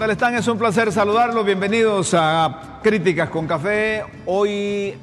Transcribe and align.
Tal 0.00 0.10
están? 0.12 0.34
Es 0.34 0.48
un 0.48 0.56
placer 0.56 0.90
saludarlos. 0.90 1.44
Bienvenidos 1.44 2.14
a 2.14 2.80
Críticas 2.82 3.28
con 3.28 3.46
Café. 3.46 4.02
Hoy, 4.24 4.94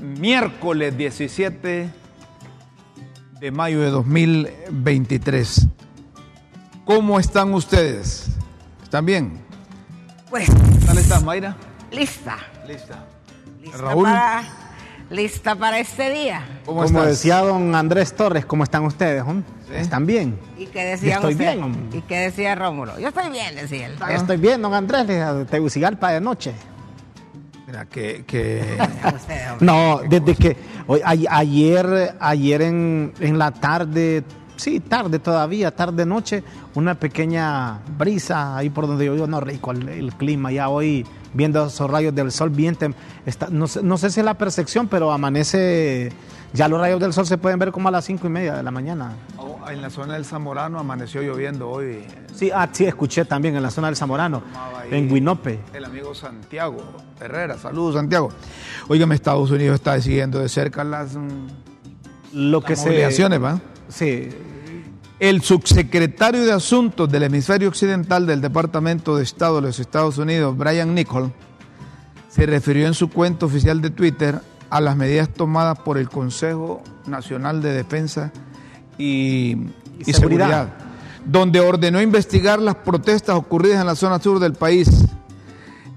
miércoles 0.00 0.96
17 0.96 1.90
de 3.40 3.50
mayo 3.50 3.80
de 3.80 3.90
2023. 3.90 5.66
¿Cómo 6.84 7.18
están 7.18 7.52
ustedes? 7.52 8.28
¿Están 8.80 9.04
bien? 9.04 9.44
Pues, 10.30 10.48
¿Qué 10.48 10.86
tal 10.86 10.98
estás, 10.98 11.24
Mayra? 11.24 11.56
lista. 11.90 12.36
Lista. 12.68 13.04
Lista 13.60 13.78
Raúl. 13.78 14.04
para, 14.04 14.44
lista 15.14 15.54
para 15.54 15.78
este 15.78 16.10
día. 16.10 16.42
¿Cómo 16.66 16.82
Como 16.82 16.98
estás? 17.00 17.06
decía 17.18 17.38
don 17.38 17.74
Andrés 17.74 18.14
Torres, 18.14 18.44
¿cómo 18.44 18.64
están 18.64 18.84
ustedes? 18.84 19.22
hom? 19.22 19.42
Sí. 19.68 19.74
¿Están 19.76 20.04
bien? 20.06 20.38
¿Y 20.58 20.66
qué 20.66 20.84
decía 20.84 21.14
Estoy 21.16 21.32
usted? 21.32 21.56
bien. 21.56 21.88
¿Y 21.92 22.00
qué 22.02 22.18
decía 22.18 22.54
Rómulo? 22.54 22.98
Yo 22.98 23.08
estoy 23.08 23.30
bien, 23.30 23.54
decía 23.54 23.86
él. 23.86 23.94
Estoy 24.10 24.36
bien, 24.36 24.60
don 24.60 24.74
Andrés, 24.74 25.06
de 25.06 25.44
Tegucigalpa 25.46 26.10
de 26.10 26.20
noche. 26.20 26.52
Mira, 27.66 27.86
que, 27.86 28.24
que. 28.26 28.62
No, 29.60 30.00
desde 30.08 30.34
que 30.34 30.56
hoy, 30.86 31.00
a- 31.02 31.38
ayer, 31.38 32.14
ayer 32.20 32.62
en, 32.62 33.12
en 33.20 33.38
la 33.38 33.50
tarde, 33.52 34.22
sí, 34.56 34.80
tarde 34.80 35.18
todavía, 35.18 35.70
tarde 35.70 36.06
noche, 36.06 36.42
una 36.74 36.94
pequeña 36.94 37.80
brisa 37.98 38.56
ahí 38.56 38.70
por 38.70 38.86
donde 38.86 39.06
yo 39.06 39.14
vivo, 39.14 39.26
no 39.26 39.40
rico 39.40 39.72
el, 39.72 39.88
el 39.88 40.14
clima, 40.14 40.52
ya 40.52 40.68
hoy 40.68 41.06
viendo 41.34 41.66
esos 41.66 41.90
rayos 41.90 42.14
del 42.14 42.30
sol 42.32 42.50
bien, 42.50 42.78
está, 43.26 43.48
no, 43.50 43.66
sé, 43.66 43.82
no 43.82 43.98
sé 43.98 44.10
si 44.10 44.20
es 44.20 44.26
la 44.26 44.34
percepción, 44.34 44.88
pero 44.88 45.12
amanece, 45.12 46.12
ya 46.52 46.68
los 46.68 46.80
rayos 46.80 47.00
del 47.00 47.12
sol 47.12 47.26
se 47.26 47.36
pueden 47.36 47.58
ver 47.58 47.72
como 47.72 47.88
a 47.88 47.90
las 47.90 48.04
cinco 48.04 48.26
y 48.28 48.30
media 48.30 48.54
de 48.54 48.62
la 48.62 48.70
mañana. 48.70 49.12
oh, 49.36 49.58
en 49.68 49.82
la 49.82 49.90
zona 49.90 50.14
del 50.14 50.24
Zamorano 50.24 50.78
amaneció 50.78 51.22
lloviendo 51.22 51.68
hoy. 51.68 52.04
Sí, 52.34 52.50
ah, 52.54 52.68
sí, 52.72 52.86
escuché 52.86 53.24
también 53.24 53.56
en 53.56 53.62
la 53.62 53.70
zona 53.70 53.88
del 53.88 53.96
Zamorano, 53.96 54.42
en 54.90 55.08
Guinope. 55.08 55.58
El 55.72 55.84
amigo 55.84 56.14
Santiago 56.14 56.78
Herrera. 57.20 57.58
Saludos, 57.58 57.94
Santiago. 57.94 58.30
Óigame, 58.88 59.14
Estados 59.14 59.50
Unidos 59.50 59.74
está 59.74 60.00
siguiendo 60.00 60.38
de 60.38 60.48
cerca 60.48 60.84
las, 60.84 61.14
mm, 61.14 61.48
Lo 62.32 62.60
las 62.60 62.68
que 62.68 62.76
se... 62.76 63.38
¿va? 63.38 63.60
Sí, 63.94 64.28
El 65.20 65.42
subsecretario 65.42 66.44
de 66.44 66.50
Asuntos 66.50 67.08
del 67.08 67.22
Hemisferio 67.22 67.68
Occidental 67.68 68.26
del 68.26 68.40
Departamento 68.40 69.16
de 69.16 69.22
Estado 69.22 69.56
de 69.56 69.62
los 69.62 69.78
Estados 69.78 70.18
Unidos, 70.18 70.56
Brian 70.56 70.96
Nichol, 70.96 71.32
se 72.28 72.44
refirió 72.44 72.88
en 72.88 72.94
su 72.94 73.08
cuenta 73.08 73.46
oficial 73.46 73.80
de 73.80 73.90
Twitter 73.90 74.40
a 74.68 74.80
las 74.80 74.96
medidas 74.96 75.28
tomadas 75.28 75.78
por 75.78 75.96
el 75.96 76.08
Consejo 76.08 76.82
Nacional 77.06 77.62
de 77.62 77.72
Defensa 77.72 78.32
y, 78.98 79.58
y 80.00 80.12
seguridad. 80.12 80.14
seguridad. 80.14 80.68
donde 81.24 81.60
ordenó 81.60 82.02
investigar 82.02 82.58
las 82.60 82.74
protestas 82.74 83.36
ocurridas 83.36 83.80
en 83.80 83.86
la 83.86 83.94
zona 83.94 84.18
sur 84.18 84.40
del 84.40 84.54
país. 84.54 84.88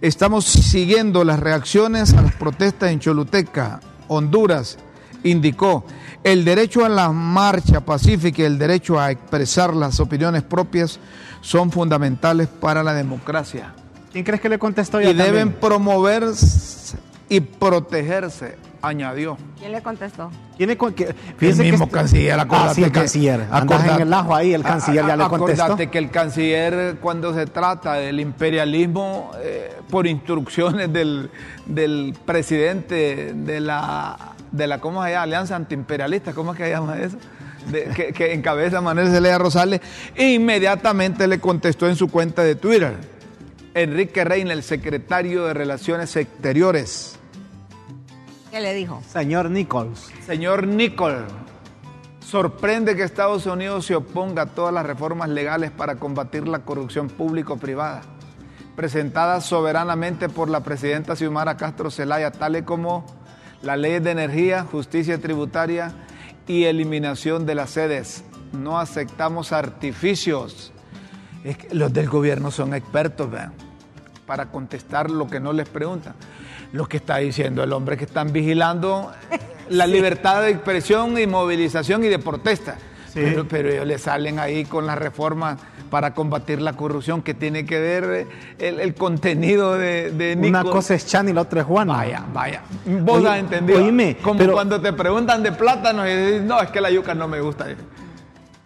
Estamos 0.01 0.45
siguiendo 0.45 1.23
las 1.23 1.39
reacciones 1.39 2.13
a 2.13 2.21
las 2.21 2.35
protestas 2.35 2.91
en 2.91 2.99
Choluteca, 2.99 3.79
Honduras, 4.07 4.77
indicó. 5.23 5.83
El 6.23 6.43
derecho 6.43 6.83
a 6.83 6.89
la 6.89 7.09
marcha 7.11 7.79
pacífica 7.81 8.41
y 8.41 8.45
el 8.45 8.57
derecho 8.57 8.99
a 8.99 9.11
expresar 9.11 9.73
las 9.73 9.99
opiniones 9.99 10.43
propias 10.43 10.99
son 11.41 11.71
fundamentales 11.71 12.47
para 12.47 12.83
la 12.83 12.93
democracia 12.93 13.73
¿quién 14.11 14.23
crees 14.25 14.41
que 14.41 14.49
le 14.49 14.57
contestó 14.59 14.99
y 14.99 15.13
deben 15.13 15.53
promoverse 15.53 16.97
y 17.29 17.41
protegerse, 17.41 18.57
añadió. 18.81 19.37
¿Quién 19.59 19.73
le 19.73 19.81
contestó? 19.81 20.31
¿Quién 20.55 20.69
es 20.71 20.77
con- 20.77 20.93
que- 20.93 21.07
El 21.09 21.35
que 21.37 21.53
mismo 21.53 21.85
est- 21.85 21.93
canciller, 21.93 22.39
Ah, 22.49 22.71
sí, 22.73 22.83
el 22.83 22.91
que- 22.91 22.99
canciller. 22.99 23.41
Acordate- 23.51 23.95
en 23.95 24.01
el 24.01 24.13
ajo 24.13 24.33
ahí, 24.33 24.53
el 24.53 24.63
canciller 24.63 25.05
ya 25.05 25.17
le 25.17 25.27
contestó. 25.27 25.63
Acordate 25.63 25.89
que 25.89 25.97
el 25.97 26.09
canciller, 26.09 26.97
cuando 27.01 27.33
se 27.33 27.45
trata 27.47 27.95
del 27.95 28.19
imperialismo, 28.21 29.31
eh, 29.43 29.73
por 29.89 30.07
instrucciones 30.07 30.91
del, 30.93 31.29
del 31.65 32.15
presidente 32.25 33.33
de 33.35 33.59
la, 33.59 34.17
de 34.51 34.67
la 34.67 34.79
¿cómo 34.79 35.03
se 35.03 35.11
llama? 35.11 35.23
Alianza 35.23 35.55
Antiimperialista, 35.55 36.33
¿cómo 36.33 36.51
es 36.53 36.57
que 36.57 36.63
se 36.65 36.69
llama 36.71 36.97
eso? 36.99 37.17
De- 37.71 37.85
que, 37.95 38.13
que 38.13 38.33
encabeza 38.33 38.79
Manuel 38.81 39.09
Zelaya 39.11 39.37
Rosales, 39.37 39.81
e 40.15 40.33
inmediatamente 40.33 41.27
le 41.27 41.39
contestó 41.39 41.87
en 41.87 41.95
su 41.95 42.07
cuenta 42.09 42.43
de 42.43 42.55
Twitter. 42.55 42.95
Enrique 43.73 44.23
Reina, 44.23 44.53
el 44.53 44.63
secretario 44.63 45.45
de 45.45 45.53
Relaciones 45.53 46.15
Exteriores. 46.15 47.19
¿Qué 48.49 48.59
le 48.61 48.73
dijo? 48.73 49.03
Señor 49.07 49.51
Nichols. 49.51 50.09
Señor 50.25 50.65
Nicol, 50.65 51.25
sorprende 52.21 52.95
que 52.95 53.03
Estados 53.03 53.45
Unidos 53.45 53.85
se 53.85 53.95
oponga 53.95 54.43
a 54.43 54.45
todas 54.47 54.73
las 54.73 54.85
reformas 54.85 55.29
legales 55.29 55.69
para 55.69 55.95
combatir 55.97 56.47
la 56.47 56.59
corrupción 56.59 57.09
público-privada, 57.09 58.01
presentadas 58.75 59.45
soberanamente 59.45 60.29
por 60.29 60.49
la 60.49 60.61
presidenta 60.61 61.15
Xiomara 61.15 61.57
Castro 61.57 61.91
Zelaya, 61.91 62.31
tales 62.31 62.63
como 62.63 63.05
la 63.61 63.77
ley 63.77 63.99
de 63.99 64.11
energía, 64.11 64.63
justicia 64.63 65.17
tributaria 65.19 65.93
y 66.47 66.65
eliminación 66.65 67.45
de 67.45 67.55
las 67.55 67.71
sedes. 67.71 68.23
No 68.53 68.79
aceptamos 68.79 69.51
artificios. 69.51 70.71
Es 71.43 71.57
que 71.57 71.73
los 71.73 71.91
del 71.93 72.09
gobierno 72.09 72.51
son 72.51 72.73
expertos, 72.73 73.29
vean, 73.29 73.53
para 74.25 74.51
contestar 74.51 75.09
lo 75.09 75.27
que 75.27 75.39
no 75.39 75.53
les 75.53 75.67
preguntan. 75.69 76.13
Lo 76.73 76.87
que 76.87 76.97
está 76.97 77.17
diciendo 77.17 77.63
el 77.63 77.71
hombre 77.71 77.97
que 77.97 78.05
están 78.05 78.31
vigilando 78.33 79.11
la 79.69 79.87
libertad 79.87 80.41
de 80.41 80.49
expresión 80.49 81.17
y 81.17 81.27
movilización 81.27 82.03
y 82.03 82.07
de 82.07 82.19
protesta. 82.19 82.77
Sí. 83.17 83.23
Pero, 83.31 83.45
pero 83.47 83.69
ellos 83.69 83.87
le 83.87 83.97
salen 83.97 84.37
ahí 84.39 84.63
con 84.65 84.85
las 84.85 84.97
reformas 84.97 85.57
para 85.89 86.13
combatir 86.13 86.61
la 86.61 86.73
corrupción 86.73 87.21
que 87.21 87.33
tiene 87.33 87.65
que 87.65 87.79
ver 87.79 88.03
eh, 88.03 88.27
el, 88.59 88.79
el 88.79 88.93
contenido 88.93 89.73
de, 89.75 90.11
de 90.11 90.35
Una 90.37 90.59
Nico. 90.61 90.71
cosa 90.71 90.93
es 90.95 91.05
Chan 91.07 91.29
y 91.29 91.33
la 91.33 91.41
otra 91.41 91.61
es 91.61 91.65
Juan. 91.67 91.87
Vaya, 91.87 92.23
vaya. 92.33 92.61
Vos 92.85 93.19
Oye, 93.19 93.29
has 93.29 93.39
entendido. 93.39 93.79
oíme, 93.83 94.17
Como 94.21 94.37
pero- 94.37 94.53
cuando 94.53 94.79
te 94.81 94.93
preguntan 94.93 95.41
de 95.41 95.51
plátanos 95.53 96.05
y 96.07 96.09
dices, 96.15 96.41
no, 96.43 96.61
es 96.61 96.69
que 96.69 96.79
la 96.81 96.91
yuca 96.91 97.15
no 97.15 97.27
me 97.27 97.39
gusta. 97.41 97.65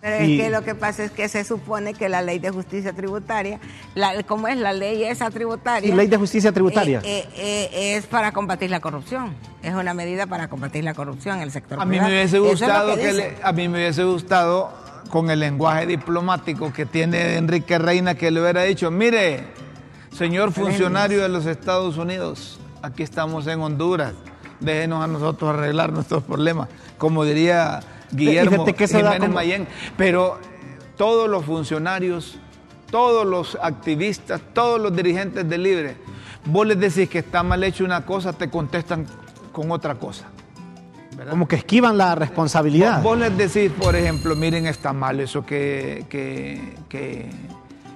Pero 0.01 0.25
Y- 0.25 0.33
es 0.39 0.43
que 0.45 0.49
lo 0.49 0.63
que 0.63 0.73
pasa 0.73 1.03
es 1.03 1.11
que 1.11 1.29
se 1.29 1.43
supone 1.43 1.93
que 1.93 2.09
la 2.09 2.23
ley 2.23 2.39
de 2.39 2.49
justicia 2.49 2.91
tributaria, 2.91 3.59
la, 3.93 4.23
¿cómo 4.23 4.47
es 4.47 4.57
la 4.57 4.73
ley 4.73 5.03
esa 5.03 5.29
tributaria? 5.29 5.87
Sí, 5.89 5.95
ley 5.95 6.07
de 6.07 6.17
justicia 6.17 6.51
tributaria. 6.51 7.01
Eh, 7.03 7.27
eh, 7.35 7.69
eh, 7.71 7.95
es 7.97 8.07
para 8.07 8.31
combatir 8.31 8.71
la 8.71 8.79
corrupción. 8.79 9.35
Es 9.61 9.75
una 9.75 9.93
medida 9.93 10.25
para 10.25 10.47
combatir 10.49 10.83
la 10.83 10.95
corrupción 10.95 11.37
en 11.37 11.43
el 11.43 11.51
sector 11.51 11.79
A 11.79 11.85
mí 11.85 11.91
privado. 11.91 12.09
me 12.09 12.15
hubiese 12.15 12.37
es 12.37 12.41
gustado 12.43 12.95
que 12.95 13.01
que 13.01 13.07
dice. 13.13 13.17
le- 13.17 13.37
a 13.43 13.51
mí 13.53 13.67
me 13.69 13.77
hubiese 13.77 14.03
gustado 14.03 14.71
con 15.09 15.29
el 15.29 15.39
lenguaje 15.39 15.85
diplomático 15.85 16.73
que 16.73 16.87
tiene 16.87 17.35
Enrique 17.37 17.77
Reina 17.77 18.15
que 18.15 18.31
le 18.31 18.41
hubiera 18.41 18.63
dicho, 18.63 18.89
mire, 18.89 19.43
señor 20.17 20.51
funcionario 20.51 21.21
de 21.21 21.29
los 21.29 21.45
Estados 21.45 21.97
Unidos, 21.97 22.59
aquí 22.81 23.03
estamos 23.03 23.45
en 23.45 23.59
Honduras, 23.61 24.13
déjenos 24.61 25.03
a 25.03 25.07
nosotros 25.07 25.53
arreglar 25.53 25.91
nuestros 25.93 26.23
problemas, 26.23 26.69
como 26.97 27.23
diría 27.23 27.81
Guillermo 28.11 28.65
que 28.65 28.83
eso 28.85 28.97
Jiménez 28.97 29.19
como- 29.19 29.33
Mayén, 29.33 29.67
pero 29.97 30.37
eh, 30.41 30.79
todos 30.97 31.29
los 31.29 31.45
funcionarios, 31.45 32.37
todos 32.89 33.25
los 33.25 33.57
activistas, 33.61 34.41
todos 34.53 34.79
los 34.81 34.95
dirigentes 34.95 35.47
de 35.47 35.57
Libre, 35.57 35.95
vos 36.45 36.65
les 36.67 36.79
decís 36.79 37.09
que 37.09 37.19
está 37.19 37.43
mal 37.43 37.63
hecho 37.63 37.83
una 37.85 38.05
cosa, 38.05 38.33
te 38.33 38.49
contestan 38.49 39.05
con 39.51 39.71
otra 39.71 39.95
cosa. 39.95 40.25
Como 41.29 41.47
que 41.47 41.57
esquivan 41.57 41.97
la 41.97 42.15
responsabilidad. 42.15 43.01
Vos 43.03 43.17
les 43.17 43.37
decís, 43.37 43.71
por 43.79 43.95
ejemplo, 43.95 44.35
miren, 44.35 44.65
está 44.65 44.91
mal 44.91 45.19
eso 45.19 45.45
que, 45.45 46.05
que, 46.09 46.73
que, 46.89 47.29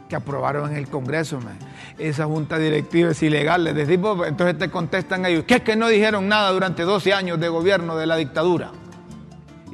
que 0.07 0.15
aprobaron 0.15 0.69
en 0.71 0.77
el 0.77 0.87
Congreso. 0.87 1.39
man. 1.41 1.57
Esa 1.97 2.25
junta 2.25 2.59
directiva 2.59 3.11
es 3.11 3.23
ilegal. 3.23 3.63
Les 3.63 3.73
decís, 3.73 3.97
entonces 4.27 4.57
te 4.59 4.69
contestan 4.69 5.25
ellos, 5.25 5.43
¿qué 5.47 5.55
es 5.55 5.61
que 5.61 5.75
no 5.75 5.87
dijeron 5.87 6.27
nada 6.27 6.51
durante 6.51 6.83
12 6.83 7.13
años 7.13 7.39
de 7.39 7.47
gobierno 7.49 7.95
de 7.97 8.05
la 8.05 8.15
dictadura? 8.15 8.71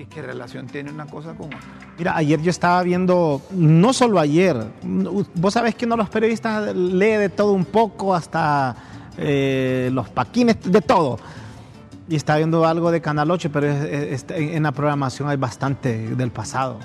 ¿Y 0.01 0.05
qué 0.05 0.21
relación 0.23 0.65
tiene 0.65 0.89
una 0.91 1.05
cosa 1.05 1.33
con 1.33 1.45
otra? 1.47 1.59
Mira, 1.97 2.15
ayer 2.17 2.41
yo 2.41 2.49
estaba 2.49 2.81
viendo, 2.81 3.41
no 3.51 3.93
solo 3.93 4.19
ayer, 4.19 4.57
vos 5.35 5.53
sabés 5.53 5.75
que 5.75 5.85
uno 5.85 5.93
de 5.95 5.99
los 5.99 6.09
periodistas 6.09 6.75
lee 6.75 7.17
de 7.17 7.29
todo 7.29 7.51
un 7.51 7.65
poco 7.65 8.15
hasta, 8.15 8.75
eh, 9.17 9.89
los 9.93 10.09
paquines, 10.09 10.57
de 10.63 10.81
todo. 10.81 11.19
Y 12.09 12.15
estaba 12.15 12.37
viendo 12.37 12.65
algo 12.65 12.89
de 12.91 12.99
Canal 12.99 13.29
8, 13.29 13.51
pero 13.53 13.67
es- 13.67 14.25
en 14.29 14.63
la 14.63 14.71
programación 14.71 15.29
hay 15.29 15.37
bastante 15.37 16.15
del 16.15 16.31
pasado. 16.31 16.79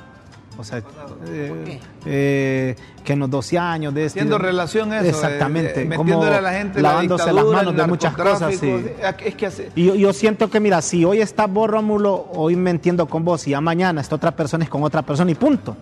O 0.58 0.64
sea, 0.64 0.82
eh, 1.28 1.80
eh, 2.06 2.76
que 3.04 3.12
en 3.12 3.18
los 3.18 3.30
12 3.30 3.58
años 3.58 3.92
de 3.94 4.06
este... 4.06 4.20
Haciendo 4.20 4.38
relación 4.38 4.92
eso. 4.92 5.04
Exactamente. 5.06 5.82
eh, 5.82 5.84
metiéndole 5.84 6.36
a 6.36 6.40
la 6.40 6.52
gente 6.52 6.80
la 6.80 6.90
lavándose 6.90 7.32
las 7.32 7.44
manos 7.44 7.76
de 7.76 7.86
muchas 7.86 8.14
cosas. 8.14 8.54
sí. 8.56 8.66
narcotráfico, 8.70 9.24
Es 9.28 9.34
que 9.34 9.46
hace- 9.46 9.70
Y 9.74 9.84
yo, 9.86 9.94
yo 9.94 10.12
siento 10.12 10.48
que, 10.50 10.58
mira, 10.60 10.80
si 10.82 11.04
hoy 11.04 11.20
está 11.20 11.46
vos, 11.46 11.68
Rómulo, 11.68 12.28
hoy 12.32 12.56
me 12.56 12.70
entiendo 12.70 13.06
con 13.06 13.24
vos, 13.24 13.46
y 13.46 13.50
ya 13.50 13.60
mañana 13.60 14.00
está 14.00 14.16
otra 14.16 14.34
persona 14.34 14.64
es 14.64 14.70
con 14.70 14.82
otra 14.82 15.02
persona 15.02 15.30
y 15.30 15.34
punto. 15.34 15.76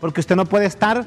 Porque 0.00 0.20
usted 0.20 0.36
no 0.36 0.44
puede 0.46 0.66
estar 0.66 1.04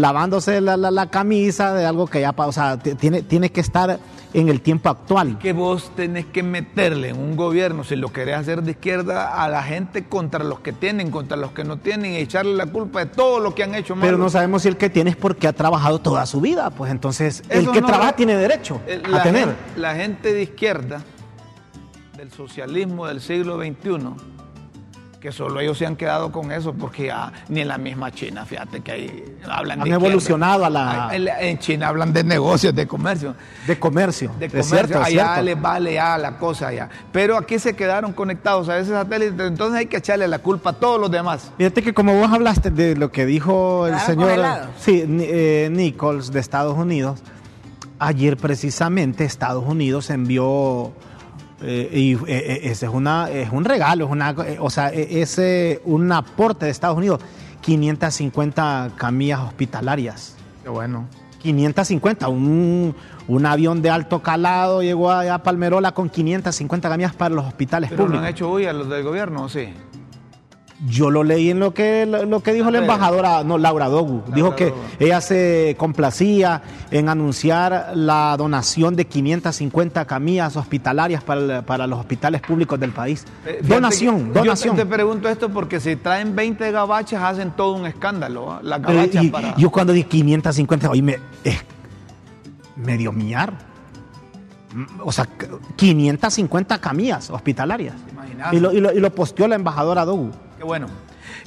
lavándose 0.00 0.60
la, 0.60 0.76
la- 0.76 0.90
la 0.90 1.06
camisa 1.10 1.72
de 1.74 1.84
algo 1.86 2.06
que 2.06 2.20
ya 2.20 2.32
pasó. 2.32 2.48
O 2.48 2.52
sea, 2.52 2.78
tiene, 2.78 3.22
tiene 3.22 3.50
que 3.50 3.60
estar 3.60 3.98
en 4.34 4.48
el 4.48 4.62
tiempo 4.62 4.88
actual. 4.88 5.38
que 5.38 5.52
vos 5.52 5.90
tenés 5.94 6.24
que 6.24 6.42
meterle 6.42 7.10
en 7.10 7.18
un 7.18 7.36
gobierno, 7.36 7.84
si 7.84 7.96
lo 7.96 8.10
querés 8.12 8.36
hacer 8.36 8.62
de 8.62 8.70
izquierda, 8.72 9.42
a 9.42 9.48
la 9.48 9.62
gente 9.62 10.04
contra 10.04 10.42
los 10.42 10.60
que 10.60 10.72
tienen, 10.72 11.10
contra 11.10 11.36
los 11.36 11.52
que 11.52 11.64
no 11.64 11.76
tienen, 11.76 12.12
y 12.14 12.16
echarle 12.16 12.54
la 12.54 12.64
culpa 12.66 13.00
de 13.00 13.06
todo 13.06 13.40
lo 13.40 13.54
que 13.54 13.62
han 13.62 13.74
hecho 13.74 13.94
mal. 13.94 14.06
Pero 14.06 14.16
no 14.18 14.30
sabemos 14.30 14.62
si 14.62 14.68
el 14.68 14.76
que 14.78 14.88
tiene 14.88 15.10
es 15.10 15.16
porque 15.16 15.46
ha 15.48 15.52
trabajado 15.52 15.98
toda 15.98 16.24
su 16.26 16.40
vida. 16.40 16.70
Pues 16.70 16.90
entonces, 16.90 17.42
el 17.50 17.62
Eso 17.64 17.72
que 17.72 17.80
no 17.82 17.86
trabaja 17.88 18.14
tiene 18.16 18.34
derecho 18.36 18.80
Eh, 18.86 19.02
a 19.12 19.22
tener. 19.22 19.54
la 19.76 19.94
gente 19.94 20.32
de 20.32 20.42
izquierda, 20.44 21.02
del 22.16 22.30
socialismo 22.30 23.06
del 23.06 23.20
siglo 23.20 23.58
XXI, 23.58 23.98
que 25.22 25.30
solo 25.30 25.60
ellos 25.60 25.78
se 25.78 25.86
han 25.86 25.94
quedado 25.94 26.32
con 26.32 26.50
eso, 26.50 26.72
porque 26.74 27.06
ya 27.06 27.32
ni 27.48 27.60
en 27.60 27.68
la 27.68 27.78
misma 27.78 28.10
China, 28.10 28.44
fíjate 28.44 28.80
que 28.80 28.90
ahí 28.90 29.24
hablan 29.48 29.80
Han 29.80 29.88
de 29.88 29.94
evolucionado 29.94 30.64
a 30.64 30.70
la- 30.70 31.10
En 31.14 31.58
China 31.60 31.88
hablan 31.88 32.12
de 32.12 32.24
negocios, 32.24 32.74
de 32.74 32.88
comercio. 32.88 33.36
De 33.66 33.78
comercio. 33.78 34.32
De 34.40 34.46
Es 34.46 34.52
comercio, 34.52 34.76
cierto, 34.76 35.00
es 35.00 35.06
allá 35.06 35.24
cierto. 35.34 35.42
les 35.44 35.60
vale 35.62 35.94
ya 35.94 36.18
la 36.18 36.36
cosa 36.38 36.66
allá. 36.68 36.88
Pero 37.12 37.36
aquí 37.38 37.60
se 37.60 37.74
quedaron 37.76 38.12
conectados 38.12 38.68
a 38.68 38.76
ese 38.78 38.90
satélite, 38.90 39.46
entonces 39.46 39.78
hay 39.78 39.86
que 39.86 39.98
echarle 39.98 40.26
la 40.26 40.40
culpa 40.40 40.70
a 40.70 40.72
todos 40.72 41.00
los 41.00 41.08
demás. 41.10 41.52
Fíjate 41.56 41.82
que 41.84 41.94
como 41.94 42.18
vos 42.18 42.32
hablaste 42.32 42.70
de 42.70 42.96
lo 42.96 43.12
que 43.12 43.24
dijo 43.24 43.86
el 43.86 43.98
señor 44.00 44.40
sí, 44.80 45.04
eh, 45.06 45.68
Nichols 45.70 46.32
de 46.32 46.40
Estados 46.40 46.76
Unidos, 46.76 47.20
ayer 48.00 48.36
precisamente 48.36 49.24
Estados 49.24 49.64
Unidos 49.64 50.10
envió, 50.10 50.92
eh, 51.62 51.90
y 51.92 52.14
eh, 52.14 52.18
eh, 52.28 52.60
ese 52.64 52.86
es, 52.86 52.92
una, 52.92 53.30
es 53.30 53.50
un 53.52 53.64
regalo, 53.64 54.04
es 54.06 54.10
una, 54.10 54.34
o 54.60 54.70
sea, 54.70 54.90
eh, 54.92 55.20
es 55.22 55.40
un 55.84 56.10
aporte 56.12 56.66
de 56.66 56.70
Estados 56.70 56.96
Unidos, 56.96 57.20
550 57.60 58.90
camillas 58.96 59.40
hospitalarias. 59.40 60.36
Qué 60.62 60.68
bueno. 60.68 61.06
550, 61.40 62.28
un, 62.28 62.94
un 63.26 63.46
avión 63.46 63.82
de 63.82 63.90
alto 63.90 64.22
calado 64.22 64.80
llegó 64.82 65.10
allá 65.10 65.34
a 65.34 65.42
Palmerola 65.42 65.92
con 65.92 66.08
550 66.08 66.88
camillas 66.88 67.14
para 67.14 67.34
los 67.34 67.44
hospitales 67.46 67.90
Pero 67.90 68.02
no 68.02 68.06
públicos. 68.06 68.24
han 68.26 68.30
hecho 68.32 68.48
bulla 68.48 68.72
los 68.72 68.88
del 68.88 69.02
gobierno, 69.02 69.44
¿o 69.44 69.48
sí. 69.48 69.68
Yo 70.88 71.10
lo 71.10 71.22
leí 71.22 71.50
en 71.50 71.60
lo 71.60 71.72
que 71.72 72.06
lo, 72.06 72.24
lo 72.24 72.42
que 72.42 72.52
dijo 72.52 72.68
la 72.72 72.78
embajadora, 72.78 73.44
no, 73.44 73.56
Laura 73.56 73.88
Dogu. 73.88 74.22
dijo 74.34 74.56
que 74.56 74.74
ella 74.98 75.20
se 75.20 75.76
complacía 75.78 76.60
en 76.90 77.08
anunciar 77.08 77.92
la 77.94 78.34
donación 78.36 78.96
de 78.96 79.06
550 79.06 80.04
camillas 80.06 80.56
hospitalarias 80.56 81.22
para, 81.22 81.62
para 81.62 81.86
los 81.86 82.00
hospitales 82.00 82.40
públicos 82.40 82.80
del 82.80 82.90
país. 82.90 83.24
Eh, 83.46 83.60
donación, 83.62 84.32
que 84.32 84.40
donación. 84.40 84.76
Yo 84.76 84.82
te, 84.82 84.88
te 84.88 84.94
pregunto 84.94 85.28
esto 85.28 85.50
porque 85.50 85.78
si 85.78 85.94
traen 85.94 86.34
20 86.34 86.72
gabachas 86.72 87.22
hacen 87.22 87.52
todo 87.52 87.74
un 87.74 87.86
escándalo. 87.86 88.50
¿ah? 88.52 88.60
Las 88.64 88.82
gabachas 88.82 89.22
y- 89.24 89.28
para... 89.30 89.54
Yo 89.56 89.70
cuando 89.70 89.92
di 89.92 90.02
550, 90.02 90.90
oye, 90.90 91.02
me, 91.02 91.18
me 92.76 92.98
dio 92.98 93.12
miar. 93.12 93.52
Mm, 94.74 94.84
O 95.04 95.12
sea, 95.12 95.28
550 95.76 96.78
camillas 96.80 97.30
hospitalarias. 97.30 97.94
Y 98.50 98.58
lo, 98.58 98.72
y, 98.72 98.80
lo, 98.80 98.92
y 98.92 98.98
lo 98.98 99.14
posteó 99.14 99.46
la 99.46 99.54
embajadora 99.54 100.04
Dogu. 100.04 100.30
Qué 100.62 100.66
bueno. 100.66 100.86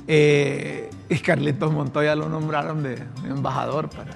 Eh, 0.10 0.90
y 1.08 1.20
Carlitos 1.20 1.72
Montoya 1.72 2.18
lo 2.18 2.28
nombraron 2.28 2.84
de, 2.84 2.98
de 2.98 3.30
embajador 3.30 3.90
para... 3.90 4.12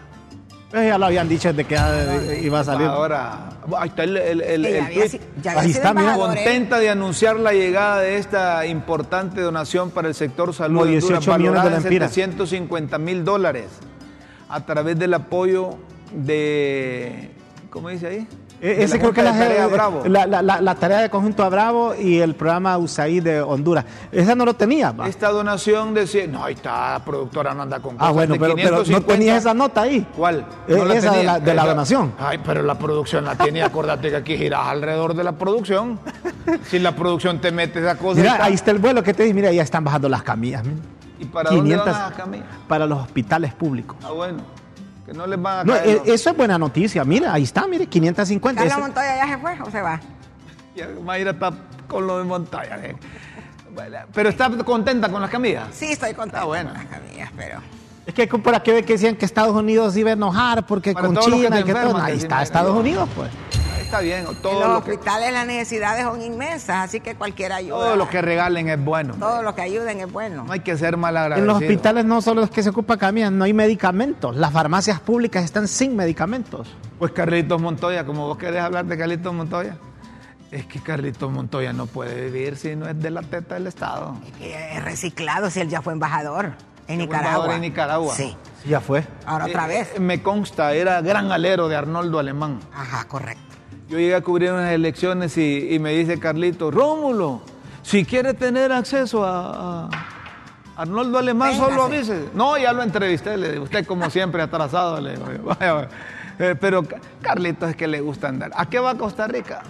Pues 0.69 0.85
ya 0.89 0.97
lo 0.97 1.05
habían 1.05 1.29
dicho 1.29 1.53
desde 1.53 1.63
que 1.63 2.41
iba 2.43 2.59
a 2.59 2.63
salir. 2.65 2.81
Embajadora. 2.81 3.49
Ahí 3.77 3.87
está 3.87 4.03
el, 4.03 4.17
el, 4.17 4.41
el- 4.65 5.09
si- 5.09 5.21
Ahí 5.47 5.71
está, 5.71 5.93
mira, 5.93 6.15
¿eh? 6.15 6.19
Contenta 6.19 6.79
de 6.79 6.89
anunciar 6.89 7.39
la 7.39 7.53
llegada 7.53 8.01
de 8.01 8.17
esta 8.17 8.65
importante 8.65 9.39
donación 9.39 9.89
para 9.91 10.09
el 10.09 10.15
sector 10.15 10.53
salud 10.53 10.79
Como 10.79 10.91
de 10.91 10.97
Honduras, 10.97 11.19
18 11.21 11.37
millones 11.39 11.63
de 11.63 11.69
lempiras. 11.79 12.11
750 12.11 12.97
mil 12.97 13.23
dólares 13.23 13.67
a 14.49 14.65
través 14.65 14.99
del 14.99 15.13
apoyo 15.13 15.77
de... 16.11 17.31
¿Cómo 17.69 17.87
dice 17.87 18.07
ahí? 18.07 18.27
Eh, 18.61 18.75
De 18.75 18.83
Ese 18.83 18.99
creo 18.99 19.13
que 19.13 19.21
de 19.21 19.29
la, 19.31 19.37
Tarea 19.37 19.67
Bravo. 19.67 20.03
la, 20.05 20.25
la- 20.27 20.41
la- 20.41 20.59
la 20.61 20.75
tarea 20.75 20.99
de 20.99 21.09
Conjunto 21.09 21.43
a 21.43 21.49
Bravo 21.49 21.95
y 21.95 22.19
el 22.19 22.35
programa 22.35 22.77
USAID 22.77 23.23
de 23.23 23.41
Honduras. 23.41 23.85
Esa 24.11 24.35
no 24.35 24.43
lo 24.43 24.53
tenía. 24.53 24.93
Esta 25.07 25.29
donación 25.29 25.93
decía, 25.93 26.27
no, 26.27 26.43
ahí 26.43 26.55
está, 26.55 27.01
productora 27.05 27.53
no 27.53 27.61
anda 27.61 27.79
con 27.79 27.95
Ah, 27.95 27.99
cosas 27.99 28.13
bueno, 28.15 28.33
de 28.33 28.39
pero, 28.39 28.55
pero 28.55 28.69
no 28.79 28.83
550. 28.83 29.13
tenías 29.13 29.37
esa 29.37 29.53
nota 29.53 29.81
ahí. 29.83 30.05
¿Cuál? 30.15 30.45
Eh, 30.67 30.83
esa 30.93 31.11
de 31.11 31.23
la- 31.23 31.39
de 31.39 31.53
la 31.53 31.65
donación. 31.65 32.13
Ay, 32.19 32.39
pero 32.45 32.61
la 32.63 32.77
producción 32.77 33.23
la 33.23 33.35
tiene, 33.35 33.63
acuérdate 33.63 34.09
que 34.09 34.15
aquí 34.17 34.37
giras 34.37 34.61
alrededor 34.65 35.13
de 35.13 35.23
la 35.23 35.31
producción. 35.33 35.99
Si 36.65 36.79
la 36.79 36.93
producción 36.95 37.39
te 37.39 37.51
mete 37.51 37.79
esa 37.79 37.95
cosa. 37.97 38.19
Mira, 38.19 38.33
está- 38.33 38.45
ahí 38.45 38.53
está 38.55 38.71
el 38.71 38.79
vuelo 38.79 39.01
que 39.03 39.13
te 39.13 39.23
dije. 39.23 39.33
Mira, 39.33 39.51
ya 39.53 39.63
están 39.63 39.83
bajando 39.85 40.09
las 40.09 40.23
camillas. 40.23 40.63
mira. 40.65 40.77
¿Y 41.21 41.25
para 41.25 41.49
dónde 41.51 41.75
van 41.75 41.85
las 41.85 42.11
camillas? 42.13 42.47
para 42.67 42.85
los 42.85 42.99
hospitales 42.99 43.53
públicos. 43.53 43.95
Ah, 44.03 44.11
bueno, 44.11 44.39
que 45.09 45.17
no 45.17 45.25
les 45.27 45.41
van 45.41 45.59
a 45.59 45.63
No, 45.63 45.73
caer 45.73 45.89
eh, 45.89 45.93
los- 45.97 46.07
eso 46.07 46.29
es 46.29 46.37
buena 46.37 46.57
noticia. 46.57 47.03
Mira, 47.03 47.33
ahí 47.33 47.43
está, 47.43 47.65
mire, 47.67 47.87
550. 47.87 48.61
¿Carlos 48.63 48.79
Montoya 48.79 49.15
ya 49.17 49.27
se 49.27 49.37
fue 49.37 49.59
o 49.61 49.71
se 49.71 49.81
va? 49.81 49.99
Ya, 50.75 50.87
Mayra 51.03 51.31
está 51.31 51.51
con 51.87 52.07
lo 52.07 52.19
de 52.19 52.23
montaña. 52.23 52.77
eh. 52.83 52.95
Pero 54.13 54.29
está 54.29 54.49
contenta 54.63 55.09
con 55.09 55.21
las 55.21 55.29
camillas. 55.29 55.67
Sí, 55.73 55.91
estoy 55.91 56.13
contenta 56.13 56.41
Ah, 56.41 56.45
bueno. 56.45 56.69
con 56.71 56.77
las 56.79 56.87
camillas, 56.87 57.31
pero... 57.35 57.59
Es 58.05 58.13
que 58.13 58.27
por 58.27 58.55
aquí 58.55 58.71
ve 58.71 58.83
que 58.83 58.93
decían 58.93 59.15
que 59.15 59.25
Estados 59.25 59.55
Unidos 59.55 59.95
iba 59.97 60.09
a 60.09 60.13
enojar 60.13 60.65
porque 60.65 60.93
Para 60.93 61.07
con 61.07 61.15
que 61.15 61.21
China 61.21 61.59
y 61.59 61.63
que 61.63 61.73
todo. 61.73 61.97
Ahí 61.97 62.17
está 62.17 62.41
Estados 62.41 62.75
Unidos, 62.75 63.07
pues. 63.15 63.29
Está 63.89 64.01
bien, 64.01 64.27
en 64.29 64.35
todo 64.35 64.59
los 64.59 64.69
lo, 64.69 64.83
que, 64.83 64.91
hospitales 64.91 65.33
las 65.33 65.47
necesidades 65.47 66.03
son 66.03 66.21
inmensas, 66.21 66.77
así 66.85 66.99
que 66.99 67.15
cualquier 67.15 67.51
ayuda, 67.53 67.77
todo 67.79 67.95
lo 67.95 68.07
que 68.07 68.21
regalen 68.21 68.69
es 68.69 68.79
bueno. 68.79 69.15
todo 69.15 69.41
lo 69.41 69.55
que 69.55 69.63
ayuden 69.63 69.99
es 69.99 70.11
bueno. 70.11 70.43
No 70.43 70.53
hay 70.53 70.59
que 70.59 70.77
ser 70.77 70.95
mal 70.95 71.17
En 71.33 71.47
los 71.47 71.55
hospitales 71.57 72.05
no 72.05 72.21
solo 72.21 72.43
es 72.43 72.51
que 72.51 72.61
se 72.61 72.69
ocupa 72.69 72.97
camillas, 72.97 73.31
no 73.31 73.45
hay 73.45 73.53
medicamentos. 73.53 74.35
Las 74.35 74.53
farmacias 74.53 74.99
públicas 74.99 75.43
están 75.43 75.67
sin 75.67 75.95
medicamentos. 75.95 76.67
Pues 76.99 77.11
Carlitos 77.13 77.59
Montoya, 77.59 78.05
como 78.05 78.27
vos 78.27 78.37
querés 78.37 78.61
hablar 78.61 78.85
de 78.85 78.95
Carlitos 78.95 79.33
Montoya, 79.33 79.75
es 80.51 80.67
que 80.67 80.79
Carlitos 80.81 81.31
Montoya 81.31 81.73
no 81.73 81.87
puede 81.87 82.25
vivir 82.29 82.57
si 82.57 82.75
no 82.75 82.87
es 82.87 82.99
de 83.01 83.09
la 83.09 83.23
teta 83.23 83.55
del 83.55 83.65
Estado. 83.65 84.17
Es 84.39 84.83
reciclado 84.83 85.49
si 85.49 85.61
él 85.61 85.69
ya 85.69 85.81
fue 85.81 85.93
embajador 85.93 86.45
en 86.45 86.53
Fue 86.85 86.95
Nicaragua. 86.97 87.29
embajador 87.31 87.55
en 87.55 87.61
Nicaragua. 87.61 88.13
Sí, 88.15 88.37
Sí, 88.63 88.69
ya 88.69 88.81
fue. 88.81 89.03
ahora 89.25 89.45
otra 89.45 89.65
Eh, 89.65 89.67
vez. 89.79 89.91
eh, 89.95 89.99
me 89.99 90.21
consta, 90.21 90.73
era 90.73 91.01
gran 91.01 91.31
alero 91.31 91.67
de 91.69 91.75
Arnoldo 91.75 92.19
Alemán. 92.19 92.59
Ajá, 92.71 93.05
correcto. 93.07 93.41
Yo 93.89 93.97
llegué 93.97 94.15
a 94.15 94.21
cubrir 94.21 94.51
unas 94.51 94.71
elecciones 94.71 95.35
y, 95.37 95.67
y 95.73 95.79
me 95.79 95.91
dice 95.93 96.19
Carlito, 96.19 96.69
Rómulo, 96.71 97.41
si 97.81 98.05
quiere 98.05 98.33
tener 98.35 98.71
acceso 98.71 99.25
a, 99.25 99.85
a 99.85 99.89
Arnoldo 100.77 101.17
Alemán, 101.17 101.55
solo 101.57 101.87
Véngase. 101.89 102.13
avise. 102.13 102.29
No, 102.35 102.57
ya 102.57 102.71
lo 102.71 102.83
entrevisté, 102.83 103.35
le 103.35 103.53
digo, 103.53 103.63
usted 103.63 103.85
como 103.87 104.09
siempre 104.11 104.41
atrasado, 104.43 105.01
le 105.01 105.13
digo, 105.17 105.25
vaya, 105.43 105.73
vaya. 105.73 105.89
Eh, 106.37 106.55
pero 106.59 106.83
Ca- 106.83 106.97
Carlito 107.21 107.67
es 107.67 107.75
que 107.75 107.87
le 107.87 107.99
gusta 107.99 108.29
andar. 108.29 108.51
¿A 108.55 108.67
qué 108.69 108.79
va 108.79 108.91
a 108.91 108.95
Costa 108.95 109.27
Rica? 109.27 109.61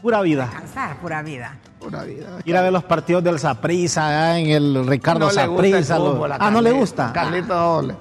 Pura 0.00 0.20
vida. 0.22 0.48
Cansar, 0.52 0.96
pura 1.00 1.20
vida. 1.22 1.58
Pura 1.80 2.04
vida. 2.04 2.26
Ir 2.44 2.56
a 2.56 2.62
ver 2.62 2.72
los 2.72 2.84
partidos 2.84 3.24
del 3.24 3.38
Saprissa, 3.40 4.38
en 4.38 4.46
el 4.50 4.86
Ricardo 4.86 5.26
no 5.26 5.32
le 5.32 5.46
gusta 5.46 5.66
el 5.66 5.72
Saprissa. 5.84 5.98
lo- 5.98 6.12
fútbol 6.12 6.32
a 6.32 6.36
Ah, 6.36 6.50
no 6.50 6.60
le 6.60 6.70
Carlito. 6.70 6.76
gusta. 6.80 7.12
Carlitos, 7.12 7.84
le- 7.86 7.94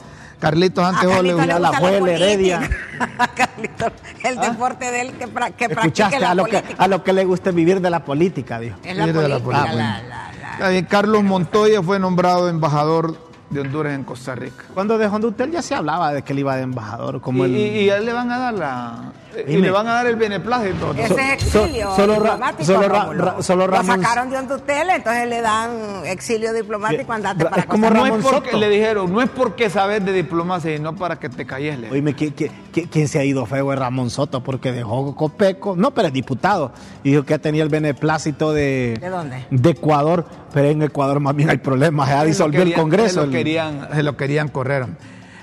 Carlitos 0.49 0.85
antes 0.85 1.09
A 1.11 1.21
le 1.23 1.33
le 1.33 1.59
la 1.59 1.71
política. 1.71 2.11
Heredia. 2.15 2.69
A 3.17 3.27
Carlito, 3.29 3.91
el 4.23 4.35
deporte 4.39 4.91
de 4.91 5.01
él 5.01 5.13
que, 5.13 5.27
pra- 5.27 5.51
que 5.51 5.67
practique 5.69 6.03
Escuchaste 6.03 6.19
la 6.19 6.31
a 6.31 6.35
lo, 6.35 6.45
que, 6.45 6.63
a 6.77 6.87
lo 6.87 7.03
que 7.03 7.13
le 7.13 7.25
gusta 7.25 7.49
vivir 7.51 7.81
de 7.81 7.89
la 7.89 8.05
política, 8.05 8.59
dijo. 8.59 8.77
Es 8.83 8.95
la 8.95 9.07
de 9.07 9.27
la 9.27 9.39
política, 9.39 9.73
la- 9.73 10.01
la- 10.03 10.31
la- 10.59 10.69
bien, 10.69 10.85
Carlos 10.85 11.23
Montoya 11.23 11.81
fue 11.81 11.97
nombrado 11.99 12.47
embajador 12.47 13.17
de 13.49 13.59
Honduras 13.61 13.93
en 13.93 14.03
Costa 14.03 14.35
Rica. 14.35 14.63
Cuando 14.73 14.97
dejó 14.97 15.15
Honduras 15.15 15.49
ya 15.51 15.61
se 15.61 15.75
hablaba 15.75 16.11
de 16.13 16.21
que 16.23 16.33
él 16.33 16.39
iba 16.39 16.55
de 16.55 16.63
embajador. 16.63 17.17
Y, 17.17 17.19
Como 17.19 17.45
el, 17.45 17.55
y- 17.55 17.79
y 17.81 17.89
a 17.89 17.97
él 17.97 18.05
le 18.05 18.13
van 18.13 18.31
a 18.31 18.37
dar 18.39 18.53
la. 18.53 19.11
Y 19.47 19.57
le 19.57 19.69
van 19.69 19.85
a 19.85 19.95
dar 19.95 20.07
el 20.07 20.15
beneplácito. 20.15 20.93
Ese 20.97 21.13
es 21.13 21.33
exilio 21.33 21.89
So- 21.89 21.95
solo 21.97 22.13
Ra- 22.15 22.19
diplomático, 22.21 22.63
solo 22.63 22.87
Ra-. 22.87 23.05
Ra- 23.13 23.41
solo 23.43 23.67
Lo 23.67 23.73
Ramón- 23.73 24.01
sacaron 24.01 24.29
de 24.29 24.37
Hondutel, 24.37 24.89
entonces 24.91 25.27
le 25.27 25.41
dan 25.41 25.71
exilio 26.05 26.53
diplomático, 26.53 27.11
andate 27.11 27.43
Ra- 27.43 27.49
para 27.49 27.61
es 27.63 27.67
como 27.67 27.87
Costa 27.87 27.99
No 27.99 28.05
es 28.05 28.11
Ramón 28.11 28.23
porque 28.31 28.49
Soto. 28.51 28.59
le 28.61 28.69
dijeron, 28.69 29.11
no 29.11 29.21
es 29.21 29.29
porque 29.29 29.69
sabes 29.69 30.05
de 30.05 30.13
diplomacia, 30.13 30.73
sino 30.77 30.95
para 30.95 31.17
que 31.19 31.27
te 31.27 31.45
calles. 31.45 31.77
le- 31.79 31.91
Oíme, 31.91 32.15
¿qui- 32.15 32.33
qui- 32.33 32.49
qui- 32.73 32.87
¿quién 32.89 33.09
se 33.09 33.19
ha 33.19 33.25
ido 33.25 33.45
feo 33.45 33.73
es 33.73 33.77
Ramón 33.79 34.09
Soto? 34.09 34.41
Porque 34.41 34.71
dejó 34.71 35.13
Copeco, 35.17 35.75
no, 35.75 35.91
pero 35.91 36.07
es 36.07 36.13
diputado. 36.13 36.71
Y 37.03 37.09
dijo 37.11 37.23
que 37.23 37.37
tenía 37.37 37.63
el 37.63 37.69
beneplácito 37.69 38.53
de, 38.53 38.97
¿De 39.01 39.09
dónde? 39.09 39.45
de 39.51 39.69
Ecuador, 39.69 40.25
pero 40.53 40.69
en 40.69 40.81
Ecuador 40.81 41.19
más 41.19 41.35
bien 41.35 41.49
hay 41.49 41.57
problemas, 41.57 42.07
se 42.07 42.13
ha 42.13 42.19
Se 42.19 42.23
lo 42.23 42.27
disolvido 42.29 42.63
el 42.63 42.73
Congreso. 42.73 43.27
Se 43.35 43.39
lo 43.39 43.43
querían, 43.45 43.89
se 43.93 44.03
lo 44.03 44.17
querían 44.17 44.47
correr. 44.49 44.85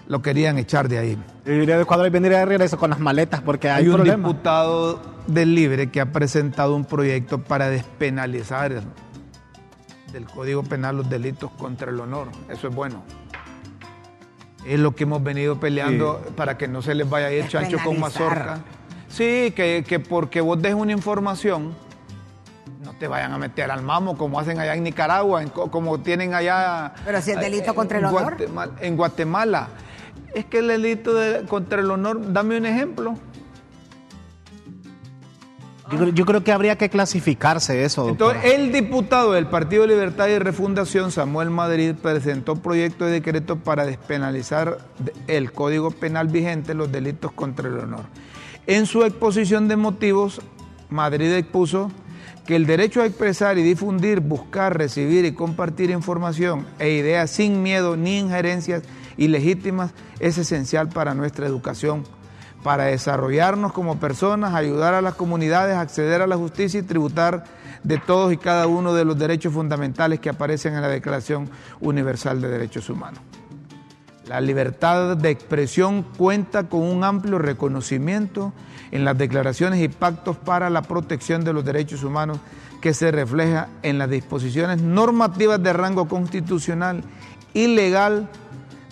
lo 0.08 0.20
querían 0.22 0.58
echar 0.58 0.88
de 0.88 0.98
ahí. 0.98 1.18
Debería 1.44 1.76
de 1.76 1.82
Ecuador 1.82 2.10
venir 2.10 2.32
de 2.32 2.44
regreso 2.44 2.76
con 2.78 2.90
las 2.90 2.98
maletas 3.00 3.40
porque 3.40 3.70
hay, 3.70 3.84
Hay 3.84 3.88
un 3.88 3.96
problema. 3.96 4.28
diputado 4.28 5.00
del 5.26 5.54
Libre 5.54 5.90
que 5.90 6.00
ha 6.00 6.12
presentado 6.12 6.74
un 6.74 6.84
proyecto 6.84 7.38
para 7.42 7.68
despenalizar 7.70 8.82
del 10.12 10.24
Código 10.26 10.62
Penal 10.62 10.96
los 10.98 11.08
delitos 11.08 11.50
contra 11.52 11.90
el 11.90 11.98
honor. 12.00 12.28
Eso 12.50 12.68
es 12.68 12.74
bueno. 12.74 13.02
Es 14.66 14.78
lo 14.78 14.94
que 14.94 15.04
hemos 15.04 15.22
venido 15.22 15.58
peleando 15.58 16.20
para 16.36 16.56
que 16.58 16.68
no 16.68 16.82
se 16.82 16.94
les 16.94 17.08
vaya 17.08 17.26
a 17.28 17.32
ir 17.32 17.48
chancho 17.48 17.78
con 17.82 17.98
mazorca. 17.98 18.58
Sí, 19.08 19.52
que, 19.56 19.84
que 19.86 19.98
porque 20.00 20.40
vos 20.40 20.60
des 20.60 20.74
una 20.74 20.92
información, 20.92 21.74
te 23.02 23.08
vayan 23.08 23.32
a 23.32 23.38
meter 23.38 23.68
al 23.68 23.82
mamo 23.82 24.16
como 24.16 24.38
hacen 24.38 24.60
allá 24.60 24.76
en 24.76 24.84
Nicaragua, 24.84 25.42
en 25.42 25.48
como 25.48 25.98
tienen 25.98 26.34
allá. 26.34 26.92
Pero 27.04 27.20
si 27.20 27.32
es 27.32 27.40
delito 27.40 27.72
eh, 27.72 27.74
contra 27.74 27.98
el 27.98 28.04
honor. 28.04 28.36
Guatemala- 28.36 28.72
en 28.80 28.96
Guatemala. 28.96 29.68
Es 30.32 30.44
que 30.44 30.60
el 30.60 30.68
delito 30.68 31.12
de- 31.12 31.44
contra 31.46 31.80
el 31.80 31.90
honor, 31.90 32.32
dame 32.32 32.56
un 32.58 32.64
ejemplo. 32.64 33.14
Yo, 35.90 35.98
creo- 35.98 36.08
yo 36.10 36.24
creo 36.24 36.44
que 36.44 36.52
habría 36.52 36.78
que 36.78 36.88
clasificarse 36.90 37.84
eso. 37.84 38.06
doctora. 38.06 38.38
Entonces, 38.38 38.54
el 38.60 38.72
diputado 38.72 39.32
del 39.32 39.46
Partido 39.48 39.84
Libertad 39.84 40.28
y 40.28 40.38
Refundación, 40.38 41.10
Samuel 41.10 41.50
Madrid, 41.50 41.96
presentó 42.00 42.54
proyecto 42.54 43.04
de 43.06 43.10
decreto 43.10 43.56
para 43.56 43.84
despenalizar 43.84 44.78
de- 45.00 45.12
el 45.26 45.50
Código 45.50 45.90
Penal 45.90 46.28
vigente 46.28 46.74
los 46.74 46.92
delitos 46.92 47.32
contra 47.32 47.68
el 47.68 47.78
honor. 47.80 48.02
En 48.68 48.86
su 48.86 49.02
exposición 49.04 49.66
de 49.66 49.74
motivos, 49.74 50.40
Madrid 50.88 51.32
expuso 51.32 51.90
que 52.46 52.56
el 52.56 52.66
derecho 52.66 53.02
a 53.02 53.06
expresar 53.06 53.58
y 53.58 53.62
difundir, 53.62 54.20
buscar, 54.20 54.76
recibir 54.76 55.24
y 55.24 55.32
compartir 55.32 55.90
información 55.90 56.66
e 56.78 56.90
ideas 56.90 57.30
sin 57.30 57.62
miedo 57.62 57.96
ni 57.96 58.18
injerencias 58.18 58.82
ilegítimas 59.16 59.92
es 60.18 60.38
esencial 60.38 60.88
para 60.88 61.14
nuestra 61.14 61.46
educación 61.46 62.04
para 62.62 62.84
desarrollarnos 62.84 63.72
como 63.72 63.98
personas, 63.98 64.54
ayudar 64.54 64.94
a 64.94 65.02
las 65.02 65.14
comunidades 65.14 65.76
acceder 65.76 66.22
a 66.22 66.26
la 66.26 66.36
justicia 66.36 66.80
y 66.80 66.84
tributar 66.84 67.44
de 67.82 67.98
todos 67.98 68.32
y 68.32 68.36
cada 68.36 68.66
uno 68.66 68.94
de 68.94 69.04
los 69.04 69.18
derechos 69.18 69.52
fundamentales 69.52 70.20
que 70.20 70.30
aparecen 70.30 70.74
en 70.74 70.82
la 70.82 70.88
Declaración 70.88 71.50
Universal 71.80 72.40
de 72.40 72.48
Derechos 72.48 72.88
Humanos. 72.88 73.20
La 74.28 74.40
libertad 74.40 75.16
de 75.16 75.30
expresión 75.30 76.04
cuenta 76.16 76.68
con 76.68 76.82
un 76.82 77.02
amplio 77.02 77.38
reconocimiento 77.38 78.52
en 78.92 79.04
las 79.04 79.18
declaraciones 79.18 79.80
y 79.80 79.88
pactos 79.88 80.36
para 80.36 80.70
la 80.70 80.82
protección 80.82 81.42
de 81.44 81.52
los 81.52 81.64
derechos 81.64 82.04
humanos 82.04 82.38
que 82.80 82.94
se 82.94 83.10
refleja 83.10 83.68
en 83.82 83.98
las 83.98 84.08
disposiciones 84.08 84.80
normativas 84.80 85.62
de 85.62 85.72
rango 85.72 86.06
constitucional 86.06 87.02
y 87.54 87.68
legal 87.68 88.28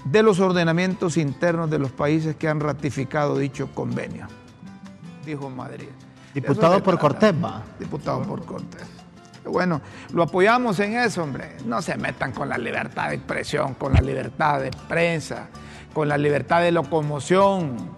de 0.05 0.23
los 0.23 0.41
ordenamientos 0.41 1.17
internos 1.17 1.71
de 1.71 1.79
los 1.79 1.93
países 1.93 2.35
que 2.37 2.49
han 2.49 2.61
ratificado 2.61 3.39
dicho 3.39 3.69
convenio, 3.75 4.27
dijo 5.25 5.51
Madrid. 5.51 5.89
Diputado 6.35 6.83
por. 6.83 6.99
Cortés, 6.99 7.35
va. 7.35 7.63
Diputado 7.79 8.23
por 8.23 8.45
Cortés. 8.45 8.87
Bueno, 9.45 9.81
lo 10.13 10.23
apoyamos 10.23 10.79
en 10.81 10.97
eso, 10.97 11.23
hombre. 11.23 11.57
No 11.65 11.83
se 11.83 11.97
metan 11.97 12.33
con 12.33 12.49
la 12.49 12.59
libertad 12.59 13.09
de 13.09 13.17
expresión, 13.17 13.75
con 13.75 13.93
la 13.93 14.01
libertad 14.01 14.61
de 14.61 14.71
prensa, 14.89 15.49
con 15.93 16.09
la 16.09 16.17
libertad 16.17 16.61
de 16.61 16.73
locomoción. 16.73 17.91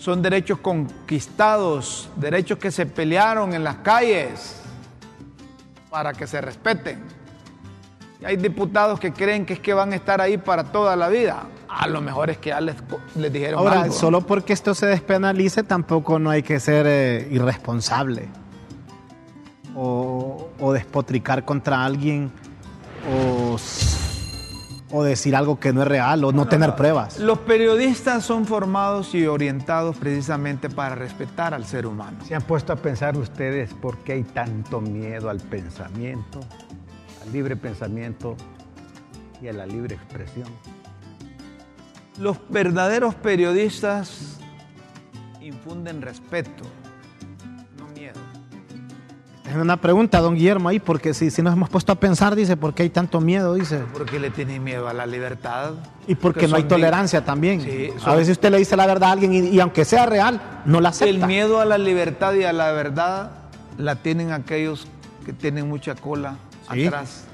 Son 0.00 0.22
derechos 0.22 0.58
conquistados, 0.60 2.08
derechos 2.16 2.58
que 2.58 2.70
se 2.70 2.86
pelearon 2.86 3.52
en 3.52 3.62
las 3.62 3.76
calles 3.76 4.56
para 5.90 6.14
que 6.14 6.26
se 6.26 6.40
respeten. 6.40 7.02
Y 8.18 8.24
hay 8.24 8.38
diputados 8.38 8.98
que 8.98 9.12
creen 9.12 9.44
que 9.44 9.52
es 9.52 9.60
que 9.60 9.74
van 9.74 9.92
a 9.92 9.96
estar 9.96 10.22
ahí 10.22 10.38
para 10.38 10.64
toda 10.72 10.96
la 10.96 11.08
vida. 11.08 11.42
A 11.68 11.86
lo 11.86 12.00
mejor 12.00 12.30
es 12.30 12.38
que 12.38 12.48
ya 12.48 12.62
les, 12.62 12.76
les 13.14 13.30
dijeron 13.30 13.58
Ahora, 13.60 13.82
algo. 13.82 13.94
solo 13.94 14.22
porque 14.22 14.54
esto 14.54 14.74
se 14.74 14.86
despenalice, 14.86 15.64
tampoco 15.64 16.18
no 16.18 16.30
hay 16.30 16.42
que 16.42 16.58
ser 16.60 16.86
eh, 16.88 17.28
irresponsable 17.30 18.26
o, 19.76 20.48
o 20.60 20.72
despotricar 20.72 21.44
contra 21.44 21.84
alguien 21.84 22.32
o, 23.06 23.58
o 24.92 25.02
decir 25.02 25.36
algo 25.36 25.60
que 25.60 25.72
no 25.72 25.82
es 25.82 25.88
real 25.88 26.24
o 26.24 26.32
no 26.32 26.46
tener 26.46 26.74
pruebas. 26.74 27.18
Los 27.18 27.38
periodistas 27.40 28.24
son 28.24 28.46
formados 28.46 29.14
y 29.14 29.26
orientados 29.26 29.96
precisamente 29.96 30.68
para 30.68 30.94
respetar 30.94 31.54
al 31.54 31.64
ser 31.64 31.86
humano. 31.86 32.18
¿Se 32.24 32.34
han 32.34 32.42
puesto 32.42 32.72
a 32.72 32.76
pensar 32.76 33.16
ustedes 33.16 33.72
por 33.74 33.98
qué 33.98 34.14
hay 34.14 34.24
tanto 34.24 34.80
miedo 34.80 35.30
al 35.30 35.38
pensamiento, 35.38 36.40
al 37.22 37.32
libre 37.32 37.56
pensamiento 37.56 38.36
y 39.40 39.48
a 39.48 39.52
la 39.52 39.66
libre 39.66 39.94
expresión? 39.94 40.48
Los 42.18 42.38
verdaderos 42.48 43.14
periodistas 43.14 44.38
infunden 45.40 46.02
respeto, 46.02 46.64
una 49.56 49.76
pregunta, 49.78 50.20
don 50.20 50.34
Guillermo, 50.34 50.68
ahí, 50.68 50.78
porque 50.80 51.14
si, 51.14 51.30
si 51.30 51.42
nos 51.42 51.52
hemos 51.54 51.68
puesto 51.68 51.92
a 51.92 51.94
pensar, 51.96 52.34
dice, 52.36 52.56
¿por 52.56 52.74
qué 52.74 52.84
hay 52.84 52.90
tanto 52.90 53.20
miedo? 53.20 53.54
Dice. 53.54 53.78
¿Por 53.92 54.06
qué 54.06 54.18
le 54.20 54.30
tienen 54.30 54.62
miedo 54.62 54.88
a 54.88 54.92
la 54.92 55.06
libertad? 55.06 55.72
Y 56.06 56.14
porque 56.14 56.48
no 56.48 56.56
hay 56.56 56.64
tolerancia 56.64 57.24
también. 57.24 57.60
Sí, 57.60 57.90
a 58.04 58.14
veces 58.14 58.32
usted 58.32 58.50
le 58.50 58.58
dice 58.58 58.76
la 58.76 58.86
verdad 58.86 59.10
a 59.10 59.12
alguien 59.12 59.32
y, 59.32 59.48
y 59.48 59.60
aunque 59.60 59.84
sea 59.84 60.06
real, 60.06 60.40
no 60.64 60.80
la 60.80 60.90
acepta. 60.90 61.10
El 61.10 61.26
miedo 61.26 61.60
a 61.60 61.64
la 61.64 61.78
libertad 61.78 62.34
y 62.34 62.44
a 62.44 62.52
la 62.52 62.72
verdad 62.72 63.32
la 63.78 63.96
tienen 63.96 64.32
aquellos 64.32 64.86
que 65.24 65.32
tienen 65.32 65.68
mucha 65.68 65.94
cola 65.94 66.36
Sí. 66.72 66.86
atrás 66.86 67.24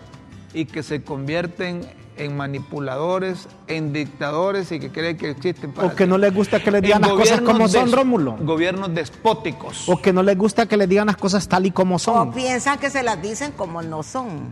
y 0.54 0.64
que 0.64 0.82
se 0.82 1.02
convierten 1.02 1.82
en 2.16 2.36
manipuladores, 2.36 3.48
en 3.66 3.92
dictadores 3.92 4.72
y 4.72 4.80
que 4.80 4.90
creen 4.90 5.16
que 5.16 5.30
existen 5.30 5.72
para 5.72 5.88
O 5.88 5.94
que 5.94 6.06
no 6.06 6.18
les 6.18 6.34
gusta 6.34 6.62
que 6.62 6.70
les 6.70 6.82
digan 6.82 7.02
En 7.04 7.10
las 7.10 7.18
cosas 7.18 7.40
como 7.40 7.68
son, 7.68 7.92
Rómulo. 7.92 8.36
Gobiernos 8.40 8.94
despóticos. 8.94 9.88
O 9.88 10.00
que 10.00 10.12
no 10.12 10.22
les 10.22 10.36
gusta 10.36 10.66
que 10.66 10.76
les 10.76 10.88
digan 10.88 11.06
las 11.06 11.16
cosas 11.16 11.46
tal 11.48 11.66
y 11.66 11.70
como 11.70 11.96
O 11.96 11.98
son. 11.98 12.32
piensan 12.32 12.78
que 12.78 12.90
se 12.90 13.02
las 13.02 13.20
dicen 13.20 13.52
como 13.52 13.82
no 13.82 14.02
son. 14.02 14.50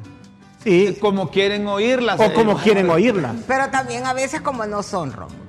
Sí. 0.63 0.97
como 0.99 1.31
quieren 1.31 1.67
oírlas. 1.67 2.19
O 2.19 2.33
como 2.33 2.57
quieren 2.57 2.89
oírlas. 2.89 3.37
Pero 3.47 3.69
también 3.69 4.07
a 4.07 4.15
veces 4.15 4.41
como 4.41 4.65
no 4.65 4.83
son, 4.83 5.13
Rómulo. 5.13 5.44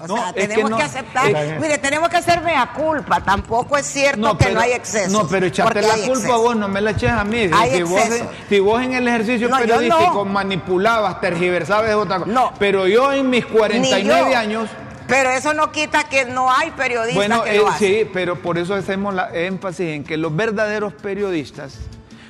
O 0.00 0.06
No, 0.06 0.16
sea, 0.16 0.32
que 0.32 0.46
tenemos 0.46 0.76
que, 0.76 0.82
aceptar. 0.82 1.30
es- 1.30 1.60
Mire, 1.60 1.78
tenemos 1.78 2.08
que 2.08 2.16
hacer 2.18 2.40
mea 2.42 2.70
culpa. 2.72 3.20
Tampoco 3.20 3.76
es 3.76 3.86
cierto 3.86 4.38
que 4.38 4.50
no 4.52 4.60
hay 4.60 4.72
exceso. 4.72 5.10
No, 5.10 5.26
pero 5.28 5.46
echate 5.46 5.82
la 5.82 5.94
culpa 6.06 6.36
vos, 6.36 6.54
no 6.56 6.68
me 6.68 6.80
la 6.80 6.92
eches 6.92 7.10
a 7.10 7.24
mí. 7.24 7.50
Hay 7.52 7.70
si, 7.76 7.82
vos, 7.82 8.00
si 8.48 8.60
vos 8.60 8.80
en 8.82 8.92
el 8.94 9.08
ejercicio 9.08 9.50
periodístico 9.50 10.24
manipulabas, 10.24 11.20
tergiversabas, 11.20 11.88
es 11.90 11.96
otra 11.96 12.18
cosa. 12.20 12.30
No. 12.30 12.52
Pero 12.58 12.86
yo 12.86 13.12
en 13.12 13.28
mis 13.28 13.44
49 13.46 14.34
años. 14.36 14.68
Pero 15.08 15.30
eso 15.30 15.54
no 15.54 15.72
quita 15.72 16.04
que 16.04 16.26
no 16.26 16.52
hay 16.52 16.70
periodistas 16.72 17.14
Bueno, 17.16 17.42
que 17.42 17.54
eh, 17.56 17.58
lo 17.58 17.68
hacen. 17.68 17.88
sí, 18.04 18.10
pero 18.12 18.36
por 18.42 18.58
eso 18.58 18.74
hacemos 18.74 19.14
la 19.14 19.30
énfasis 19.34 19.88
en 19.96 20.04
que 20.04 20.16
los 20.18 20.36
verdaderos 20.36 20.92
periodistas 20.92 21.78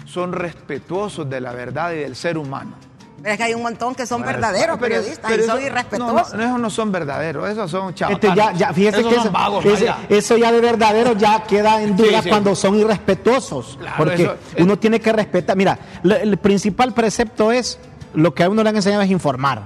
son 0.06 0.32
respetuosos 0.32 1.28
de 1.28 1.40
la 1.40 1.52
verdad 1.52 1.90
y 1.92 1.96
del 1.98 2.14
ser 2.16 2.38
humano. 2.38 2.76
Pero 3.20 3.32
es 3.32 3.37
que 3.38 3.44
hay 3.44 3.54
un 3.54 3.62
montón 3.62 3.94
que 3.96 4.06
son 4.06 4.22
verdaderos 4.22 4.78
Pero- 4.78 4.94
periodistas 4.94 5.28
pero 5.30 5.42
y 5.42 5.46
son 5.46 5.58
eso- 5.58 5.66
irrespetuosos. 5.66 6.32
No, 6.34 6.38
no, 6.38 6.44
esos 6.44 6.60
no 6.60 6.70
son 6.70 6.92
verdaderos, 6.92 7.48
esos 7.50 7.68
son 7.70 7.92
chavos. 7.94 8.14
Este, 8.14 8.28
ya, 8.37 8.52
ya, 8.52 8.72
fíjese 8.72 9.00
esos 9.00 9.08
que 9.10 9.16
son 9.16 9.25
eso, 9.26 9.32
vagos, 9.32 9.64
ese- 9.64 9.87
vaya. 9.87 9.98
eso 10.08 10.37
ya 10.37 10.52
de 10.52 10.60
verdadero 10.60 11.12
ya 11.14 11.42
queda 11.48 11.82
en 11.82 11.96
duda 11.96 12.18
Sí, 12.18 12.22
sí. 12.25 12.28
cuando 12.28 12.54
son 12.54 12.76
irrespetuosos. 12.76 13.76
Claro, 13.80 13.96
porque 13.98 14.22
eso 14.22 14.37
es- 14.56 14.62
uno 14.62 14.78
tiene 14.78 15.00
que 15.00 15.12
respetar. 15.12 15.56
Mira, 15.56 15.78
lo- 16.04 16.14
el 16.16 16.37
principal 16.38 16.94
precepto 16.94 17.50
es 17.50 17.78
lo 18.14 18.32
que 18.34 18.44
a 18.44 18.48
uno 18.50 18.62
le 18.62 18.68
han 18.70 18.76
enseñado 18.76 19.02
es 19.02 19.10
informar, 19.10 19.62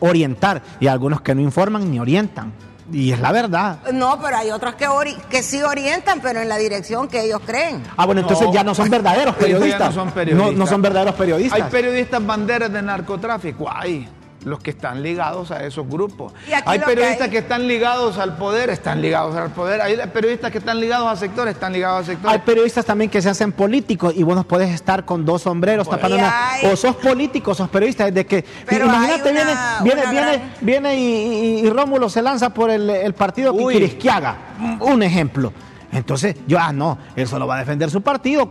orientar. 0.00 0.60
Y 0.80 0.88
algunos 0.88 1.20
que 1.20 1.34
no 1.34 1.40
informan 1.42 1.90
ni 1.90 2.00
orientan. 2.00 2.52
Y 2.92 3.12
es 3.12 3.20
la 3.20 3.30
verdad. 3.32 3.78
No, 3.92 4.20
pero 4.20 4.36
hay 4.36 4.50
otros 4.50 4.74
que, 4.74 4.86
ori- 4.88 5.16
que 5.28 5.42
sí 5.42 5.62
orientan, 5.62 6.20
pero 6.20 6.40
en 6.40 6.48
la 6.48 6.56
dirección 6.58 7.06
que 7.08 7.22
ellos 7.24 7.40
creen. 7.46 7.82
Ah, 7.96 8.04
bueno, 8.06 8.20
entonces 8.22 8.46
No. 8.48 8.52
ya 8.52 8.64
no 8.64 8.74
son 8.74 8.90
verdaderos 8.90 9.34
ya 9.36 9.40
periodistas. 9.40 9.88
no 9.88 9.92
son 10.04 10.10
periodistas. 10.10 10.52
No, 10.52 10.58
no 10.58 10.66
son 10.66 10.82
verdaderos 10.82 11.14
periodistas. 11.14 11.60
Hay 11.60 11.70
periodistas 11.70 12.24
banderas 12.26 12.72
de 12.72 12.82
narcotráfico, 12.82 13.70
hay 13.72 14.08
los 14.44 14.58
que 14.60 14.70
están 14.70 15.02
ligados 15.02 15.50
a 15.50 15.64
esos 15.64 15.86
grupos. 15.88 16.32
Hay 16.64 16.78
que 16.78 16.84
periodistas 16.86 17.22
hay- 17.26 17.30
que, 17.30 17.38
están 17.38 17.68
ligados 17.68 18.18
al 18.18 18.36
poder, 18.36 18.70
están 18.70 19.02
ligados 19.02 19.36
al 19.36 19.50
poder. 19.50 19.80
Hay 19.82 19.96
periodistas 20.12 20.50
que 20.50 20.58
están 20.58 20.80
ligados 20.80 21.08
a 21.08 21.16
sectores, 21.16 21.54
están 21.54 21.72
ligados 21.72 22.02
a 22.02 22.06
sectores. 22.12 22.32
Hay 22.34 22.38
periodistas 22.44 22.84
también 22.84 23.10
que 23.10 23.20
se 23.20 23.28
hacen 23.28 23.52
políticos 23.52 24.14
y 24.16 24.22
vos 24.22 24.34
no 24.36 24.44
puedes 24.44 24.70
estar 24.70 25.04
con 25.04 25.24
dos 25.24 25.42
sombreros 25.42 25.88
tapando 25.88 26.16
una- 26.16 26.52
hay- 26.54 26.66
O 26.66 26.76
sos 26.76 26.96
político, 26.96 27.54
sos 27.54 27.68
periodista. 27.68 28.06
Desde 28.06 28.24
que. 28.26 28.44
Pero 28.66 28.86
imagínate, 28.86 29.30
una- 29.30 29.32
viene, 29.32 29.54
viene, 29.82 30.00
una 30.02 30.10
viene, 30.10 30.26
gran- 30.38 30.52
viene 30.60 30.94
y, 30.96 31.04
y- 31.04 31.66
y 31.66 31.70
Rómulo 31.70 32.08
se 32.08 32.22
lanza 32.22 32.50
por 32.50 32.70
el, 32.70 32.88
el 32.88 33.12
partido 33.14 33.52
Uy. 33.52 33.74
Quirisquiaga. 33.74 34.36
Un 34.80 35.02
ejemplo. 35.02 35.52
Entonces, 35.92 36.36
yo, 36.46 36.58
ah, 36.60 36.72
no, 36.72 36.98
él 37.16 37.26
solo 37.26 37.46
va 37.46 37.56
a 37.56 37.58
defender 37.60 37.90
su 37.90 38.00
partido. 38.00 38.48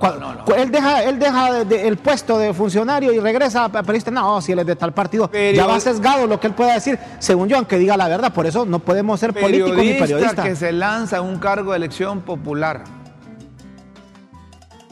Él 0.58 0.72
deja, 0.72 1.04
él 1.04 1.20
deja 1.20 1.54
de- 1.54 1.66
de- 1.66 1.88
el 1.88 1.98
puesto 1.98 2.38
de 2.38 2.54
funcionario 2.54 3.14
y 3.14 3.20
regresa 3.20 3.66
a 3.66 3.70
periodista. 3.72 4.12
No, 4.12 4.42
si 4.42 4.52
él 4.52 4.60
es 4.60 4.66
de 4.66 4.76
tal 4.76 4.94
partido, 4.94 5.30
ya 5.56 5.66
va 5.66 5.80
sesgado 5.80 6.28
lo 6.28 6.40
que 6.40 6.48
él 6.48 6.54
pueda 6.54 6.74
decir, 6.74 7.00
según 7.20 7.48
yo, 7.48 7.56
aunque 7.58 7.78
diga 7.78 7.96
la 7.96 8.08
verdad. 8.10 8.34
Por 8.34 8.46
eso 8.46 8.66
no 8.66 8.80
podemos 8.80 9.20
ser 9.20 9.34
políticos 9.34 9.72
ni 9.72 9.76
periodista 9.94 10.06
periodistas. 10.06 10.46
que 10.46 10.56
se 10.56 10.72
lanza 10.74 11.22
un 11.22 11.38
cargo 11.40 11.72
de 11.72 11.78
elección 11.78 12.22
popular 12.22 12.84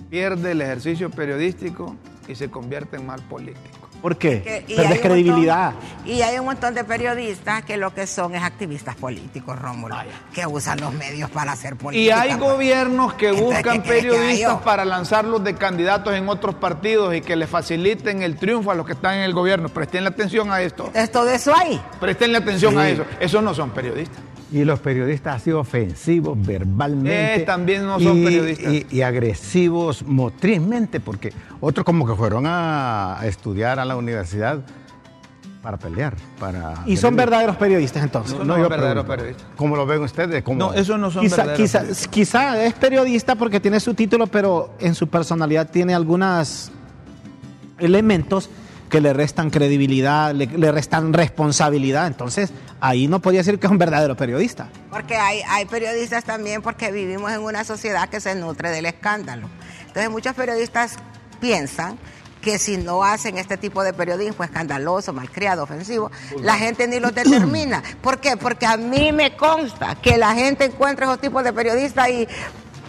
pierde 0.10 0.52
el 0.52 0.62
ejercicio 0.62 1.10
periodístico 1.10 1.96
y 2.30 2.36
se 2.36 2.50
convierte 2.50 2.96
en 2.96 3.06
mal 3.06 3.22
político. 3.24 3.77
¿Por 4.02 4.16
qué? 4.18 4.42
Que- 4.44 4.66
y 4.68 4.76
Perdés 4.76 5.00
credibilidad. 5.02 5.72
montón- 5.74 6.08
y 6.08 6.22
hay 6.22 6.38
un 6.38 6.46
montón 6.46 6.74
de 6.76 6.84
periodistas 6.84 7.64
que 7.64 7.78
lo 7.78 7.94
que 7.94 8.06
son 8.08 8.36
es 8.36 8.44
activistas 8.44 8.96
políticos, 8.96 9.58
Rómulo, 9.60 9.96
que 10.34 10.46
usan 10.46 10.80
los 10.80 10.94
medios 10.94 11.30
para 11.32 11.54
hacer 11.54 11.74
Y 11.74 11.76
política. 11.78 12.22
hay 12.22 12.36
pues. 12.36 12.40
gobiernos 12.52 13.14
que 13.16 13.30
Entonces, 13.30 13.56
buscan 13.56 13.82
¿qué 13.82 13.88
crees 13.88 14.04
que 14.04 14.10
haga 14.10 14.20
periodistas 14.20 14.62
para 14.62 14.86
lanzarlos 14.86 15.44
de 15.44 15.56
candidatos 15.56 16.14
en 16.14 16.30
otros 16.30 16.56
partidos 16.56 17.16
y 17.16 17.22
que 17.22 17.36
le 17.36 17.48
faciliten 17.48 18.22
el 18.22 18.38
triunfo 18.38 18.72
a 18.72 18.76
los 18.76 18.86
que 18.86 18.94
están 18.94 19.16
en 19.16 19.22
el 19.22 19.34
gobierno. 19.34 19.70
Prestenle 19.70 20.10
atención 20.10 20.52
a 20.52 20.62
esto. 20.62 20.86
Entonces, 20.88 21.12
todo 21.12 21.30
eso 21.30 21.54
hay. 21.56 21.82
Prestenle 22.00 22.38
atención 22.38 22.78
a 22.78 22.88
eso. 22.90 23.04
Esos 23.20 23.42
no 23.44 23.54
son 23.54 23.72
periodistas. 23.72 24.20
Y 24.52 24.64
los 24.64 24.80
periodistas 24.80 25.36
han 25.36 25.40
sido 25.42 25.60
ofensivos 25.60 26.38
verbalmente. 26.42 27.36
Eh, 27.36 27.40
también 27.46 27.86
no 27.86 28.00
son 28.00 28.18
y- 28.20 28.24
periodistas. 28.24 28.72
Y, 28.74 28.86
y 28.90 29.02
agresivos 29.02 30.04
motrizmente, 30.04 31.00
porque 31.02 31.34
otros 31.60 31.84
como 31.86 32.08
que 32.08 32.16
fueron 32.16 32.46
a, 32.46 33.20
a 33.20 33.28
estudiar 33.28 33.78
a 33.80 33.84
la 33.86 33.98
universidad 33.98 34.62
para 35.62 35.76
pelear. 35.78 36.16
Para 36.40 36.76
Y 36.86 36.96
son 36.96 37.18
verdaderos 37.18 37.58
periodistas 37.58 38.02
entonces. 38.04 38.38
No, 38.38 38.46
no 38.46 38.54
son 38.54 38.64
yo 38.64 38.70
verdaderos 38.70 39.04
pregunto, 39.04 39.18
periodistas. 39.34 39.48
¿Cómo 39.58 39.76
lo 39.76 39.86
ven 39.86 40.02
ustedes? 40.02 40.44
¿Cómo- 40.44 40.58
No, 40.58 40.74
esos 40.74 40.98
no 40.98 41.12
son 41.12 41.24
Quizá, 41.24 41.36
verdaderos 41.38 41.62
quizá, 41.62 41.80
periodistas. 41.80 42.08
quizá 42.08 42.64
es 42.66 42.74
periodista 42.76 43.36
porque 43.36 43.60
tiene 43.60 43.82
su 43.82 43.94
título, 43.96 44.28
pero 44.28 44.76
en 44.80 44.96
su 44.96 45.08
personalidad 45.08 45.70
tiene 45.70 45.94
algunos 45.94 46.72
elementos 47.80 48.50
que 48.90 49.02
le 49.02 49.14
restan 49.14 49.50
credibilidad, 49.50 50.34
le, 50.34 50.46
le 50.46 50.72
restan 50.72 51.14
responsabilidad. 51.14 52.08
Entonces, 52.08 52.52
ahí 52.80 53.08
no 53.08 53.20
podía 53.22 53.40
decir 53.40 53.60
que 53.60 53.68
es 53.68 53.72
un 53.72 53.78
verdadero 53.78 54.16
periodista. 54.16 54.70
Porque 54.90 55.16
hay, 55.16 55.42
hay 55.48 55.66
periodistas 55.66 56.24
también 56.24 56.62
porque 56.62 56.92
vivimos 56.92 57.32
en 57.32 57.42
una 57.42 57.64
sociedad 57.64 58.10
que 58.10 58.20
se 58.20 58.36
nutre 58.36 58.70
del 58.70 58.86
escándalo. 58.86 59.50
Entonces 59.88 60.10
muchos 60.10 60.34
periodistas 60.36 60.96
piensan 61.40 61.98
que 62.42 62.60
si 62.60 62.78
no 62.78 63.04
hacen 63.04 63.38
este 63.38 63.58
tipo 63.58 63.84
de 63.84 63.94
periodismo 63.94 64.44
escandaloso, 64.44 65.12
malcriado, 65.12 65.64
ofensivo, 65.64 66.12
la 66.42 66.56
gente 66.56 66.88
ni 66.88 67.00
lo 67.00 67.12
determina. 67.12 67.84
¿Por 68.02 68.20
qué? 68.20 68.38
Porque 68.38 68.66
a 68.66 68.78
mí 68.78 69.12
me 69.12 69.36
consta 69.36 69.96
que 69.96 70.18
la 70.18 70.34
gente 70.34 70.66
encuentra 70.66 71.08
esos 71.08 71.20
tipos 71.20 71.44
de 71.44 71.52
periodistas 71.52 72.10
y 72.10 72.28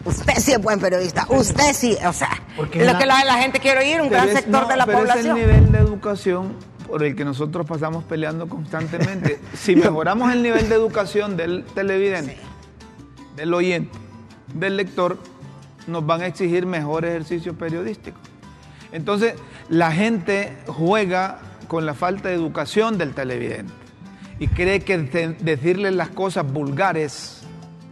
usted 0.04 0.34
sí 0.38 0.52
es 0.52 0.60
buen 0.62 0.80
periodista, 0.80 1.26
usted 1.28 1.72
sí, 1.74 1.96
o 2.06 2.12
sea, 2.12 2.30
Porque 2.56 2.80
es 2.80 2.86
lo 2.86 2.92
la- 2.94 2.98
que 2.98 3.06
la, 3.06 3.24
la 3.24 3.34
gente 3.38 3.60
quiere 3.60 3.80
oír, 3.80 4.00
un 4.00 4.08
gran 4.10 4.28
es- 4.28 4.34
sector 4.36 4.62
no, 4.62 4.68
de 4.68 4.76
la 4.76 4.86
pero 4.86 4.98
población. 4.98 5.36
Es 5.38 5.42
el 5.44 5.48
nivel 5.48 5.72
de 5.72 5.78
educación 5.78 6.52
por 6.86 7.02
el 7.04 7.14
que 7.14 7.24
nosotros 7.24 7.66
pasamos 7.66 8.04
peleando 8.04 8.48
constantemente. 8.48 9.38
si 9.54 9.76
mejoramos 9.76 10.32
el 10.32 10.42
nivel 10.42 10.68
de 10.68 10.74
educación 10.74 11.36
del 11.36 11.64
televidente, 11.74 12.36
del 13.36 13.52
oyente, 13.54 13.96
del 14.54 14.76
lector, 14.76 15.18
nos 15.86 16.04
van 16.06 16.22
a 16.22 16.26
exigir 16.26 16.66
mejor 16.66 17.04
ejercicio 17.04 17.54
periodístico. 17.56 18.18
Entonces, 18.92 19.34
la 19.68 19.92
gente 19.92 20.56
juega 20.66 21.38
con 21.68 21.84
la 21.84 21.92
falta 21.94 22.30
de 22.30 22.34
educación 22.34 22.96
del 22.96 23.12
televidente 23.14 23.72
y 24.38 24.48
cree 24.48 24.80
que 24.80 24.96
de- 24.96 25.34
decirle 25.40 25.90
las 25.90 26.08
cosas 26.08 26.50
vulgares 26.50 27.37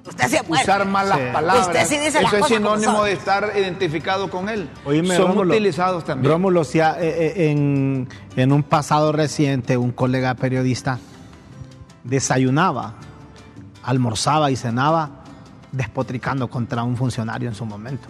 Usted 0.07 0.25
es 0.35 0.47
bueno. 0.47 0.63
usar 0.63 0.87
malas 0.87 1.19
Sí. 1.19 1.25
palabras. 1.33 1.67
Usted 1.67 1.87
sí 1.87 1.99
dice 1.99 2.21
las 2.23 2.33
Eso 2.33 2.37
es 2.37 2.43
cosas 2.43 2.57
sinónimo 2.59 3.05
de 3.05 3.13
estar 3.13 3.53
identificado 3.57 4.31
con 4.31 4.49
él. 4.49 4.69
Oíme, 4.85 5.17
Son 5.17 5.29
Rómulo, 5.29 5.53
utilizados 5.55 6.05
también. 6.05 6.33
Rómulo, 6.33 6.65
si 6.65 6.81
ha- 6.81 6.97
eh, 7.01 7.35
eh, 7.37 7.51
en, 7.51 8.09
en 8.37 8.53
un 8.53 8.63
pasado 8.63 9.13
reciente, 9.13 9.77
un 9.77 9.91
colega 9.93 10.35
periodista 10.35 10.99
desayunaba, 12.05 12.95
almorzaba 13.83 14.51
y 14.51 14.57
cenaba 14.57 15.11
despotricando 15.73 16.49
contra 16.49 16.83
un 16.85 16.97
funcionario 16.97 17.49
en 17.49 17.55
su 17.55 17.65
momento. 17.67 18.09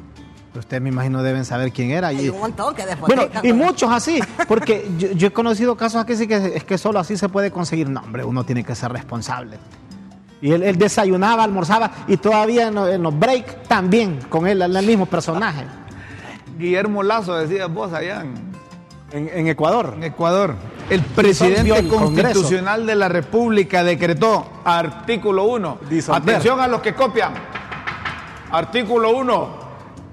Ustedes 0.56 0.82
me 0.82 0.88
imagino 0.88 1.22
deben 1.22 1.44
saber 1.44 1.70
quién 1.70 1.90
era. 1.90 2.08
Hay 2.08 2.26
y- 2.26 2.28
un 2.30 2.38
montón 2.40 2.74
que 2.74 2.86
después 2.86 3.14
bueno, 3.14 3.30
y 3.42 3.52
muchos 3.52 3.90
así, 3.92 4.20
porque 4.48 4.90
yo, 4.98 5.12
yo 5.12 5.26
he 5.28 5.32
conocido 5.32 5.76
casos 5.76 6.00
aquí 6.02 6.16
sí 6.16 6.26
que 6.26 6.52
es 6.56 6.64
que 6.64 6.78
solo 6.78 6.98
así 6.98 7.16
se 7.16 7.28
puede 7.28 7.50
conseguir. 7.50 7.88
No, 7.90 8.00
hombre, 8.00 8.24
uno 8.24 8.44
tiene 8.44 8.64
que 8.64 8.74
ser 8.74 8.90
responsable. 8.92 9.58
Y 10.42 10.52
él, 10.52 10.62
él 10.62 10.76
desayunaba, 10.76 11.44
almorzaba 11.44 11.90
y 12.06 12.16
todavía 12.18 12.68
en, 12.68 12.74
los- 12.74 12.90
en 12.90 13.02
los 13.02 13.18
break 13.18 13.62
también 13.68 14.18
con 14.28 14.46
él, 14.46 14.60
el 14.62 14.86
mismo 14.86 15.06
personaje. 15.06 15.64
Guillermo 16.58 17.02
Lazo, 17.02 17.34
decías 17.36 17.72
vos 17.72 17.92
allá 17.92 18.22
en, 19.12 19.30
En, 19.32 19.48
Ecuador. 19.48 19.94
en 19.96 20.04
Ecuador. 20.04 20.54
El 20.90 21.00
presidente 21.02 21.70
Congreso. 21.88 21.98
constitucional 22.34 22.86
de 22.86 22.94
la 22.94 23.08
República 23.08 23.82
decretó, 23.82 24.46
artículo 24.64 25.44
1, 25.44 25.78
Disolver. 25.90 26.22
atención 26.22 26.60
a 26.60 26.68
los 26.68 26.80
que 26.80 26.94
copian. 26.94 27.32
Artículo 28.50 29.10
1, 29.16 29.48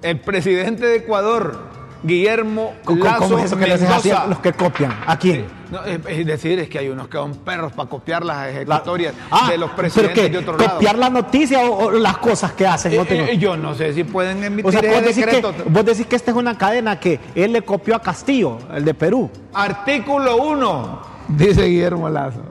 el 0.01 0.19
presidente 0.19 0.85
de 0.85 0.95
Ecuador, 0.97 1.69
Guillermo 2.03 2.73
¿Cómo, 2.83 3.03
Lazo 3.03 3.19
cómo 3.19 3.37
es 3.39 3.45
eso 3.45 3.57
que 3.57 3.67
les 3.67 3.81
los 4.29 4.39
que 4.39 4.53
copian? 4.53 4.93
¿A 5.05 5.17
quién? 5.17 5.45
No, 5.73 5.83
es, 5.85 5.99
es 6.07 6.25
decir, 6.27 6.59
es 6.59 6.69
que 6.69 6.77
hay 6.79 6.87
unos 6.89 7.07
que 7.07 7.17
son 7.17 7.33
perros 7.37 7.73
para 7.73 7.89
copiar 7.89 8.23
las 8.23 8.37
La- 8.37 8.49
ejecutorias 8.51 9.13
Ah, 9.31 9.49
de 9.49 9.57
los 9.57 9.71
¿pero 9.71 9.81
presidentes 9.81 10.23
qué? 10.23 10.29
de 10.29 10.37
otro 10.37 10.55
lado. 10.57 10.73
¿Copiar 10.75 10.97
la 10.99 11.09
noticia 11.09 11.59
o, 11.61 11.85
o 11.87 11.91
las 11.91 12.17
cosas 12.19 12.51
que 12.53 12.67
hacen? 12.67 12.95
No 12.95 13.01
Eh, 13.01 13.05
tengo- 13.05 13.23
eh, 13.25 13.37
yo 13.39 13.57
no 13.57 13.73
sé 13.73 13.91
si 13.93 14.03
pueden 14.03 14.43
emitir 14.43 14.67
o 14.67 14.71
sea, 14.71 14.79
ese 14.81 14.89
vos 14.91 15.01
decís, 15.03 15.25
que, 15.25 15.69
vos 15.69 15.85
decís 15.85 16.05
que 16.05 16.15
esta 16.15 16.29
es 16.31 16.37
una 16.37 16.55
cadena 16.57 16.99
que 16.99 17.19
él 17.33 17.51
le 17.53 17.63
copió 17.63 17.95
a 17.95 18.01
Castillo, 18.01 18.59
el 18.73 18.85
de 18.85 18.93
Perú. 18.93 19.29
Artículo 19.53 20.37
1, 20.37 21.01
dice 21.29 21.63
Guillermo 21.65 22.07
Lazo. 22.07 22.43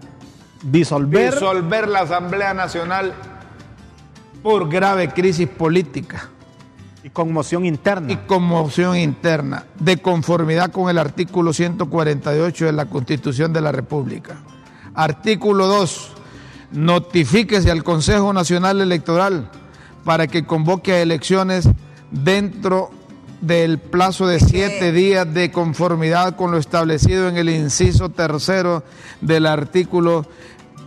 Disolver. 0.63 1.33
Disolver 1.33 1.89
la 1.89 2.01
Asamblea 2.01 2.55
Nacional 2.55 3.15
por 4.43 4.69
grave 4.69 5.09
crisis 5.11 5.49
política 5.49 6.29
y 7.05 7.11
conmoción 7.11 7.65
interna. 7.65 8.13
y 8.13 8.17
conmoción 8.17 8.97
interna, 8.97 9.65
de 9.79 9.99
conformidad 9.99 10.71
con 10.71 10.89
el 10.89 10.99
artículo 10.99 11.53
148 11.53 12.67
de 12.67 12.73
la 12.73 12.87
Constitución 12.87 13.53
de 13.53 13.61
la 13.61 13.73
República. 13.73 14.37
Artículo 14.95 15.67
2. 15.67 16.13
Notifíquese 16.73 17.71
al 17.71 17.85
Consejo 17.85 18.33
Nacional 18.33 18.81
Electoral 18.81 19.51
para 20.05 20.27
que 20.27 20.45
convoque 20.45 20.93
a 20.93 21.03
elecciones 21.03 21.69
dentro 22.11 22.91
del 23.41 23.79
plazo 23.79 24.27
de 24.27 24.39
siete 24.39 24.93
días 24.93 25.33
de 25.35 25.51
conformidad 25.51 26.37
con 26.37 26.53
lo 26.53 26.59
establecido 26.59 27.29
en 27.29 27.37
el 27.37 27.49
inciso 27.49 28.09
tercero 28.09 28.85
del 29.21 29.47
artículo 29.47 30.27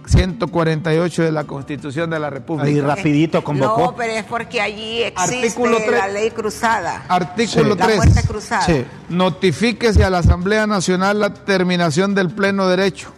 148 0.05 1.23
de 1.23 1.31
la 1.31 1.45
Constitución 1.45 2.09
de 2.09 2.19
la 2.19 2.29
República. 2.29 2.67
Ahí 2.67 2.81
rapidito 2.81 3.43
convocó. 3.43 3.81
No, 3.81 3.95
pero 3.95 4.13
es 4.13 4.23
porque 4.23 4.61
allí 4.61 5.01
existe 5.03 5.37
Artículo 5.37 5.79
la 5.91 6.07
ley 6.07 6.31
cruzada. 6.31 7.05
Artículo 7.07 7.73
Sí. 7.73 7.79
La 7.79 7.85
3. 7.85 7.97
muerte 7.97 8.23
cruzada. 8.27 8.65
Sí. 8.65 8.85
Notifíquese 9.09 10.03
a 10.03 10.09
la 10.09 10.19
Asamblea 10.19 10.67
Nacional 10.67 11.19
la 11.19 11.33
terminación 11.33 12.13
del 12.15 12.29
pleno 12.29 12.67
derecho, 12.67 13.11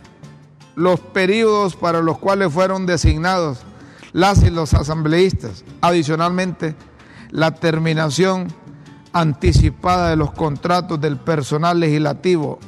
los 0.75 0.99
periodos 0.99 1.75
para 1.75 2.01
los 2.01 2.17
cuales 2.17 2.53
fueron 2.53 2.85
designados 2.85 3.59
las 4.13 4.43
y 4.43 4.49
los 4.49 4.73
asambleístas. 4.73 5.63
Adicionalmente, 5.81 6.75
la 7.31 7.51
terminación 7.51 8.47
anticipada 9.13 10.09
de 10.09 10.15
los 10.15 10.31
contratos 10.31 10.99
del 11.01 11.17
personal 11.17 11.79
legislativo 11.79 12.59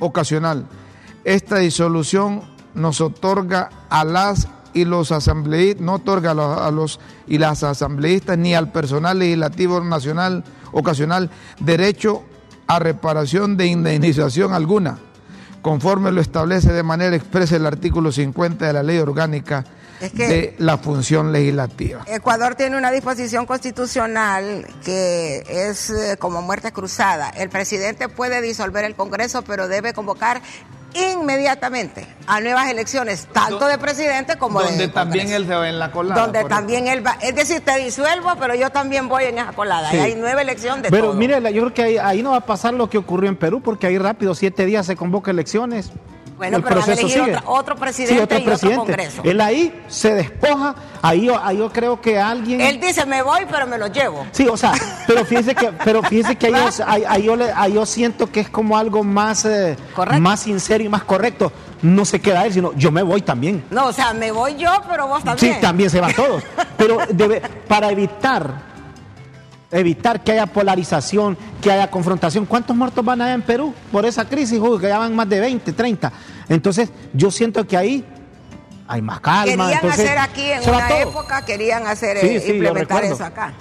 ocasional. 0.00 0.66
Esta 1.24 1.58
disolución 1.58 2.55
nos 2.76 3.00
otorga 3.00 3.70
a 3.90 4.04
las 4.04 4.48
y 4.72 4.84
los 4.84 5.10
asambleístas, 5.10 5.82
no 5.82 5.94
otorga 5.94 6.32
a 6.32 6.34
los, 6.34 6.58
a 6.60 6.70
los 6.70 7.00
y 7.26 7.38
las 7.38 7.62
asambleístas 7.62 8.36
ni 8.38 8.54
al 8.54 8.70
personal 8.70 9.18
legislativo 9.18 9.80
nacional 9.80 10.44
ocasional 10.72 11.30
derecho 11.60 12.22
a 12.66 12.78
reparación 12.78 13.56
de 13.56 13.66
indemnización 13.66 14.52
alguna, 14.52 14.98
conforme 15.62 16.12
lo 16.12 16.20
establece 16.20 16.72
de 16.72 16.82
manera 16.82 17.16
expresa 17.16 17.56
el 17.56 17.64
artículo 17.66 18.12
50 18.12 18.66
de 18.66 18.72
la 18.72 18.82
Ley 18.82 18.98
Orgánica 18.98 19.64
Es 20.00 20.12
que- 20.12 20.28
de 20.28 20.54
la 20.58 20.76
función 20.76 21.32
legislativa. 21.32 22.02
Ecuador 22.06 22.54
tiene 22.54 22.76
una 22.76 22.90
disposición 22.90 23.46
constitucional 23.46 24.66
que 24.84 25.42
es 25.48 25.88
eh, 25.90 26.16
como 26.18 26.42
muerte 26.42 26.70
cruzada. 26.72 27.30
El 27.30 27.48
presidente 27.48 28.08
puede 28.10 28.42
disolver 28.42 28.84
el 28.84 28.94
Congreso, 28.94 29.42
pero 29.42 29.68
debe 29.68 29.94
convocar 29.94 30.42
inmediatamente 30.94 32.06
a 32.26 32.40
nuevas 32.40 32.68
elecciones, 32.70 33.26
tanto 33.32 33.66
de 33.66 33.78
presidente 33.78 34.36
como 34.36 34.60
de 34.60 34.68
Donde 34.68 34.88
también 34.88 35.30
él 35.30 35.46
se 35.46 35.54
va 35.54 35.68
en 35.68 35.78
la 35.78 35.90
colada. 35.92 36.22
Donde 36.22 36.44
también 36.44 36.88
él 36.88 37.06
va, 37.06 37.16
es 37.20 37.34
decir, 37.34 37.60
te 37.60 37.76
disuelvo, 37.78 38.34
pero 38.38 38.54
yo 38.54 38.70
también 38.70 39.08
voy 39.08 39.24
en 39.24 39.38
esa 39.38 39.52
colada. 39.52 39.90
Sí. 39.90 39.96
Y 39.96 40.00
hay 40.00 40.14
nueva 40.14 40.42
elección 40.42 40.82
de 40.82 40.90
Pero 40.90 41.08
todo. 41.08 41.14
mire, 41.14 41.40
yo 41.52 41.62
creo 41.62 41.74
que 41.74 41.82
ahí, 41.82 41.98
ahí 41.98 42.22
no 42.22 42.30
va 42.32 42.38
a 42.38 42.46
pasar 42.46 42.74
lo 42.74 42.90
que 42.90 42.98
ocurrió 42.98 43.28
en 43.28 43.36
Perú, 43.36 43.60
porque 43.62 43.86
ahí 43.86 43.98
rápido, 43.98 44.34
siete 44.34 44.66
días 44.66 44.86
se 44.86 44.96
convoca 44.96 45.30
elecciones. 45.30 45.90
Bueno, 46.36 46.58
el 46.58 46.62
pero 46.62 46.76
van 46.76 46.82
a 46.82 46.86
proceso 46.86 47.06
elegir 47.06 47.24
sigue. 47.34 47.38
otro 47.46 47.76
presidente 47.76 48.38
y 48.40 48.48
otro 48.48 48.76
Congreso. 48.76 49.22
Él 49.24 49.40
ahí 49.40 49.82
se 49.88 50.12
despoja, 50.14 50.74
ahí, 51.00 51.24
yo- 51.26 51.42
ahí 51.42 51.56
yo 51.58 51.72
creo 51.72 52.00
que 52.00 52.18
alguien... 52.20 52.60
Él 52.60 52.78
dice, 52.80 53.06
me 53.06 53.22
voy, 53.22 53.40
pero 53.50 53.66
me 53.66 53.78
lo 53.78 53.86
llevo. 53.86 54.26
Sí, 54.32 54.46
o 54.46 54.56
sea, 54.56 54.72
pero 55.06 55.24
fíjese 55.24 55.54
que, 55.54 55.72
pero 55.84 56.02
fíjese 56.02 56.36
que 56.36 56.48
ahí, 56.48 56.52
yo, 56.52 56.84
ahí- 57.08 57.22
yo, 57.22 57.36
le- 57.36 57.52
ahí 57.52 57.72
yo 57.72 57.86
siento 57.86 58.30
que 58.30 58.40
es 58.40 58.50
como 58.50 58.76
algo 58.76 59.02
más, 59.02 59.44
eh, 59.46 59.76
Correcto. 59.94 60.20
más 60.20 60.40
sincero 60.40 60.84
y 60.84 60.88
más 60.90 61.04
correcto. 61.04 61.50
No 61.82 62.04
se 62.04 62.20
queda 62.20 62.44
él, 62.46 62.52
sino 62.52 62.72
yo 62.74 62.90
me 62.90 63.02
voy 63.02 63.22
también. 63.22 63.64
No, 63.70 63.86
o 63.86 63.92
sea, 63.92 64.12
me 64.12 64.30
voy 64.32 64.56
yo, 64.56 64.70
pero 64.90 65.06
vos 65.06 65.22
también. 65.24 65.54
Sí, 65.54 65.60
también 65.60 65.88
se 65.90 66.00
van 66.00 66.12
todos. 66.14 66.42
Pero 66.76 66.98
debe, 67.10 67.40
para 67.68 67.90
evitar 67.90 68.75
evitar 69.70 70.22
que 70.22 70.32
haya 70.32 70.46
polarización, 70.46 71.36
que 71.60 71.70
haya 71.70 71.90
confrontación. 71.90 72.46
¿Cuántos 72.46 72.76
muertos 72.76 73.04
van 73.04 73.20
a 73.20 73.24
haber 73.24 73.36
en 73.36 73.42
Perú 73.42 73.74
por 73.90 74.06
esa 74.06 74.24
crisis? 74.24 74.58
Uy, 74.58 74.78
que 74.80 74.88
ya 74.88 74.98
van 74.98 75.14
más 75.14 75.28
de 75.28 75.40
20, 75.40 75.72
30. 75.72 76.12
Entonces, 76.48 76.90
yo 77.12 77.30
siento 77.30 77.66
que 77.66 77.76
ahí 77.76 78.04
hay 78.88 79.02
más 79.02 79.20
calma. 79.20 79.44
Querían 79.44 79.70
entonces, 79.72 80.04
hacer 80.04 80.18
aquí 80.18 80.50
en 80.50 80.68
una 80.68 80.88
todo. 80.88 80.98
época, 80.98 81.44
querían 81.44 81.86
hacer, 81.86 82.18
Sí, 82.18 82.26
eh, 82.26 82.40
sí, 82.40 82.52
implementar 82.52 83.04
eso 83.04 83.24
acá. 83.24 83.52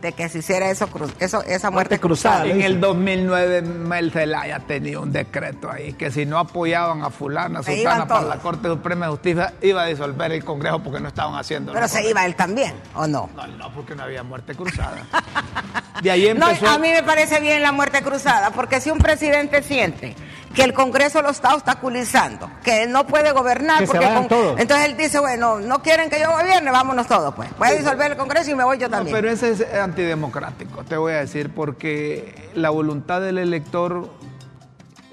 De 0.00 0.12
que 0.12 0.28
se 0.30 0.38
hiciera 0.38 0.70
eso, 0.70 0.88
eso 1.18 1.42
esa 1.42 1.70
muerte, 1.70 1.70
Muerte 1.70 2.00
cruzada. 2.00 2.46
En 2.46 2.62
el 2.62 2.80
2009 2.80 3.60
Mel 3.62 4.10
Zelaya 4.10 4.58
tenía 4.60 4.98
un 4.98 5.12
decreto 5.12 5.70
ahí 5.70 5.92
que 5.92 6.10
si 6.10 6.24
no 6.24 6.38
apoyaban 6.38 7.02
a 7.02 7.10
fulana, 7.10 7.62
Se 7.62 7.74
sultana 7.76 8.06
para 8.06 8.22
la 8.26 8.36
Corte 8.36 8.68
Suprema 8.68 9.06
de 9.06 9.12
Justicia 9.12 9.52
iba 9.60 9.82
a 9.82 9.86
disolver 9.86 10.32
el 10.32 10.42
Congreso 10.42 10.82
porque 10.82 11.00
no 11.00 11.08
estaban 11.08 11.34
haciendo 11.34 11.72
Pero 11.74 11.86
se 11.86 11.94
correcto. 11.96 12.10
iba 12.12 12.24
él 12.26 12.34
también, 12.34 12.74
¿o 12.94 13.06
no? 13.06 13.28
No, 13.36 13.46
no, 13.46 13.70
porque 13.74 13.94
no 13.94 14.04
había 14.04 14.22
muerte 14.22 14.54
cruzada. 14.54 15.04
De 16.02 16.10
ahí 16.10 16.32
No, 16.34 16.48
empezó. 16.48 16.66
a 16.70 16.78
mí 16.78 16.88
me 16.88 17.02
parece 17.02 17.40
bien 17.40 17.60
la 17.60 17.72
muerte 17.72 18.00
cruzada, 18.02 18.50
porque 18.52 18.80
si 18.80 18.90
un 18.90 18.98
presidente 18.98 19.62
siente 19.62 20.16
que 20.54 20.62
el 20.64 20.72
Congreso 20.74 21.22
lo 21.22 21.30
está 21.30 21.54
obstaculizando, 21.54 22.50
que 22.64 22.86
no 22.86 23.06
puede 23.06 23.30
gobernar, 23.32 23.78
Que 23.80 23.86
porque 23.86 24.06
con- 24.12 24.26
todos. 24.28 24.58
entonces 24.60 24.86
él 24.88 24.96
dice, 24.96 25.20
bueno, 25.20 25.60
no 25.60 25.80
quieren 25.80 26.10
que 26.10 26.18
yo 26.18 26.30
gobierne, 26.30 26.70
vámonos 26.72 27.06
todos, 27.06 27.32
pues. 27.34 27.48
Voy 27.58 27.68
a 27.68 27.72
disolver 27.72 28.10
el 28.12 28.16
Congreso 28.16 28.50
y 28.50 28.54
me 28.56 28.64
voy 28.64 28.76
yo 28.78 28.88
No, 28.88 28.96
también. 28.96 29.14
pero 29.16 29.30
ese 29.30 29.50
es 29.52 29.74
antidemocrático, 29.74 30.82
te 30.84 30.96
voy 30.96 31.12
a 31.12 31.18
decir, 31.18 31.50
porque 31.54 32.50
la 32.54 32.70
voluntad 32.70 33.20
del 33.20 33.38
elector, 33.38 34.10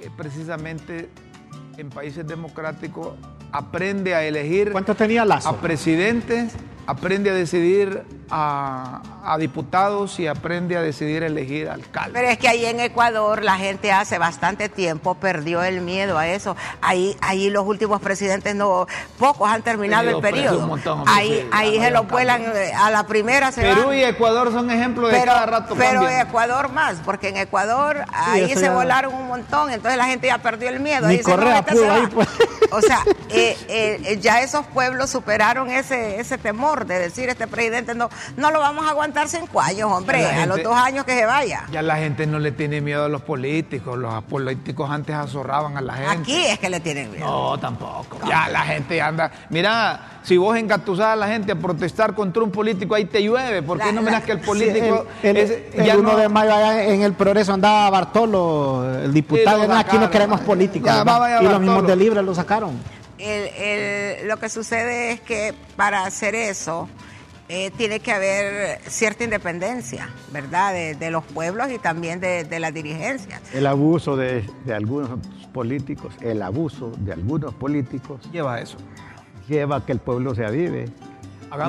eh, 0.02 0.10
precisamente 0.18 1.10
en 1.78 1.90
países 1.92 2.26
democráticos, 2.26 3.10
aprende 3.52 4.16
a 4.16 4.24
elegir 4.24 4.72
¿Cuánto 4.72 4.96
tenía 4.96 5.26
Lazo? 5.26 5.50
a 5.50 5.58
presidentes, 5.58 6.54
aprende 6.86 7.30
a 7.30 7.34
decidir 7.34 8.04
a, 8.30 9.02
a 9.24 9.38
diputados 9.38 10.20
y 10.20 10.28
aprende 10.28 10.76
a 10.76 10.82
decidir 10.82 11.24
elegir 11.24 11.70
alcaldes. 11.70 12.12
Pero 12.14 12.28
es 12.28 12.38
que 12.38 12.50
ahí 12.50 12.66
en 12.66 12.82
Ecuador 12.82 13.42
la 13.42 13.56
gente 13.58 13.92
hace 13.94 14.18
bastante 14.18 14.68
tiempo 14.68 15.16
perdió 15.16 15.64
el 15.64 15.80
miedo 15.80 16.18
a 16.18 16.28
eso. 16.28 16.56
Ahí, 16.82 17.16
ahí 17.22 17.50
los 17.50 17.66
últimos 17.66 18.02
presidentes 18.02 18.54
no, 18.54 18.86
pocos 19.18 19.50
han 19.50 19.62
terminado 19.64 20.10
el 20.10 20.20
periodo. 20.20 20.68
montón, 20.68 21.04
ahí, 21.08 21.48
ahí 21.54 21.78
no 21.78 21.84
se 21.86 21.92
lo 21.92 22.04
vuelan 22.04 22.42
eh, 22.54 22.74
a 22.78 22.90
la 22.92 23.06
primera 23.08 23.52
se 23.54 23.62
Perú 23.62 23.86
van. 23.88 23.98
y 23.98 24.04
Ecuador 24.04 24.52
son 24.52 24.70
ejemplos 24.72 25.10
de 25.10 25.20
pero, 25.20 25.32
cada 25.32 25.46
rato 25.46 25.76
pero 25.78 26.02
cambian. 26.02 26.28
Ecuador 26.28 26.72
más, 26.74 26.98
porque 27.06 27.30
en 27.30 27.38
Ecuador 27.38 28.04
ahí 28.14 28.54
se 28.54 28.62
ya- 28.62 28.74
volaron 28.74 29.14
un 29.14 29.28
montón, 29.28 29.72
entonces 29.72 29.98
la 29.98 30.06
gente 30.06 30.28
ya 30.28 30.38
perdió 30.40 30.68
el 30.68 30.82
miedo. 30.82 31.08
Ni 31.08 31.18
Dice, 31.18 31.30
no, 31.30 31.36
Correa 31.38 31.60
este 31.60 31.72
pudo 31.72 31.82
se 31.84 31.88
va. 31.88 31.96
ahí, 31.96 32.08
pues. 32.08 32.28
O 32.72 32.82
sea, 32.82 33.00
eh, 33.30 33.58
eh, 33.70 34.18
ya 34.22 34.42
esos 34.42 34.66
pueblos 34.68 35.10
superaron 35.10 35.70
ese, 35.70 36.20
ese 36.20 36.38
temor 36.38 36.86
de 36.86 37.00
decir 37.00 37.30
este 37.30 37.48
presidente 37.48 37.96
no, 37.96 38.10
no 38.36 38.52
lo 38.52 38.60
vamos 38.60 38.86
a 38.86 38.90
aguantar 38.92 39.28
cinco 39.30 39.62
años, 39.62 39.92
hombre, 39.92 40.26
a 40.26 40.46
los 40.46 40.62
dos 40.64 40.76
años 40.76 41.06
que 41.06 41.14
se 41.14 41.26
vaya. 41.26 41.64
Ya 41.72 41.82
la 41.82 41.96
gente 41.98 42.26
no 42.28 42.40
le 42.40 42.52
tiene 42.52 42.82
miedo 42.82 43.06
a 43.06 43.10
los 43.10 43.22
políticos, 43.22 43.98
los 43.98 44.24
políticos 44.26 44.90
antes 44.90 45.16
azorraban 45.16 45.78
a 45.78 45.82
la 45.82 45.94
gente. 45.94 46.12
Aquí 46.12 46.46
es 46.46 46.60
que 46.60 46.70
le 46.70 46.80
tienen 46.80 47.12
miedo. 47.12 47.26
No, 47.26 47.58
tampoco. 47.60 48.20
Ya 48.28 48.48
la 48.50 48.62
gente 48.62 49.02
anda. 49.02 49.32
Mira, 49.50 50.20
si 50.24 50.38
vos 50.38 50.58
engatusás 50.58 51.08
a 51.08 51.16
la 51.16 51.28
gente 51.28 51.52
a 51.54 51.56
protestar 51.56 52.14
contra 52.14 52.44
un 52.44 52.52
político, 52.52 52.96
ahí 52.96 53.06
te 53.06 53.24
llueve. 53.24 53.62
¿Por 53.62 53.78
qué 53.80 53.86
La- 53.86 53.92
no 53.94 54.02
miras 54.02 54.24
que 54.24 54.34
el 54.34 54.40
Sí, 54.40 54.46
político 54.46 55.06
el, 55.24 55.38
el- 55.38 55.44
es- 55.44 55.52
el 55.74 55.86
ya 55.86 55.96
1 55.98 56.12
no- 56.12 56.18
de 56.18 56.28
mayo 56.30 56.54
allá 56.54 56.84
en 56.84 57.02
el 57.02 57.14
progreso 57.14 57.54
andaba 57.54 57.90
Bartolo, 57.90 58.86
el 59.04 59.14
diputado. 59.14 59.62
Sí, 59.62 59.68
lo 59.68 59.74
"No, 59.74 59.80
aquí 59.80 59.98
no 59.98 60.10
queremos 60.10 60.42
políticos. 60.42 60.88
Ya, 60.88 60.98
¿verdad?". 61.04 61.20
vaya 61.20 61.42
y 61.42 61.46
los 61.46 61.60
mismos 61.62 61.88
de 61.88 61.96
Libre 61.96 62.22
lo 62.24 62.36
sacaron. 62.36 62.57
El- 63.18 63.48
el- 63.56 64.28
lo 64.28 64.38
que 64.38 64.50
sucede 64.50 65.12
es 65.12 65.22
que 65.22 65.54
para 65.76 66.06
hacer 66.06 66.36
eso 66.36 66.88
eh, 67.50 67.72
tiene 67.78 68.00
que 68.02 68.12
haber 68.12 68.80
cierta 68.90 69.24
independencia, 69.24 70.10
¿verdad? 70.34 70.74
De, 70.74 70.96
de 70.96 71.10
los 71.12 71.24
pueblos 71.24 71.70
y 71.72 71.80
también 71.80 72.20
de, 72.20 72.44
de 72.44 72.60
las 72.60 72.74
dirigencias. 72.74 73.42
El 73.54 73.66
abuso 73.68 74.16
de, 74.18 74.44
de 74.66 74.74
algunos 74.74 75.10
políticos, 75.54 76.14
el 76.22 76.42
abuso 76.42 76.92
de 77.00 77.14
algunos 77.14 77.54
políticos 77.54 78.20
lleva 78.32 78.60
eso. 78.60 78.78
lleva 79.48 79.78
a 79.78 79.86
que 79.86 79.94
el 79.94 80.00
pueblo 80.00 80.36
se 80.36 80.46
avive 80.46 80.86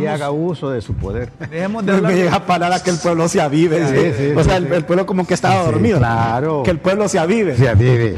y 0.01 0.07
haga 0.07 0.33
uso 0.33 0.68
de 0.70 0.83
su 0.83 0.94
poder. 0.94 1.31
Dejemos 1.48 1.87
de 1.87 1.92
Me 1.92 1.98
hablar. 1.98 2.12
llega 2.12 2.35
a 2.35 2.44
parar 2.46 2.72
a 2.72 2.83
que 2.83 2.90
el 2.90 2.98
pueblo 2.98 3.29
se 3.29 3.40
avive. 3.40 3.87
Sí, 3.87 3.94
¿sí? 3.94 4.24
sí, 4.31 4.33
o 4.37 4.42
sea, 4.42 4.57
sí, 4.59 4.64
el, 4.64 4.68
sí. 4.68 4.74
el 4.74 4.85
pueblo 4.85 5.07
como 5.07 5.24
que 5.27 5.35
estaba 5.35 5.61
Sí, 5.64 5.70
dormido. 5.70 5.98
claro. 5.98 6.62
Que 6.64 6.72
el 6.72 6.81
pueblo 6.81 7.09
se 7.09 7.20
avive. 7.20 7.57
Se 7.57 7.68
avive. 7.68 8.16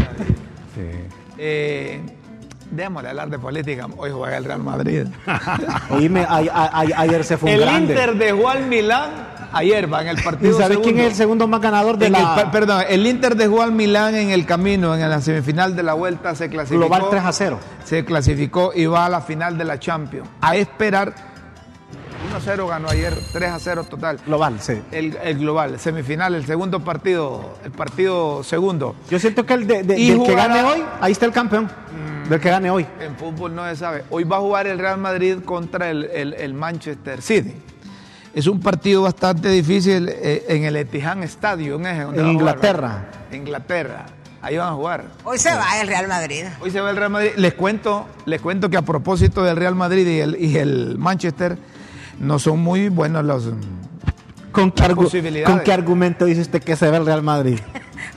Sí. 0.75 1.09
Eh, 1.37 2.01
démosle 2.71 3.09
hablar 3.11 3.31
de 3.31 3.39
política. 3.39 3.87
Hoy 3.97 4.11
juega 4.13 4.37
el 4.37 4.45
Real 4.45 4.63
Madrid. 4.63 5.07
Oíme, 5.91 6.21
a- 6.23 6.37
a- 6.53 6.81
a- 6.81 7.01
ayer 7.01 7.25
se 7.25 7.37
fue 7.37 7.51
un 7.51 7.55
el 7.57 7.61
grande. 7.63 7.93
Inter 7.95 8.15
dejó 8.17 8.49
al 8.49 8.67
Milán 8.67 9.11
ayer, 9.53 9.93
va 9.93 10.03
en 10.03 10.09
el 10.09 10.19
¿Y 10.19 10.23
partido. 10.23 10.53
sabes 10.59 10.79
quién 10.79 10.85
segundo. 10.85 11.03
es 11.03 11.09
el 11.11 11.15
segundo 11.17 11.49
más 11.49 11.61
ganador 11.61 11.99
de 11.99 12.07
En 12.07 12.15
el 12.15 12.23
la 12.23 12.35
pa- 12.37 12.51
perdón, 12.51 12.85
el 12.89 13.07
Inter 13.07 13.35
dejó 13.37 13.63
al 13.63 13.73
Milán 13.73 14.15
en 14.15 14.31
el 14.31 14.47
camino, 14.47 14.95
en 14.95 15.09
la 15.11 15.21
semifinal 15.21 15.75
de 15.75 15.83
la 15.83 15.95
vuelta 15.95 16.35
se 16.35 16.49
clasificó. 16.49 16.81
Global 16.87 17.03
3 17.11 17.25
a 17.25 17.33
0? 17.33 17.59
Se 17.85 18.05
clasificó 18.05 18.73
y 18.75 18.87
va 18.87 19.07
a 19.07 19.09
la 19.09 19.21
final 19.21 19.59
de 19.59 19.65
la 19.65 19.79
Champions. 19.79 20.29
A 20.41 20.57
esperar. 20.57 21.31
1-0 22.33 22.67
ganó 22.69 22.89
ayer, 22.89 23.13
3 23.33 23.51
a 23.51 23.59
0 23.59 23.83
total. 23.85 24.19
Global, 24.25 24.61
sí. 24.61 24.81
El, 24.93 25.17
el 25.25 25.39
global, 25.39 25.81
semifinal, 25.81 26.35
el 26.37 26.47
segundo 26.47 26.79
partido, 26.79 27.55
el 27.65 27.73
partido 27.73 28.45
segundo. 28.45 28.95
Yo 29.11 29.19
siento 29.19 29.45
que 29.45 29.55
el 29.55 29.67
de, 29.67 29.83
de- 29.83 29.99
Y 29.99 30.11
del 30.11 30.23
que 30.23 30.35
gane 30.37 30.63
hoy, 30.63 30.83
ahí 31.01 31.11
está 31.11 31.27
el 31.27 31.33
campeón. 31.33 31.69
Del 32.31 32.41
que 32.41 32.49
gane 32.49 32.71
hoy. 32.71 32.87
En 33.01 33.17
fútbol 33.17 33.55
no 33.55 33.69
se 33.69 33.75
sabe. 33.77 34.05
Hoy 34.09 34.25
va 34.25 34.37
a 34.37 34.41
jugar 34.41 34.67
el 34.69 34.79
Real 34.79 34.99
Madrid 34.99 35.39
contra 35.45 35.91
el, 35.91 36.05
el- 36.05 36.35
el 36.35 36.55
Manchester 36.55 37.21
City. 37.21 37.55
Es 38.33 38.47
un 38.47 38.61
partido 38.61 39.03
bastante 39.03 39.49
difícil 39.51 40.09
eh, 40.09 40.45
en 40.49 40.63
el 40.65 40.77
Etihad 40.77 41.21
Stadium. 41.25 41.85
¿eh? 41.87 42.03
Donde 42.05 42.21
En 42.21 42.27
va 42.27 42.31
a 42.31 42.33
jugar, 42.33 42.55
Inglaterra. 42.55 43.05
Inglaterra. 43.33 44.07
Ahí 44.43 44.57
van 44.57 44.69
a 44.69 44.73
jugar. 44.75 45.05
Hoy 45.25 45.39
se 45.39 45.51
va 45.55 45.81
el 45.81 45.89
Real 45.89 46.07
Madrid. 46.07 46.45
Hoy 46.63 46.71
se 46.71 46.81
va 46.81 46.91
el 46.91 46.97
Real 46.97 47.11
Madrid. 47.11 47.31
Les 47.37 47.53
cuento, 47.55 48.07
les 48.27 48.41
cuento 48.41 48.71
que 48.71 48.77
a 48.77 48.83
propósito 48.83 49.43
del 49.43 49.57
Real 49.57 49.75
Madrid 49.75 50.07
y 50.07 50.21
el, 50.21 50.37
y 50.41 50.57
el 50.57 50.97
Manchester, 50.99 51.59
no 52.21 52.39
son 52.39 52.61
muy 52.61 52.89
buenos 52.91 53.25
los. 53.25 53.51
¿Con 54.53 54.71
qué. 54.71 54.95
¿Con 55.45 55.61
qué 55.61 55.73
argumento 55.73 56.25
dice 56.27 56.41
usted 56.43 56.63
que 56.63 56.77
se 56.77 56.91
ve 56.91 56.97
el 56.97 57.07
Real 57.07 57.23
Madrid? 57.23 57.59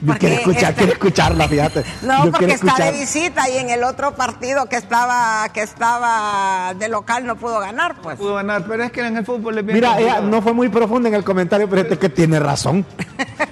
Yo 0.00 0.06
Porque 0.06 0.18
quiero 0.20 0.34
escuchar, 0.36 0.70
este- 0.70 0.74
quiero 0.74 0.92
escucharla, 0.92 1.48
fíjate. 1.48 1.84
No, 2.02 2.24
Yo 2.26 2.32
porque 2.32 2.52
está 2.52 2.76
de 2.76 2.92
visita 2.92 3.48
y 3.48 3.58
en 3.58 3.70
el 3.70 3.84
otro 3.84 4.14
partido 4.14 4.66
que 4.66 4.76
estaba 4.76 5.48
que 5.52 5.62
estaba 5.62 6.74
de 6.74 6.88
local 6.88 7.26
no 7.26 7.36
pudo 7.36 7.60
ganar, 7.60 7.96
pues. 8.02 8.18
Pudo 8.18 8.34
ganar, 8.34 8.64
pero 8.66 8.84
es 8.84 8.92
que 8.92 9.00
en 9.06 9.16
el 9.16 9.24
fútbol 9.24 9.58
es 9.58 9.64
bien 9.64 9.76
Mira, 9.76 9.98
ella 9.98 10.20
no 10.20 10.42
fue 10.42 10.52
muy 10.52 10.68
profunda 10.68 11.08
en 11.08 11.14
el 11.14 11.24
comentario, 11.24 11.68
pero 11.68 11.82
es 11.82 11.98
que 11.98 12.08
tiene 12.08 12.38
razón. 12.40 12.84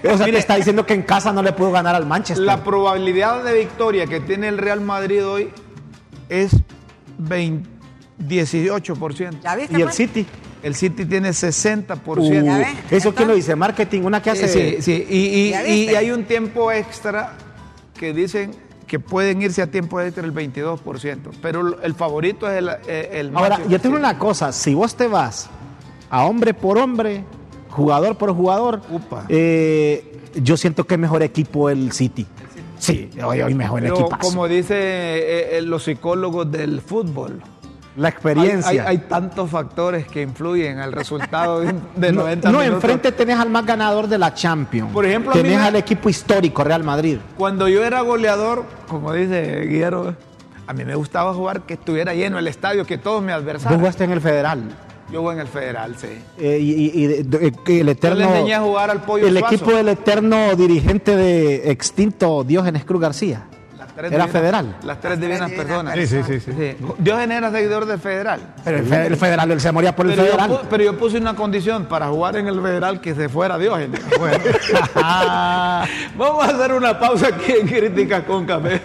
O 0.05 0.17
sea, 0.17 0.27
te 0.27 0.37
está 0.37 0.57
diciendo 0.57 0.85
que 0.85 0.95
en 0.95 1.03
casa 1.03 1.33
no 1.33 1.43
le 1.43 1.53
pudo 1.53 1.71
ganar 1.71 1.95
al 1.95 2.07
Manchester. 2.07 2.45
La 2.45 2.65
probabilidad 2.65 3.45
de 3.45 3.55
victoria 3.55 4.07
que 4.07 4.19
tiene 4.19 4.49
el 4.49 4.59
Real 4.59 4.81
Madrid 4.81 5.25
hoy 5.25 5.51
es 6.29 6.57
20 7.19 7.73
18%. 8.29 9.41
¿Ya 9.43 9.57
viste? 9.57 9.79
y 9.79 9.83
el? 9.83 9.93
City. 9.93 10.27
El 10.63 10.75
City 10.75 11.05
tiene 11.05 11.31
60%. 11.31 12.07
Uh. 12.07 12.95
¿Eso 12.95 13.15
quién 13.15 13.29
lo 13.29 13.35
dice? 13.35 13.57
Marketing, 13.57 14.03
una 14.03 14.23
que 14.23 14.31
hace. 14.31 14.49
Sí, 14.49 14.77
sí, 14.81 15.07
y, 15.11 15.53
hay 15.53 16.11
un 16.11 16.25
tiempo 16.25 16.71
extra 16.71 17.33
que 17.99 18.13
dicen 18.13 18.53
que 18.87 19.01
pueden 19.01 19.43
irse 19.43 19.63
a 19.63 19.67
tiempo 19.69 20.01
extra 20.01 20.25
el 20.25 20.35
22%, 20.35 21.31
pero 21.41 21.83
el 21.83 21.95
favorito 21.95 22.49
es 22.51 22.59
el, 22.59 22.69
eh, 22.87 23.11
el 23.15 23.35
Ahora, 23.35 23.61
yo 23.67 23.81
tengo 23.81 23.97
una 23.97 24.19
cosa, 24.19 24.53
si 24.53 24.75
vos 24.75 24.95
te 24.95 25.07
vas 25.07 25.49
a 26.11 26.27
hombre 26.27 26.53
por 26.53 26.77
hombre, 26.79 27.25
jugador 27.71 28.19
por 28.19 28.35
jugador, 28.35 28.83
Upa. 28.91 29.25
eh, 29.31 30.21
yo 30.35 30.57
siento 30.57 30.85
que 30.85 30.95
es 30.95 31.01
mejor 31.01 31.23
equipo 31.23 31.71
el 31.71 31.93
City. 31.93 32.27
Sí, 32.79 33.11
hoy, 33.25 33.41
hoy 33.41 33.55
mejor 33.55 33.79
el 33.79 33.93
Pero 33.93 34.07
equipo. 34.07 34.19
como 34.21 34.47
dicen 34.49 35.71
los 35.71 35.85
psicólogos 35.85 36.51
del 36.51 36.81
fútbol, 36.81 37.41
La 37.97 38.09
experiencia. 38.09 38.71
hay- 38.71 38.79
hay 38.79 38.99
tantos 38.99 39.51
factores 39.51 40.07
que 40.07 40.23
influyen 40.23 40.79
al 40.79 40.93
resultado 40.93 41.61
de, 41.61 41.75
de 41.97 42.13
no, 42.13 42.23
90 42.23 42.51
no, 42.51 42.59
minutos. 42.61 42.77
enfrente 42.85 43.13
tenés 43.13 43.39
al 43.39 43.51
más 43.51 43.67
ganador 43.67 44.07
de 44.09 44.17
la 44.19 44.33
Champions. 44.33 44.91
Por 44.93 45.05
ejemplo, 45.05 45.33
tenés 45.33 45.59
me- 45.59 45.63
al 45.67 45.77
equipo 45.77 46.09
histórico 46.09 46.65
Real 46.65 46.83
Madrid. 46.85 47.19
Cuando 47.37 47.69
yo 47.69 47.85
era 47.85 48.01
goleador, 48.01 48.65
como 48.89 49.13
dice 49.13 49.67
Guillermo, 49.67 50.15
a 50.67 50.73
mí 50.73 50.85
me 50.87 50.95
gustaba 50.95 51.35
jugar 51.35 51.63
que 51.63 51.75
estuviera 51.75 52.15
lleno 52.15 52.39
el 52.39 52.49
estadio, 52.49 52.87
que 52.87 52.97
todos 52.97 53.23
me 53.23 53.33
Vos 53.33 53.43
adversaran. 53.43 53.79
jugaste 53.79 54.05
en 54.05 54.11
el 54.13 54.21
Federal. 54.23 54.63
Yo 55.13 55.21
jugué 55.21 55.35
en 55.35 55.41
el 55.41 55.49
Federal, 55.49 55.95
sí. 55.99 56.09
Eh, 56.39 56.59
y, 56.59 57.05
el 57.81 57.89
eterno. 57.91 58.17
le 58.17 58.25
enseñé 58.25 58.55
a 58.55 58.61
jugar 58.63 58.89
al 58.91 59.03
Pollo 59.03 59.27
El 59.27 59.37
Suazo. 59.39 59.55
equipo 59.55 59.73
del 59.73 59.89
eterno 59.91 60.57
dirigente 60.57 61.15
de 61.15 61.71
extinto 61.71 62.43
Diógenes 62.45 62.87
Cruz 62.87 63.03
García. 63.03 63.43
Tres 63.95 64.11
Era 64.11 64.25
divinas- 64.25 64.31
federal. 64.33 64.77
Las 64.85 65.01
tres 65.01 65.21
divinas 65.21 65.49
divinas 65.51 65.67
personas. 65.67 65.95
Sí, 65.95 66.07
sí, 66.07 66.23
sí, 66.27 66.41
sí. 66.41 66.53
Sí. 66.57 66.77
Diógenes 66.99 67.39
era 67.39 67.51
seguidor 67.53 67.85
del 67.85 67.99
Federal. 67.99 68.41
Pero 68.65 68.79
el, 68.79 68.85
fe- 68.87 69.07
el 69.07 69.17
Federal, 69.19 69.51
él 69.51 69.61
se 69.61 69.71
moría 69.71 69.95
por 69.95 70.07
el 70.07 70.13
Pero 70.13 70.25
Federal. 70.25 70.61
pero 70.71 70.83
yo 70.85 70.99
puse 70.99 71.19
una 71.19 71.35
condición 71.37 71.85
para 71.85 72.09
jugar 72.09 72.37
en 72.37 72.49
el 72.49 72.61
Federal 72.63 73.01
que 73.03 73.15
se 73.15 73.29
fuera 73.29 73.59
Diógenes. 73.59 74.01
Vamos 76.17 76.45
a 76.45 76.49
hacer 76.49 76.73
una 76.73 76.99
pausa 76.99 77.29
aquí 77.29 77.53
en 77.61 77.67
Críticas 77.69 78.23
con 78.25 78.47
Café. 78.47 78.81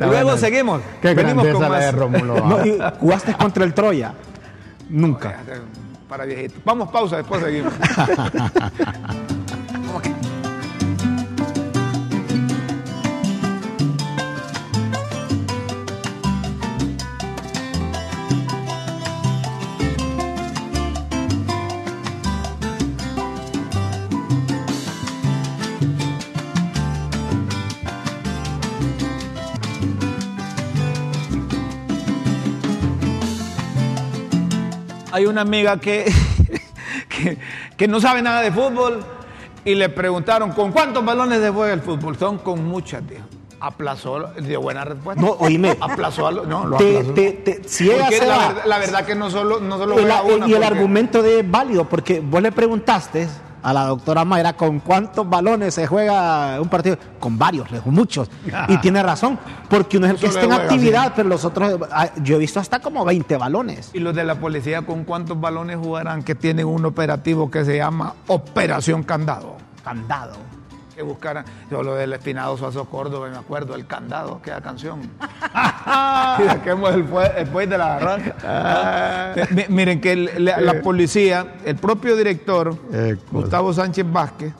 Luego 0.00 0.36
seguimos. 0.36 0.80
Qué 1.00 1.14
Venimos 1.14 1.46
con 1.46 1.62
la 1.62 1.68
más. 1.68 1.80
de 1.80 1.92
Rómulo. 1.92 2.34
No, 2.48 2.66
y 2.66 2.78
jugaste 2.98 3.34
contra 3.34 3.64
el 3.64 3.72
Troya. 3.74 4.12
Nunca. 4.88 5.36
Para 6.08 6.24
viejitos. 6.24 6.58
Vamos 6.64 6.90
pausa, 6.90 7.18
después 7.18 7.42
seguimos. 7.44 7.72
Hay 35.18 35.26
una 35.26 35.40
amiga 35.40 35.78
que, 35.80 36.06
que, 37.76 37.88
no 37.88 38.00
sabe 38.00 38.22
nada 38.22 38.40
de 38.40 38.52
fútbol 38.52 39.04
y 39.64 39.74
le 39.74 39.88
preguntaron, 39.88 40.52
¿con 40.52 40.70
cuántos 40.70 41.04
balones 41.04 41.40
se 41.40 41.50
juega 41.50 41.74
el 41.74 41.80
fútbol? 41.80 42.16
Son 42.16 42.38
con 42.38 42.64
muchas, 42.64 43.06
dijo. 43.06 43.24
Aplazó, 43.60 44.28
dio 44.40 44.60
buena 44.60 44.84
respuesta. 44.84 45.20
No, 45.22 45.32
oíme. 45.40 45.76
Aplazó 45.80 46.26
a 46.26 46.32
lo- 46.32 46.46
no, 46.46 46.64
lo 46.66 46.76
Te- 46.76 46.98
aplazó. 46.98 47.14
te- 47.14 47.32
te- 47.32 47.68
si 47.68 47.84
llega 47.84 47.96
a 47.96 48.02
Porque 48.04 48.18
ser 48.18 48.28
la, 48.28 48.38
verdad, 48.38 48.62
la 48.66 48.78
verdad 48.78 49.04
que 49.06 49.14
no 49.14 49.30
solo, 49.30 49.60
no 49.60 49.78
solo 49.78 49.94
El- 49.98 50.00
juega 50.02 50.22
una, 50.22 50.46
y 50.46 50.52
el 50.52 50.58
porque- 50.60 50.66
argumento 50.66 51.22
de 51.22 51.42
válido, 51.42 51.84
porque 51.88 52.20
vos 52.20 52.40
le 52.40 52.52
preguntaste 52.52 53.28
a 53.60 53.72
la 53.72 53.86
doctora 53.86 54.24
Mayra 54.24 54.52
con 54.52 54.78
cuántos 54.78 55.28
balones 55.28 55.74
se 55.74 55.88
juega 55.88 56.60
un 56.60 56.68
partido. 56.68 56.96
Con 57.18 57.36
varios, 57.36 57.68
dijo, 57.72 57.90
muchos. 57.90 58.30
Y 58.68 58.76
tiene 58.78 59.02
razón, 59.02 59.36
porque 59.68 59.96
uno 59.96 60.06
es 60.06 60.12
el 60.12 60.18
que 60.18 60.26
está 60.26 60.42
en 60.42 60.46
juega, 60.50 60.62
actividad, 60.62 61.06
sí. 61.06 61.12
pero 61.16 61.28
los 61.28 61.44
otros, 61.44 61.76
ah, 61.90 62.10
yo 62.22 62.36
he 62.36 62.38
visto 62.38 62.60
hasta 62.60 62.78
como 62.78 63.04
20 63.04 63.36
balones. 63.36 63.90
Y 63.92 63.98
los 63.98 64.14
de 64.14 64.22
la 64.22 64.36
policía, 64.36 64.82
¿con 64.82 65.02
cuántos 65.02 65.40
balones 65.40 65.76
jugarán 65.78 66.22
que 66.22 66.36
tienen 66.36 66.66
un 66.66 66.84
operativo 66.84 67.50
que 67.50 67.64
se 67.64 67.76
llama 67.78 68.14
Operación 68.28 69.02
Candado? 69.02 69.56
Candado. 69.82 70.34
Que 70.98 71.04
buscaran, 71.04 71.44
yo 71.70 71.80
lo 71.84 71.94
del 71.94 72.12
Espinado 72.12 72.56
Suazo 72.56 72.86
Córdoba, 72.86 73.28
me 73.30 73.36
acuerdo, 73.36 73.76
el 73.76 73.86
candado, 73.86 74.40
aquella 74.40 74.60
canción. 74.60 74.98
y 76.40 76.44
saquemos 76.44 76.92
el, 76.92 77.06
el 77.36 77.46
de 77.68 77.78
la 77.78 78.00
garra. 78.00 79.46
Mi- 79.54 79.66
Miren 79.68 80.00
que 80.00 80.10
el- 80.10 80.44
la, 80.44 80.60
la 80.60 80.82
policía, 80.82 81.54
el 81.64 81.76
propio 81.76 82.16
director, 82.16 82.76
Eh. 82.92 83.16
Gustavo 83.30 83.72
Sánchez 83.72 84.06
Vázquez, 84.10 84.52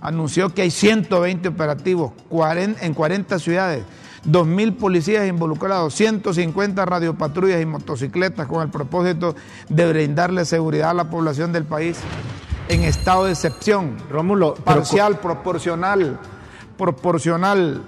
anunció 0.00 0.48
que 0.54 0.62
hay 0.62 0.70
120 0.70 1.48
operativos 1.48 2.12
en 2.80 2.94
40 2.94 3.38
ciudades, 3.38 3.84
2.000 4.26 4.76
policías 4.78 5.28
involucrados, 5.28 5.92
150 5.92 6.86
radiopatrullas 6.86 7.60
y 7.60 7.66
motocicletas 7.66 8.46
con 8.46 8.62
el 8.62 8.70
propósito 8.70 9.36
de 9.68 9.92
brindarle 9.92 10.46
seguridad 10.46 10.88
a 10.88 10.94
la 10.94 11.10
población 11.10 11.52
del 11.52 11.64
país 11.64 11.98
en 12.68 12.82
estado 12.82 13.24
de 13.26 13.32
excepción 13.32 13.96
Rómulo, 14.10 14.54
parcial, 14.54 15.18
proporcional, 15.20 16.18
proporcional, 16.76 17.82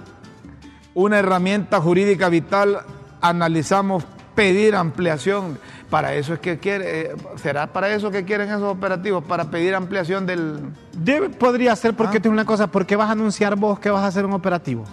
una 0.93 1.19
herramienta 1.19 1.79
jurídica 1.81 2.29
vital, 2.29 2.79
analizamos 3.21 4.03
pedir 4.35 4.75
ampliación. 4.75 5.57
Para 5.89 6.13
eso 6.13 6.33
es 6.35 6.39
que 6.39 6.59
quiere, 6.59 7.01
eh, 7.01 7.15
será 7.41 7.67
para 7.73 7.89
eso 7.89 8.11
que 8.11 8.23
quieren 8.23 8.47
esos 8.49 8.63
operativos, 8.63 9.23
para 9.23 9.49
pedir 9.49 9.73
ampliación 9.75 10.25
del. 10.25 10.59
Debe- 10.95 11.29
podría 11.29 11.75
ser, 11.75 11.95
porque 11.95 12.17
Ah. 12.17 12.21
te 12.21 12.23
digo 12.29 12.33
una 12.33 12.45
cosa, 12.45 12.67
¿por 12.67 12.85
qué 12.85 12.95
vas 12.95 13.09
a 13.09 13.13
anunciar 13.13 13.55
vos 13.55 13.79
que 13.79 13.89
vas 13.89 14.03
a 14.03 14.07
hacer 14.07 14.23
un 14.25 14.33
operativo? 14.33 14.83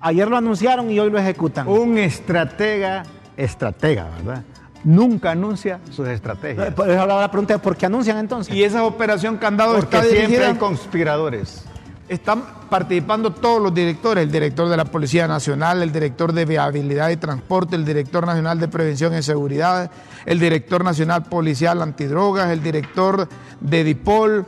Ayer 0.00 0.26
lo 0.28 0.36
anunciaron 0.36 0.90
y 0.90 0.98
hoy 0.98 1.10
lo 1.10 1.18
ejecutan. 1.18 1.68
Un 1.68 1.96
estratega, 1.96 3.04
estratega, 3.36 4.08
¿verdad? 4.16 4.42
Nunca 4.84 5.30
anuncia 5.30 5.78
sus 5.90 6.08
estrategias. 6.08 6.68
Eh, 6.68 6.72
pues, 6.74 6.96
Ahora 6.96 7.20
la 7.20 7.30
pregunta 7.30 7.54
es, 7.54 7.60
¿por 7.60 7.76
qué 7.76 7.86
anuncian 7.86 8.18
entonces? 8.18 8.54
Y 8.54 8.64
esa 8.64 8.84
operación 8.84 9.36
candado 9.36 9.74
Porque 9.74 9.96
está 9.96 10.00
siempre 10.08 10.26
dirigida- 10.26 10.48
hay 10.50 10.56
conspiradores. 10.56 11.64
Están 12.08 12.42
participando 12.68 13.32
todos 13.32 13.62
los 13.62 13.72
directores, 13.72 14.24
el 14.24 14.30
director 14.32 14.68
de 14.68 14.76
la 14.76 14.84
Policía 14.84 15.26
Nacional, 15.28 15.82
el 15.82 15.92
director 15.92 16.32
de 16.32 16.44
Viabilidad 16.44 17.08
y 17.10 17.16
Transporte, 17.16 17.76
el 17.76 17.84
director 17.86 18.26
nacional 18.26 18.58
de 18.60 18.68
Prevención 18.68 19.16
y 19.16 19.22
Seguridad, 19.22 19.90
el 20.26 20.38
director 20.38 20.84
nacional 20.84 21.22
policial 21.24 21.80
antidrogas, 21.80 22.50
el 22.50 22.62
director 22.62 23.28
de 23.60 23.84
DIPOL, 23.84 24.44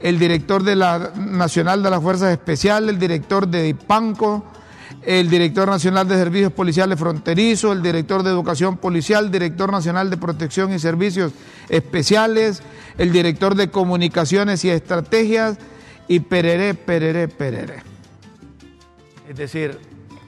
el 0.00 0.18
director 0.18 0.62
de 0.62 0.76
la 0.76 1.12
Nacional 1.16 1.82
de 1.82 1.90
las 1.90 2.02
Fuerzas 2.02 2.32
Especiales, 2.32 2.90
el 2.90 2.98
director 2.98 3.48
de 3.48 3.62
DIPANCO, 3.62 4.44
el 5.06 5.30
director 5.30 5.68
nacional 5.68 6.08
de 6.08 6.16
Servicios 6.16 6.52
Policiales 6.52 6.98
Fronterizos, 6.98 7.76
el 7.76 7.80
director 7.80 8.24
de 8.24 8.30
Educación 8.30 8.76
Policial, 8.76 9.30
director 9.30 9.70
nacional 9.70 10.10
de 10.10 10.16
Protección 10.16 10.72
y 10.72 10.80
Servicios 10.80 11.32
Especiales, 11.68 12.60
el 12.98 13.12
director 13.12 13.54
de 13.54 13.70
Comunicaciones 13.70 14.64
y 14.64 14.70
Estrategias 14.70 15.58
y 16.08 16.20
pereré, 16.20 16.74
pereré, 16.74 17.28
pereré. 17.28 17.84
Es 19.28 19.36
decir, 19.36 19.78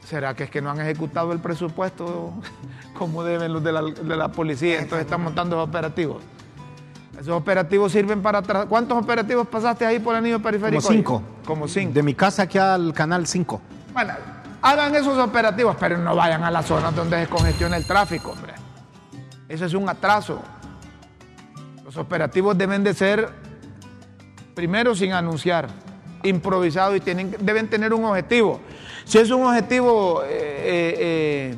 ¿será 0.07 0.35
que 0.35 0.45
es 0.45 0.51
que 0.51 0.63
no 0.63 0.71
han 0.71 0.81
ejecutado 0.81 1.33
el 1.33 1.41
presupuesto 1.41 2.35
como 2.97 3.25
deben 3.25 3.53
los 3.53 3.65
de 3.65 3.73
la, 3.73 3.83
de 3.83 4.17
la 4.17 4.31
policía? 4.31 4.79
Entonces 4.79 5.07
están 5.07 5.23
montando 5.23 5.57
esos 5.57 5.69
operativos. 5.69 6.23
Esos 7.15 7.35
operativos 7.35 7.91
sirven 7.91 8.23
para... 8.23 8.43
¿Cuántos 8.67 8.97
operativos 8.97 9.49
pasaste 9.49 9.85
ahí 9.85 9.99
por 9.99 10.15
el 10.15 10.19
anillo 10.19 10.41
periférico? 10.41 10.81
Como 10.81 10.95
cinco. 10.95 11.23
Como 11.45 11.67
cinco. 11.67 11.95
De 11.95 12.05
mi 12.05 12.15
casa 12.15 12.45
aquí 12.45 12.59
al 12.59 12.93
canal 12.95 13.27
5. 13.27 13.61
Bueno, 13.93 14.13
hagan 14.63 14.95
esos 14.95 15.19
operativos, 15.19 15.77
pero 15.79 15.99
no 15.99 16.15
vayan 16.15 16.43
a 16.45 16.51
las 16.51 16.67
zonas 16.67 16.95
donde 16.95 17.25
se 17.25 17.29
congestiona 17.29 17.77
el 17.77 17.87
tráfico, 17.87 18.33
hombre. 18.33 18.55
Eso 19.49 19.65
es 19.65 19.75
un 19.75 19.89
atraso. 19.89 20.43
Los 21.85 21.97
operativos 21.97 22.57
deben 22.57 22.85
de 22.85 22.93
ser, 22.93 23.29
primero, 24.55 24.95
sin 24.95 25.13
anunciar, 25.13 25.69
improvisados 26.23 26.97
y 26.97 27.01
tienen, 27.01 27.35
deben 27.41 27.69
tener 27.69 27.95
un 27.95 28.05
objetivo. 28.05 28.61
Si 29.05 29.19
es 29.19 29.31
un 29.31 29.45
objetivo 29.45 30.23
eh, 30.25 30.29
eh, 30.29 31.57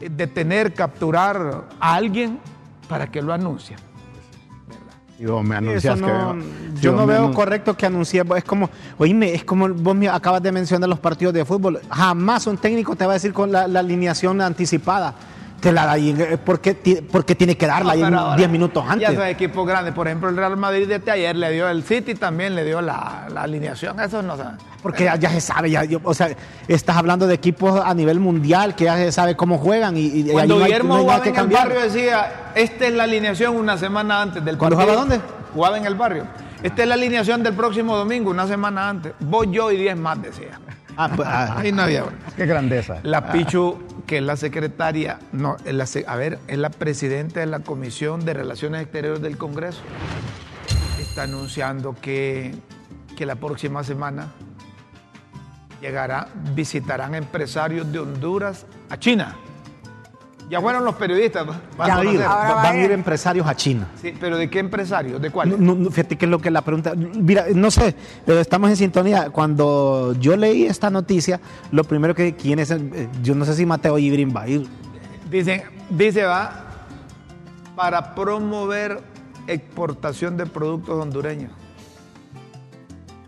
eh, 0.00 0.08
detener, 0.10 0.74
capturar 0.74 1.64
a 1.80 1.94
alguien, 1.94 2.38
¿para 2.88 3.10
que 3.10 3.20
lo 3.20 3.32
anuncien? 3.32 3.85
Vos 5.18 5.44
me 5.44 5.56
anuncias 5.56 5.98
no- 5.98 6.06
que... 6.36 6.80
yo 6.80 6.92
no 6.92 7.06
veo 7.06 7.32
correcto 7.32 7.76
que 7.76 7.86
anuncie. 7.86 8.22
Es 8.36 8.44
como, 8.44 8.68
oíme, 8.98 9.32
es 9.32 9.44
como 9.44 9.68
vos 9.68 9.94
me 9.96 10.08
acabas 10.08 10.42
de 10.42 10.52
mencionar 10.52 10.88
los 10.88 10.98
partidos 10.98 11.32
de 11.32 11.44
fútbol. 11.44 11.80
Jamás 11.90 12.46
un 12.46 12.58
técnico 12.58 12.96
te 12.96 13.06
va 13.06 13.12
a 13.12 13.14
decir 13.14 13.32
con 13.32 13.50
la, 13.50 13.66
la 13.66 13.80
alineación 13.80 14.40
anticipada. 14.40 15.14
Te 15.60 15.72
la 15.72 15.86
da 15.86 15.92
ahí, 15.92 16.14
eh, 16.18 16.38
porque, 16.44 16.74
ti- 16.74 16.96
porque 17.00 17.34
tiene 17.34 17.56
que 17.56 17.66
darla 17.66 17.92
ahí 17.94 18.02
No, 18.02 18.18
ahora, 18.20 18.36
10 18.36 18.50
minutos 18.50 18.84
Ya 18.86 18.92
antes. 18.92 19.08
esos 19.10 19.24
equipos 19.26 19.66
grandes, 19.66 19.94
por 19.94 20.06
ejemplo, 20.06 20.28
el 20.28 20.36
Real 20.36 20.56
Madrid 20.56 20.86
desde 20.86 21.10
ayer 21.10 21.34
le 21.34 21.50
dio, 21.50 21.68
el 21.68 21.82
City 21.82 22.14
también 22.14 22.54
le 22.54 22.62
dio 22.64 22.80
la, 22.82 23.26
la 23.32 23.42
alineación, 23.42 23.98
eso 23.98 24.22
no. 24.22 24.36
Porque 24.82 25.04
ya, 25.04 25.16
ya 25.16 25.30
se 25.30 25.40
sabe, 25.40 25.70
ya, 25.70 25.82
yo- 25.84 26.00
o 26.04 26.12
sea, 26.14 26.28
estás 26.68 26.96
hablando 26.96 27.26
de 27.26 27.34
equipos 27.34 27.80
a 27.84 27.92
nivel 27.94 28.20
mundial 28.20 28.74
que 28.76 28.84
ya 28.84 28.96
se 28.96 29.10
sabe 29.10 29.34
cómo 29.34 29.58
juegan 29.58 29.96
y, 29.96 30.00
y 30.06 30.22
ahí 30.28 30.32
Cuando 30.32 30.54
no 30.58 30.60
hay- 30.64 30.66
Guillermo 30.70 30.88
no 30.88 30.94
hay 30.96 31.02
jugaba 31.04 31.22
que 31.22 31.28
en 31.30 31.36
el 31.36 31.46
barrio 31.48 31.80
decía, 31.80 32.32
esta 32.54 32.86
es 32.86 32.92
la 32.94 33.04
alineación 33.04 33.56
una 33.56 33.78
semana 33.78 34.22
antes 34.22 34.44
del 34.44 34.58
¿Cuándo 34.58 34.76
partido. 34.76 34.98
jugaba 35.00 35.16
dónde? 35.16 35.26
Jugaba 35.54 35.78
en 35.78 35.86
el 35.86 35.94
barrio. 35.94 36.24
Esta 36.62 36.82
es 36.82 36.88
la 36.88 36.94
alineación 36.94 37.42
del 37.42 37.54
próximo 37.54 37.96
domingo, 37.96 38.30
una 38.30 38.46
semana 38.46 38.88
antes. 38.88 39.12
Voy 39.20 39.48
yo 39.50 39.70
y 39.72 39.76
10 39.78 39.96
más, 39.96 40.20
decía. 40.20 40.58
Ah, 40.96 41.10
pues, 41.14 41.28
ah, 41.30 41.58
Ahí 41.58 41.72
no 41.72 41.82
había. 41.82 42.04
Qué 42.36 42.46
grandeza. 42.46 43.00
La 43.02 43.30
Pichu, 43.32 43.78
que 44.06 44.18
es 44.18 44.22
la 44.22 44.36
secretaria, 44.36 45.18
no, 45.32 45.56
es 45.64 45.74
la 45.74 45.84
se- 45.86 46.04
a 46.08 46.16
ver, 46.16 46.38
es 46.48 46.58
la 46.58 46.70
presidenta 46.70 47.40
de 47.40 47.46
la 47.46 47.60
Comisión 47.60 48.24
de 48.24 48.32
Relaciones 48.34 48.82
Exteriores 48.82 49.20
del 49.20 49.36
Congreso. 49.36 49.80
Está 51.00 51.24
anunciando 51.24 51.94
que, 52.00 52.54
que 53.16 53.26
la 53.26 53.36
próxima 53.36 53.84
semana 53.84 54.28
llegará, 55.80 56.28
visitarán 56.54 57.14
empresarios 57.14 57.90
de 57.92 57.98
Honduras 57.98 58.66
a 58.88 58.96
China. 58.98 59.36
Ya 60.48 60.60
fueron 60.60 60.84
los 60.84 60.94
periodistas. 60.94 61.44
Van 61.76 61.90
a 61.90 62.04
ir, 62.04 62.20
van 62.20 62.28
va 62.56 62.68
a 62.70 62.76
ir 62.76 62.92
empresarios 62.92 63.46
a 63.48 63.56
China. 63.56 63.88
Sí, 64.00 64.14
pero 64.20 64.36
¿de 64.38 64.48
qué 64.48 64.60
empresarios? 64.60 65.20
¿De 65.20 65.30
cuál? 65.30 65.50
No, 65.50 65.56
no, 65.56 65.74
no, 65.74 65.90
fíjate 65.90 66.16
que 66.16 66.24
es 66.26 66.30
lo 66.30 66.38
que 66.38 66.52
la 66.52 66.62
pregunta. 66.62 66.92
Mira, 66.94 67.46
no 67.52 67.68
sé, 67.70 67.96
pero 68.24 68.38
estamos 68.38 68.70
en 68.70 68.76
sintonía. 68.76 69.30
Cuando 69.30 70.14
yo 70.20 70.36
leí 70.36 70.64
esta 70.66 70.88
noticia, 70.88 71.40
lo 71.72 71.82
primero 71.82 72.14
que 72.14 72.36
quién 72.36 72.60
es, 72.60 72.70
eh, 72.70 73.08
yo 73.24 73.34
no 73.34 73.44
sé 73.44 73.54
si 73.54 73.66
Mateo 73.66 73.98
Ibrin 73.98 74.32
va 74.36 74.42
a 74.42 74.48
ir. 74.48 74.68
Dicen, 75.28 75.64
dice 75.90 76.22
va 76.22 76.62
para 77.74 78.14
promover 78.14 79.00
exportación 79.48 80.36
de 80.36 80.46
productos 80.46 80.94
hondureños. 81.02 81.50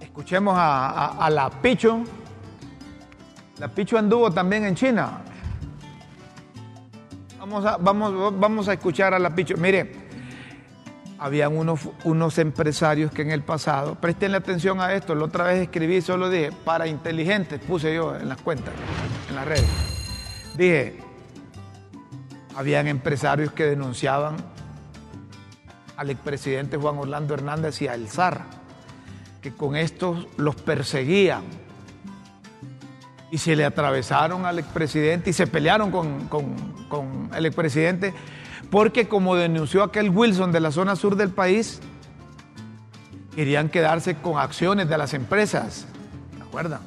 Escuchemos 0.01 0.55
a, 0.57 0.89
a- 0.89 1.27
a 1.27 1.31
la 1.31 1.51
Picho. 1.51 2.01
La 3.59 3.67
Picho 3.69 3.99
anduvo 3.99 4.31
también 4.31 4.65
en 4.65 4.75
China. 4.77 5.23
Vamos 7.49 7.65
a, 7.65 7.79
vamos, 7.79 8.39
vamos 8.39 8.69
a 8.69 8.75
escuchar 8.75 9.15
a 9.15 9.19
la 9.19 9.35
Picho. 9.35 9.57
Mire, 9.57 9.91
habían 11.19 11.57
unos, 11.57 11.81
unos 12.05 12.37
empresarios 12.37 13.11
que 13.11 13.23
en 13.23 13.31
el 13.31 13.43
pasado, 13.43 13.95
prestenle 13.95 14.37
atención 14.37 14.83
a 14.83 14.93
esto, 14.93 15.15
la 15.15 15.25
otra 15.25 15.45
vez 15.45 15.63
escribí, 15.63 16.03
solo 16.03 16.29
dije, 16.29 16.53
para 16.67 16.87
inteligentes, 16.87 17.59
puse 17.61 17.95
yo 17.95 18.15
en 18.15 18.29
las 18.29 18.37
cuentas, 18.43 18.75
en 19.31 19.35
las 19.35 19.47
redes. 19.47 19.65
Dije, 20.59 20.99
habían 22.55 22.87
empresarios 22.87 23.51
que 23.53 23.65
denunciaban 23.65 24.37
al 25.97 26.11
expresidente 26.11 26.77
Juan 26.77 26.99
Orlando 26.99 27.33
Hernández 27.33 27.81
y 27.81 27.89
a 27.89 27.95
El 27.95 28.09
Zar, 28.09 28.45
que 29.41 29.55
con 29.55 29.75
estos 29.75 30.27
los 30.37 30.55
perseguían 30.57 31.45
y 33.31 33.38
se 33.38 33.55
le 33.57 33.64
atravesaron 33.64 34.47
al 34.47 34.59
expresidente 34.59 35.31
y 35.31 35.33
se 35.33 35.47
pelearon 35.47 35.91
con, 35.91 36.29
con- 36.29 37.31
el 37.35 37.45
expresidente 37.47 38.14
porque 38.71 39.09
como 39.09 39.35
denunció 39.37 39.83
aquel 39.83 40.11
Wilson 40.11 40.53
de 40.53 40.61
la 40.61 40.71
zona 40.73 40.97
sur 40.97 41.17
del 41.17 41.31
país, 41.31 41.81
querían 43.35 43.69
quedarse 43.69 44.17
con 44.17 44.38
acciones 44.38 44.88
de 44.88 44.99
las 44.99 45.14
empresas, 45.14 45.87
¿se 46.37 46.43
acuerdan? 46.43 46.81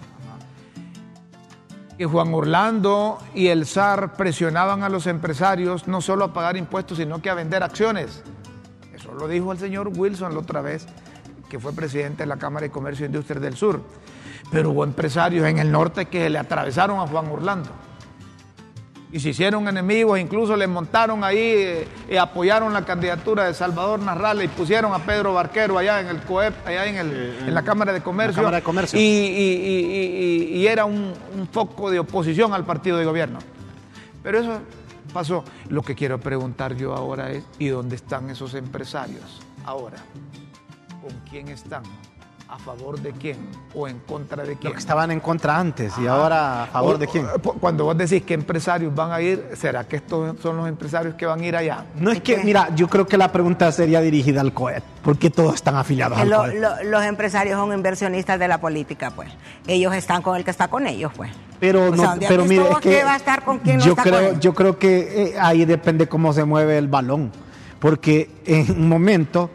que 1.97 2.05
Juan 2.07 2.33
Orlando 2.33 3.19
y 3.35 3.47
el 3.47 3.67
SAR 3.67 4.13
presionaban 4.15 4.81
a 4.81 4.89
los 4.89 5.05
empresarios 5.05 5.87
no 5.87 6.01
solo 6.01 6.25
a 6.25 6.33
pagar 6.33 6.57
impuestos, 6.57 6.97
sino 6.97 7.21
que 7.21 7.29
a 7.29 7.35
vender 7.35 7.61
acciones. 7.61 8.23
Eso 8.91 9.13
lo 9.13 9.27
dijo 9.27 9.51
el 9.51 9.59
señor 9.59 9.91
Wilson 9.95 10.33
la 10.33 10.39
otra 10.39 10.61
vez, 10.61 10.87
que 11.47 11.59
fue 11.59 11.73
presidente 11.73 12.23
de 12.23 12.27
la 12.27 12.37
Cámara 12.37 12.65
de 12.65 12.71
Comercio 12.71 13.05
e 13.05 13.07
Industria 13.07 13.39
del 13.39 13.55
Sur. 13.55 13.83
Pero 14.51 14.71
hubo 14.71 14.83
empresarios 14.83 15.45
en 15.47 15.59
el 15.59 15.71
norte 15.71 16.05
que 16.07 16.29
le 16.29 16.37
atravesaron 16.37 16.99
a 16.99 17.07
Juan 17.07 17.27
Orlando 17.31 17.69
y 19.13 19.19
se 19.19 19.29
hicieron 19.29 19.67
enemigos, 19.67 20.17
incluso 20.19 20.55
le 20.55 20.67
montaron 20.67 21.23
ahí 21.25 21.37
eh, 21.39 21.87
y 22.09 22.15
apoyaron 22.15 22.71
la 22.73 22.85
candidatura 22.85 23.43
de 23.45 23.53
Salvador 23.53 23.99
Narrala 23.99 24.41
y 24.43 24.47
pusieron 24.47 24.93
a 24.93 24.99
Pedro 24.99 25.33
Barquero 25.33 25.77
allá 25.77 25.99
en 25.99 26.07
el 26.07 26.21
COEP, 26.21 26.65
allá 26.65 26.85
en, 26.85 26.95
el, 26.95 27.37
en 27.45 27.53
la 27.53 27.61
Cámara 27.61 27.91
de 27.91 28.01
Comercio. 28.01 28.37
Cámara 28.41 28.57
de 28.57 28.63
Comercio. 28.63 28.97
Y, 28.97 29.03
y- 29.03 30.53
y- 30.53 30.57
y 30.59 30.67
era 30.67 30.85
un, 30.85 31.13
un 31.37 31.47
foco 31.49 31.91
de 31.91 31.99
oposición 31.99 32.53
al 32.53 32.63
partido 32.65 32.97
de 32.97 33.03
gobierno. 33.05 33.39
Pero 34.23 34.39
eso 34.39 34.59
pasó. 35.13 35.43
Lo 35.67 35.81
que 35.81 35.93
quiero 35.93 36.17
preguntar 36.19 36.75
yo 36.75 36.93
ahora 36.95 37.31
es, 37.31 37.43
¿y 37.59 37.67
dónde 37.67 37.97
están 37.97 38.29
esos 38.29 38.53
empresarios 38.53 39.41
ahora? 39.65 39.97
¿Con 41.01 41.11
quién 41.29 41.49
están? 41.49 41.83
¿A 42.53 42.57
favor 42.59 42.99
de 42.99 43.13
quién? 43.13 43.37
¿O 43.73 43.87
en 43.87 43.99
contra 43.99 44.43
de 44.43 44.57
quién? 44.57 44.63
Los 44.65 44.73
que 44.73 44.79
estaban 44.79 45.09
en 45.09 45.21
contra 45.21 45.57
antes 45.57 45.93
y 45.97 46.05
ahora 46.05 46.63
a 46.63 46.67
favor 46.67 46.95
O- 46.95 46.97
de 46.97 47.07
quién. 47.07 47.25
o- 47.25 47.39
Cuando 47.53 47.85
vos 47.85 47.97
decís 47.97 48.23
que 48.23 48.33
empresarios 48.33 48.93
van 48.93 49.13
a 49.13 49.21
ir, 49.21 49.51
¿será 49.55 49.85
que 49.85 49.95
estos 49.95 50.37
son 50.41 50.57
los 50.57 50.67
empresarios 50.67 51.15
que 51.15 51.25
van 51.25 51.39
a 51.39 51.45
ir 51.45 51.55
allá? 51.55 51.85
No 51.95 52.11
es 52.11 52.19
que, 52.19 52.43
mira, 52.43 52.67
yo 52.75 52.89
creo 52.89 53.07
que 53.07 53.17
la 53.17 53.31
pregunta 53.31 53.71
sería 53.71 54.01
dirigida 54.01 54.41
al 54.41 54.51
COET, 54.53 54.83
porque 55.01 55.29
todos 55.29 55.55
están 55.55 55.77
afiliados 55.77 56.17
Que 56.17 56.23
al 56.23 56.29
lo- 56.29 56.37
COET. 56.39 56.55
lo- 56.59 56.83
los 56.91 57.03
empresarios 57.05 57.57
son 57.57 57.71
inversionistas 57.73 58.37
de 58.37 58.49
la 58.49 58.59
política, 58.59 59.11
pues. 59.11 59.29
Ellos 59.65 59.93
están 59.95 60.21
con 60.21 60.35
el 60.35 60.43
que 60.43 60.51
está 60.51 60.67
con 60.67 60.85
ellos, 60.87 61.13
pues. 61.15 61.31
Pero, 61.57 61.85
O 61.87 61.91
no, 61.91 61.95
sea, 62.01 62.09
¿dónde 62.11 62.25
pero 62.27 62.43
mire, 62.43 62.69
es 62.69 62.77
que 62.79 63.03
va 63.05 63.13
a 63.13 63.17
estar 63.17 63.45
con 63.45 63.59
quién 63.59 63.77
no 63.77 63.85
yo 63.85 63.91
está 63.91 64.03
con 64.03 64.11
creo, 64.11 64.29
él? 64.31 64.39
yo 64.41 64.53
creo 64.53 64.77
que 64.77 65.23
eh, 65.23 65.35
ahí 65.39 65.63
depende 65.63 66.07
cómo 66.09 66.33
se 66.33 66.43
mueve 66.43 66.77
el 66.77 66.89
balón, 66.89 67.31
porque 67.79 68.29
en 68.45 68.71
un 68.71 68.89
momento 68.89 69.49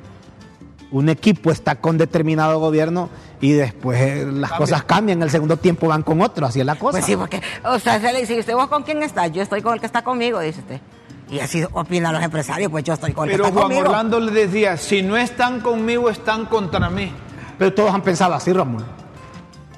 un 0.92 1.08
equipo 1.08 1.50
está 1.50 1.76
con 1.76 1.98
determinado 1.98 2.58
gobierno 2.58 3.08
y 3.40 3.52
después 3.52 4.00
eh, 4.00 4.26
las 4.26 4.52
cosas 4.52 4.84
cambian, 4.84 5.22
el 5.22 5.30
segundo 5.30 5.56
tiempo 5.56 5.88
van 5.88 6.02
con 6.02 6.20
otro, 6.22 6.46
así 6.46 6.60
es 6.60 6.66
la 6.66 6.76
cosa. 6.76 6.92
Pues 6.98 7.04
sí, 7.04 7.16
porque, 7.16 7.42
o 7.64 7.78
sea, 7.78 8.00
se 8.00 8.12
le 8.12 8.20
dice, 8.20 8.34
¿y 8.34 8.40
usted 8.40 8.54
vos 8.54 8.68
con 8.68 8.82
quién 8.82 9.02
está? 9.02 9.26
Yo 9.26 9.42
estoy 9.42 9.62
con 9.62 9.74
el 9.74 9.80
que 9.80 9.86
está 9.86 10.02
conmigo, 10.02 10.40
dice 10.40 10.60
usted. 10.60 10.80
Y 11.28 11.40
así 11.40 11.64
opinan 11.72 12.14
los 12.14 12.22
empresarios, 12.22 12.70
pues 12.70 12.84
yo 12.84 12.94
estoy 12.94 13.12
con 13.12 13.28
el 13.28 13.32
Pero 13.32 13.44
que 13.44 13.48
está 13.48 13.60
Juan 13.60 13.68
conmigo. 13.68 13.90
Orlando 13.90 14.20
le 14.20 14.46
decía, 14.46 14.76
si 14.76 15.02
no 15.02 15.16
están 15.16 15.60
conmigo, 15.60 16.08
están 16.08 16.46
contra 16.46 16.88
mí. 16.88 17.12
Pero 17.58 17.74
todos 17.74 17.92
han 17.92 18.02
pensado 18.02 18.34
así, 18.34 18.52
Ramón. 18.52 18.84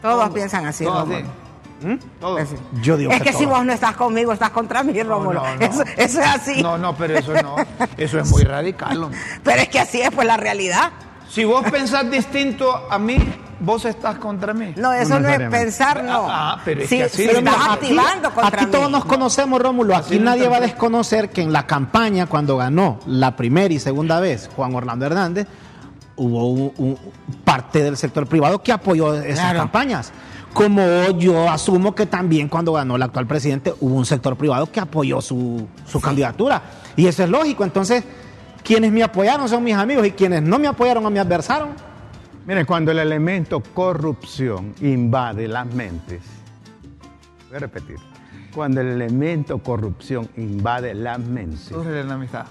Todos 0.03 0.31
piensan 0.31 0.67
así, 0.67 0.85
Todo 0.85 1.01
Rómulo. 1.01 1.17
así. 1.19 1.27
Todo. 2.21 2.37
Pues 2.37 2.49
sí. 2.49 2.57
Yo 2.83 2.97
digo 2.97 3.13
es 3.13 3.23
que, 3.23 3.33
si 3.33 3.47
vos 3.47 3.65
no 3.65 3.73
estás 3.73 3.97
conmigo, 3.97 4.33
estás 4.33 4.51
contra 4.51 4.83
mí, 4.83 5.03
Rómulo. 5.03 5.43
no, 5.43 5.55
no. 5.57 5.61
Eso, 5.65 5.83
eso 5.97 6.21
es 6.21 6.27
así. 6.27 6.63
No, 6.63 6.77
no, 6.79 6.95
pero 6.97 7.19
eso 7.19 7.33
no. 7.43 7.57
Eso 7.97 8.19
es 8.19 8.31
muy 8.31 8.43
radical. 8.43 9.05
hombre. 9.05 9.19
Pero 9.45 9.63
es 9.63 9.69
que 9.69 9.79
así 9.81 10.01
es, 10.01 10.11
pues, 10.11 10.27
la 10.27 10.37
realidad. 10.37 10.91
Si 11.29 11.45
vos 11.45 11.63
pensás 11.71 12.11
distinto 12.11 12.87
a 12.91 12.99
mí, 12.99 13.19
vos 13.61 13.85
estás 13.85 14.17
contra 14.17 14.55
mí. 14.55 14.73
No, 14.77 14.93
eso 14.93 15.21
no, 15.21 15.29
es 15.29 15.51
pensar, 15.51 16.03
no. 16.03 16.27
Ah, 16.29 16.61
pero 16.65 16.83
es 16.83 16.89
si, 16.89 16.97
que 16.97 17.03
así 17.05 17.25
es. 17.25 17.37
estás 17.37 17.69
activando 17.71 18.31
contra 18.33 18.57
aquí 18.57 18.67
mí. 18.67 18.73
todos 18.73 18.91
nos 18.91 19.05
conocemos, 19.05 19.61
Rómulo. 19.61 19.95
Aquí 19.95 20.15
Así 20.15 20.19
nadie 20.19 20.49
va 20.49 20.57
a 20.57 20.61
desconocer 20.61 21.31
que 21.31 21.43
en 21.43 21.53
la 21.53 21.67
campaña, 21.67 22.27
cuando 22.27 22.57
ganó 22.57 22.99
la 23.07 23.37
primera 23.37 23.73
y 23.73 23.79
segunda 23.79 24.21
vez 24.21 24.49
Juan 24.57 24.75
Orlando 24.75 25.05
Hernández, 25.07 25.47
hubo 26.19 26.49
un- 26.49 26.73
un- 26.79 26.99
parte 27.45 27.83
del 27.83 27.97
sector 27.97 28.27
privado 28.27 28.63
que 28.63 28.73
apoyó 28.73 29.15
esas 29.15 29.41
Claro. 29.41 29.59
campañas. 29.61 30.13
Como 30.53 30.83
yo 31.19 31.49
asumo 31.49 31.95
que 31.95 32.07
también 32.07 32.49
cuando 32.49 32.73
ganó 32.73 32.97
el 32.97 33.03
actual 33.03 33.27
presidente 33.27 33.75
hubo 33.81 33.95
un 33.95 34.07
sector 34.07 34.37
privado 34.37 34.71
que 34.71 34.81
apoyó 34.81 35.21
su, 35.21 35.67
su 35.87 36.01
candidatura. 36.01 36.63
Y 36.97 37.07
eso 37.07 37.23
es 37.23 37.31
lógico. 37.31 37.65
Entonces, 37.65 38.03
quienes 38.65 38.91
me 38.93 39.03
apoyaron 39.03 39.49
son 39.49 39.63
mis 39.63 39.75
amigos 39.75 40.07
y 40.07 40.13
quienes 40.13 40.43
no 40.43 40.59
me 40.59 40.67
apoyaron 40.69 41.05
o 41.07 41.11
me 41.11 41.21
adversaron, 41.21 41.71
Miren, 42.47 42.65
cuando 42.65 42.93
el 42.93 42.99
elemento 42.99 43.63
corrupción 43.63 44.73
invade 44.81 45.47
las 45.49 45.67
mentes, 45.67 46.23
voy 47.49 47.57
a 47.57 47.61
repetir, 47.61 47.97
cuando 48.55 48.81
el 48.81 48.87
elemento 48.89 49.59
corrupción 49.59 50.31
invade 50.39 50.95
las 50.95 51.19
mentes, 51.19 51.61
Sobre 51.61 52.03
la 52.05 52.15
amistad. 52.15 52.47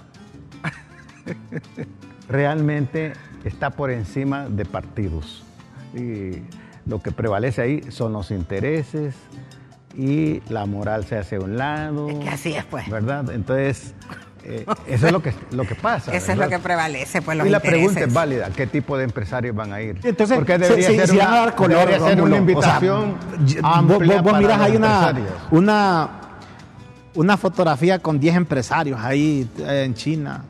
realmente 2.28 3.12
está 3.44 3.70
por 3.70 3.90
encima 3.90 4.48
de 4.48 4.64
partidos. 4.64 5.42
Y 5.94 6.42
lo 6.86 7.00
que 7.02 7.12
prevalece 7.12 7.62
ahí 7.62 7.82
son 7.90 8.12
los 8.12 8.30
intereses 8.30 9.14
y 9.96 10.40
la 10.48 10.66
moral 10.66 11.04
se 11.06 11.16
hace 11.18 11.36
a 11.36 11.40
un 11.40 11.56
lado. 11.56 12.08
Es 12.08 12.18
que 12.18 12.28
así 12.28 12.52
es, 12.54 12.64
pues. 12.64 12.88
¿Verdad? 12.88 13.30
Entonces, 13.32 13.94
eh, 14.44 14.64
eso 14.86 15.06
es 15.06 15.12
lo 15.12 15.20
que, 15.22 15.32
lo 15.50 15.64
que 15.64 15.74
pasa. 15.74 16.12
Eso 16.12 16.30
es 16.32 16.38
¿verdad? 16.38 16.44
lo 16.44 16.50
que 16.50 16.58
prevalece, 16.62 17.20
pues 17.22 17.36
los 17.36 17.46
y 17.46 17.50
la 17.50 17.56
intereses. 17.58 17.78
pregunta 17.80 18.00
es 18.04 18.12
válida, 18.14 18.50
¿qué 18.54 18.66
tipo 18.66 18.96
de 18.96 19.04
empresarios 19.04 19.54
van 19.56 19.72
a 19.72 19.80
ir? 19.82 19.98
Entonces, 20.04 20.36
Porque 20.38 20.52
se- 20.54 20.58
debería 20.60 20.86
se- 20.88 20.96
ser, 20.96 21.06
se 21.08 21.14
una, 21.16 21.24
van 21.24 21.34
a 21.34 21.40
dar 21.40 21.54
color, 21.54 21.78
debería 21.88 21.98
ser 22.06 22.16
una 22.22 22.24
O 22.24 22.28
sea, 22.28 22.38
invitación 22.38 23.14
amplia 23.62 24.20
vos, 24.22 24.32
vos- 24.32 24.42
los 24.42 24.60
hay 24.60 24.76
una, 24.76 25.14
una, 25.50 26.08
una 27.14 27.36
fotografía 27.36 27.98
con 27.98 28.20
10 28.20 28.36
empresarios 28.36 29.00
ahí 29.00 29.48
eh, 29.58 29.82
en 29.84 29.94
China. 29.94 30.44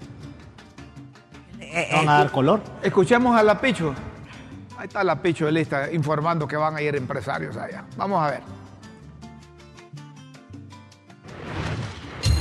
Eh, 1.71 1.89
Van 1.93 2.05
eh, 2.05 2.09
a 2.09 2.13
dar 2.19 2.31
color. 2.31 2.61
Escuchemos 2.83 3.39
a 3.39 3.43
la 3.43 3.61
Picho. 3.61 3.95
Ahí 4.79 4.87
está 4.87 5.03
la 5.05 5.21
Picho 5.21 5.47
de 5.47 5.53
lista 5.53 5.93
informando 5.93 6.47
que 6.47 6.57
van 6.57 6.77
a 6.77 6.83
ir 6.83 6.95
empresarios 6.97 7.57
allá. 7.57 7.85
Vamos 7.97 8.23
a 8.23 8.31
ver. 8.31 8.59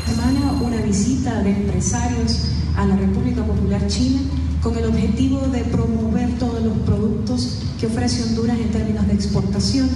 semana 0.05 0.53
una 0.61 0.77
visita 0.77 1.41
de 1.43 1.51
empresarios 1.51 2.51
a 2.77 2.85
la 2.85 2.95
República 2.95 3.43
Popular 3.43 3.85
China 3.87 4.21
con 4.61 4.77
el 4.77 4.85
objetivo 4.85 5.41
de 5.47 5.59
promover 5.65 6.29
todos 6.39 6.61
los 6.63 6.77
productos 6.79 7.63
que 7.79 7.87
ofrece 7.87 8.23
Honduras 8.23 8.57
en 8.57 8.71
términos 8.71 9.05
de 9.07 9.13
exportación. 9.13 9.89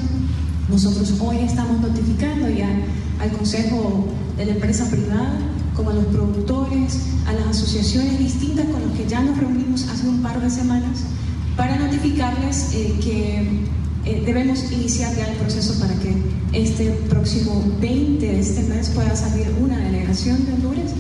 Nosotros 0.70 1.14
hoy 1.20 1.38
estamos 1.40 1.80
notificando 1.80 2.50
ya 2.50 2.70
al 3.20 3.32
Consejo 3.32 4.08
de 4.38 4.46
la 4.46 4.52
Empresa 4.54 4.90
Privada, 4.90 5.40
como 5.76 5.92
a 5.92 5.94
los 5.94 6.06
productores, 6.06 7.00
a 7.28 7.34
las 7.34 7.48
asociaciones 7.48 8.20
distintas 8.20 8.66
con 8.66 8.82
las 8.88 8.98
que 8.98 9.08
ya 9.08 9.22
nos 9.22 9.38
reunimos 9.38 9.88
hace 9.88 10.08
un 10.08 10.22
par 10.22 10.42
de 10.42 10.50
semanas, 10.50 11.04
para 11.56 11.78
notificarles 11.78 12.74
eh, 12.74 12.96
que 13.02 13.62
eh, 14.06 14.24
debemos 14.26 14.72
iniciar 14.72 15.16
ya 15.16 15.28
el 15.28 15.38
proceso 15.38 15.80
para 15.80 15.94
que 16.00 16.16
este 16.54 16.92
próximo 17.10 17.64
20 17.80 18.26
de 18.26 18.40
este 18.40 18.64
mes 18.64 18.90
pueda 18.90 19.16
salir 19.16 19.48
una 19.62 19.78
delegación 19.78 20.46
de 20.46 20.54
Honduras 20.54 20.92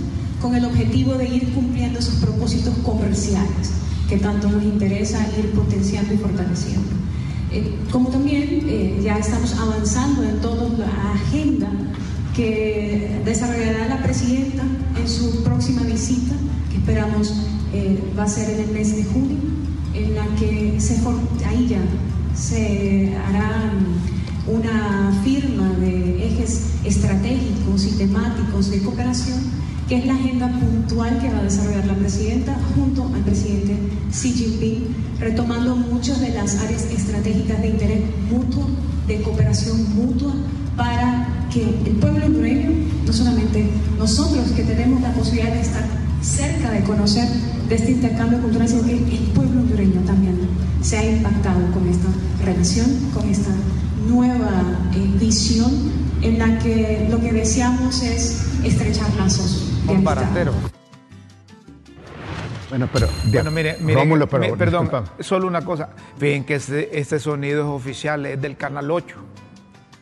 con 0.41 0.55
el 0.55 0.65
objetivo 0.65 1.13
de 1.15 1.27
ir 1.27 1.53
cumpliendo 1.53 1.99
esos 1.99 2.15
propósitos 2.15 2.73
comerciales 2.83 3.71
que 4.07 4.17
tanto 4.17 4.49
nos 4.49 4.63
interesa 4.63 5.25
ir 5.39 5.51
potenciando 5.51 6.13
y 6.13 6.17
fortaleciendo. 6.17 6.89
Eh, 7.51 7.75
como 7.91 8.09
también 8.09 8.65
eh, 8.67 8.99
ya 9.03 9.17
estamos 9.17 9.53
avanzando 9.57 10.23
en 10.23 10.39
toda 10.41 10.67
la 10.77 11.13
agenda 11.13 11.69
que 12.35 12.70
visita, 16.11 16.35
que 16.69 16.77
esperamos 16.77 17.33
eh, 17.73 17.99
va 18.17 18.23
a 18.23 18.27
ser 18.27 18.49
en 18.49 18.61
el 18.61 18.71
mes 18.71 18.95
de 18.95 19.03
junio, 19.03 19.37
en 19.93 20.15
la 20.15 20.25
que 20.39 20.79
se, 20.79 20.95
ahí 21.45 21.67
ya 21.67 21.81
se 22.35 23.15
hará 23.27 23.73
mm, 23.73 24.51
una 24.51 25.21
firma 25.23 25.69
de 25.79 26.27
ejes 26.27 26.67
estratégicos 26.83 27.85
y 27.85 27.97
temáticos 27.97 28.71
de 28.71 28.79
cooperación, 28.81 29.39
que 29.87 29.97
es 29.97 30.05
la 30.05 30.13
agenda 30.13 30.47
puntual 30.47 31.19
que 31.19 31.29
va 31.29 31.39
a 31.39 31.43
desarrollar 31.43 31.85
la 31.85 31.95
presidenta 31.95 32.57
junto 32.75 33.05
al 33.13 33.21
presidente 33.21 33.75
Xi 34.09 34.31
Jinping, 34.31 34.87
retomando 35.19 35.75
muchas 35.75 36.21
de 36.21 36.29
las 36.29 36.55
áreas 36.59 36.85
estratégicas 36.85 37.61
de 37.61 37.69
interés 37.69 38.01
mutuo, 38.31 38.67
de 39.07 39.21
cooperación 39.21 39.95
mutua, 39.95 40.33
para 40.77 41.27
que 41.51 41.63
el 41.63 41.95
pueblo 41.97 42.25
hondureño, 42.25 42.69
no 43.05 43.13
solamente 43.13 43.69
nosotros 43.97 44.51
que 44.55 44.63
tenemos 44.63 45.01
la 45.01 45.11
posibilidad 45.13 45.53
de 45.53 45.61
estar 45.61 45.83
cerca 46.21 46.69
de 46.71 46.83
conocer 46.83 47.27
de 47.67 47.75
este 47.75 47.91
intercambio 47.91 48.39
cultural, 48.41 48.67
sino 48.67 48.83
que 48.83 48.93
el 48.93 49.31
pueblo 49.33 49.61
hondureño 49.61 50.01
también 50.05 50.39
se 50.81 50.97
ha 50.97 51.05
impactado 51.09 51.59
con 51.71 51.87
esta 51.87 52.07
revisión, 52.45 52.87
con 53.13 53.27
esta 53.29 53.49
nueva 54.07 54.49
eh, 54.95 55.09
visión 55.19 55.71
en 56.21 56.37
la 56.39 56.59
que 56.59 57.07
lo 57.09 57.19
que 57.19 57.31
deseamos 57.31 58.01
es 58.03 58.45
estrechar 58.63 59.13
lazos 59.15 59.67
de 59.87 59.97
baratero. 59.97 60.53
Bueno, 62.69 62.87
pero... 62.93 63.07
de- 63.25 63.31
Bueno, 63.33 63.51
mire, 63.51 63.77
mire, 63.81 63.95
Rómulo, 63.99 64.27
pero, 64.29 64.43
mi- 64.51 64.57
perdón, 64.57 64.83
disculpa. 64.85 65.13
solo 65.19 65.47
una 65.47 65.61
cosa. 65.61 65.89
Fíjense 66.17 66.45
que 66.45 66.55
este, 66.55 66.99
este 66.99 67.19
sonido 67.19 67.61
es 67.63 67.67
oficial, 67.67 68.25
es 68.25 68.41
del 68.41 68.55
Canal 68.55 68.89
8. 68.91 69.15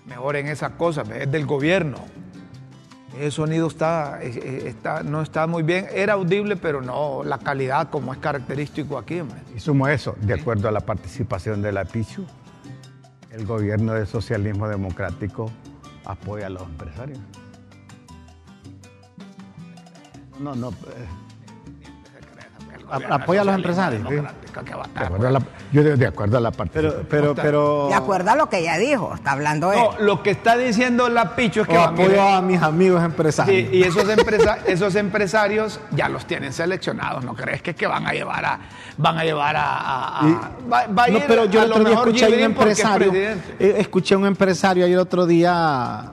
Mejoren 0.09 0.47
esa 0.47 0.71
cosa, 0.71 1.03
es 1.15 1.31
del 1.31 1.45
gobierno. 1.45 1.97
Ese 3.17 3.31
sonido 3.31 3.67
está, 3.67 4.21
está, 4.21 5.03
no 5.03 5.21
está 5.21 5.45
muy 5.45 5.63
bien. 5.63 5.87
Era 5.93 6.13
audible, 6.13 6.55
pero 6.55 6.81
no 6.81 7.23
la 7.23 7.37
calidad 7.37 7.89
como 7.89 8.13
es 8.13 8.19
característico 8.19 8.97
aquí. 8.97 9.21
Y 9.55 9.59
sumo 9.59 9.87
eso, 9.87 10.15
de 10.21 10.33
acuerdo 10.33 10.67
a 10.67 10.71
la 10.71 10.81
participación 10.81 11.61
de 11.61 11.71
la 11.71 11.85
PICHU, 11.85 12.25
el 13.31 13.45
gobierno 13.45 13.93
del 13.93 14.07
socialismo 14.07 14.67
democrático 14.67 15.51
apoya 16.05 16.47
a 16.47 16.49
los 16.49 16.63
empresarios. 16.63 17.19
No, 20.39 20.55
no. 20.55 20.69
eh, 20.69 20.73
apoya 22.91 23.41
a 23.41 23.43
los 23.45 23.55
empresarios. 23.55 24.01
yo 25.71 25.83
de, 25.83 25.95
de 25.95 26.07
acuerdo 26.07 26.37
a 26.37 26.41
la 26.41 26.51
parte. 26.51 26.71
Pero, 26.81 27.03
pero, 27.09 27.35
pero. 27.35 27.87
De 27.89 27.93
acuerdo 27.95 28.31
a 28.31 28.35
lo 28.35 28.49
que 28.49 28.59
ella 28.59 28.77
dijo, 28.77 29.13
está 29.13 29.31
hablando 29.31 29.71
él. 29.71 29.79
No, 29.79 29.91
lo 29.99 30.23
que 30.23 30.31
está 30.31 30.57
diciendo 30.57 31.09
la 31.09 31.35
Picho 31.35 31.61
es 31.61 31.67
que 31.67 31.77
o 31.77 31.81
va, 31.81 31.91
mire, 31.91 32.19
apoyo 32.19 32.21
a 32.37 32.41
mis 32.41 32.61
amigos 32.61 33.03
empresarios. 33.03 33.69
Sí, 33.69 33.77
y 33.77 33.83
esos, 33.83 34.09
empresa- 34.09 34.57
esos 34.67 34.95
empresarios 34.95 35.79
ya 35.91 36.09
los 36.09 36.25
tienen 36.25 36.53
seleccionados, 36.53 37.23
¿no 37.23 37.35
crees 37.35 37.61
que, 37.61 37.75
que 37.75 37.87
van 37.87 38.05
a 38.07 38.11
llevar 38.13 38.45
a 38.45 38.59
van 38.97 39.17
a 39.17 39.23
llevar 39.23 39.55
a, 39.55 39.63
a- 39.63 40.19
a- 40.19 40.27
Y- 40.27 40.69
va, 40.69 40.87
va 40.87 41.03
a 41.03 41.07
no, 41.07 41.17
ir 41.17 41.23
pero 41.27 41.45
yo 41.45 41.61
a 41.61 41.63
el 41.63 41.69
lo 41.69 41.75
otro 41.75 41.85
día 41.89 41.95
mejor 41.95 42.07
escuché 42.09 42.25
a 42.25 42.29
un 42.37 42.43
empresario. 42.43 43.13
eh, 43.13 43.75
escuché 43.77 44.15
a 44.15 44.17
un 44.17 44.25
empresario 44.25 44.85
ahí 44.85 44.93
el 44.93 44.99
otro 44.99 45.25
día 45.25 46.11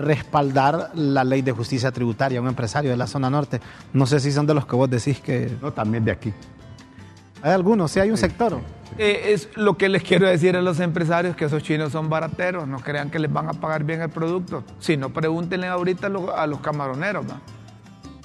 respaldar 0.00 0.90
la 0.94 1.24
ley 1.24 1.42
de 1.42 1.52
justicia 1.52 1.92
tributaria, 1.92 2.40
un 2.40 2.48
empresario 2.48 2.90
de 2.90 2.96
la 2.96 3.06
zona 3.06 3.30
norte. 3.30 3.60
No 3.92 4.06
sé 4.06 4.20
si 4.20 4.32
son 4.32 4.46
de 4.46 4.54
los 4.54 4.66
que 4.66 4.76
vos 4.76 4.90
decís 4.90 5.20
que. 5.20 5.56
No, 5.60 5.72
también 5.72 6.04
de 6.04 6.12
aquí. 6.12 6.32
Hay 7.42 7.52
algunos, 7.52 7.90
sí, 7.90 8.00
hay 8.00 8.10
un 8.10 8.18
sector. 8.18 8.60
Eh, 8.98 9.32
es 9.32 9.48
lo 9.56 9.78
que 9.78 9.88
les 9.88 10.02
quiero 10.02 10.26
decir 10.26 10.56
a 10.56 10.62
los 10.62 10.78
empresarios 10.80 11.36
que 11.36 11.46
esos 11.46 11.62
chinos 11.62 11.92
son 11.92 12.10
barateros, 12.10 12.68
no 12.68 12.80
crean 12.80 13.10
que 13.10 13.18
les 13.18 13.32
van 13.32 13.48
a 13.48 13.54
pagar 13.54 13.84
bien 13.84 14.02
el 14.02 14.10
producto. 14.10 14.64
Si 14.78 14.96
no, 14.96 15.10
pregúntenle 15.10 15.68
ahorita 15.68 16.08
a 16.08 16.10
los, 16.10 16.28
a 16.28 16.46
los 16.46 16.60
camaroneros. 16.60 17.24
¿va? 17.26 17.40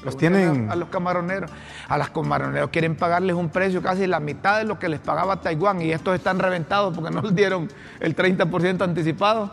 Los 0.03 0.17
tienen. 0.17 0.69
A, 0.69 0.73
a 0.73 0.75
los 0.75 0.89
camaroneros. 0.89 1.49
A 1.87 1.97
los 1.97 2.09
camaroneros 2.09 2.69
quieren 2.69 2.95
pagarles 2.95 3.35
un 3.35 3.49
precio 3.49 3.81
casi 3.81 4.05
la 4.05 4.19
mitad 4.19 4.57
de 4.57 4.65
lo 4.65 4.77
que 4.77 4.89
les 4.89 4.99
pagaba 4.99 5.39
Taiwán 5.39 5.81
y 5.81 5.91
estos 5.91 6.15
están 6.15 6.39
reventados 6.39 6.93
porque 6.93 7.13
no 7.13 7.21
les 7.21 7.35
dieron 7.35 7.69
el 7.99 8.15
30% 8.15 8.81
anticipado. 8.81 9.51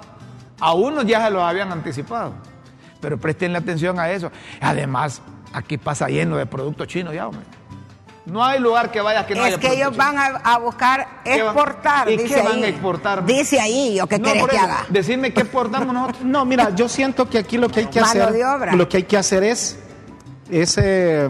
A 0.62 0.74
unos 0.74 1.04
ya 1.06 1.24
se 1.24 1.30
los 1.30 1.42
habían 1.42 1.70
anticipado. 1.72 2.32
Pero 3.00 3.18
prestenle 3.18 3.58
atención 3.58 3.98
a 3.98 4.10
eso. 4.10 4.30
Además, 4.60 5.20
aquí 5.52 5.76
pasa 5.76 6.06
lleno 6.08 6.36
de 6.36 6.46
productos 6.46 6.86
chinos 6.86 7.12
ya, 7.14 7.26
hombre. 7.28 7.42
No 8.24 8.44
hay 8.44 8.60
lugar 8.60 8.92
que 8.92 9.00
vayas 9.00 9.26
que 9.26 9.34
no 9.34 9.42
haya 9.42 9.56
es 9.56 9.60
que 9.60 9.72
ellos 9.74 9.90
chino. 9.90 10.04
van 10.04 10.16
a, 10.16 10.26
a 10.44 10.58
buscar 10.58 11.22
¿Qué 11.24 11.42
van- 11.42 11.56
exportar. 11.56 12.08
¿Y 12.08 12.16
dice 12.16 12.34
qué 12.36 12.42
van 12.42 12.52
ahí. 12.58 12.62
a 12.62 12.68
exportar? 12.68 13.26
Dice 13.26 13.60
ahí, 13.60 14.00
¿o 14.00 14.06
qué 14.06 14.18
No, 14.18 14.24
quieres 14.24 14.42
por 14.42 14.50
que 14.50 14.58
haga? 14.58 14.86
Decirme 14.88 15.32
qué 15.34 15.40
exportamos 15.40 15.92
nosotros. 15.92 16.22
No, 16.24 16.44
mira, 16.44 16.70
yo 16.70 16.88
siento 16.88 17.28
que 17.28 17.38
aquí 17.38 17.58
lo 17.58 17.68
que 17.68 17.80
hay 17.80 17.86
que 17.86 18.00
Mano 18.00 18.22
hacer, 18.22 18.32
de 18.32 18.44
obra. 18.44 18.76
lo 18.76 18.88
que 18.88 18.98
hay 18.98 19.02
que 19.02 19.16
hacer 19.16 19.42
es, 19.42 19.76
es 20.48 20.78
eh, 20.80 21.28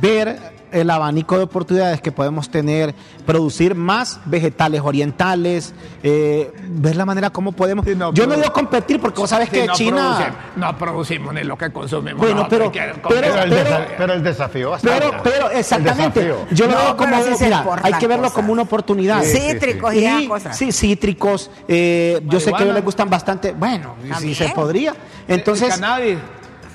ver 0.00 0.53
el 0.74 0.90
abanico 0.90 1.38
de 1.38 1.44
oportunidades 1.44 2.00
que 2.00 2.12
podemos 2.12 2.50
tener, 2.50 2.94
producir 3.24 3.74
más 3.74 4.20
vegetales 4.26 4.80
orientales, 4.84 5.72
eh, 6.02 6.52
ver 6.68 6.96
la 6.96 7.06
manera 7.06 7.30
como 7.30 7.52
podemos. 7.52 7.86
No, 7.86 8.12
yo 8.12 8.26
no 8.26 8.34
digo 8.34 8.52
competir 8.52 9.00
porque 9.00 9.20
vos 9.20 9.30
sabes 9.30 9.48
que 9.48 9.66
no 9.66 9.72
China. 9.74 10.34
no 10.56 10.76
producimos 10.76 11.32
ni 11.32 11.44
lo 11.44 11.56
que 11.56 11.70
consumimos. 11.70 12.18
Bueno, 12.20 12.36
nosotros, 12.42 12.70
pero- 12.72 12.94
pero-. 13.08 13.08
Pero 13.08 13.42
el, 13.44 13.50
pero- 13.50 13.86
pero 13.96 14.12
el 14.14 14.22
desafío 14.22 14.70
va 14.70 14.76
a 14.76 14.78
estar. 14.78 14.98
Pero, 15.00 15.14
pero, 15.22 15.50
El 15.50 15.58
exactamente. 15.58 16.34
Yo 16.50 16.66
lo 16.66 16.72
No, 16.72 16.78
veo 16.78 16.96
como, 16.96 17.16
mira, 17.40 17.64
hay 17.82 17.92
que 17.94 18.06
verlo 18.06 18.24
cosas. 18.24 18.34
como 18.36 18.52
una 18.52 18.62
oportunidad. 18.62 19.22
Sí, 19.22 19.36
sí, 19.38 19.50
Cítricos 19.52 19.94
Y- 19.94 20.04
esas 20.04 20.22
cosas. 20.24 20.58
Sí, 20.58 20.72
cítricos. 20.72 21.50
eh, 21.68 22.20
yo 22.26 22.40
sé 22.40 22.50
que 22.52 22.56
a 22.58 22.62
ellos 22.62 22.74
les 22.74 22.84
gustan 22.84 23.08
bastante. 23.08 23.52
Bueno, 23.52 23.94
si 24.18 24.34
se 24.34 24.48
podría. 24.50 24.94
El 25.28 25.38
Entonces, 25.38 25.68
cannabis. 25.68 26.18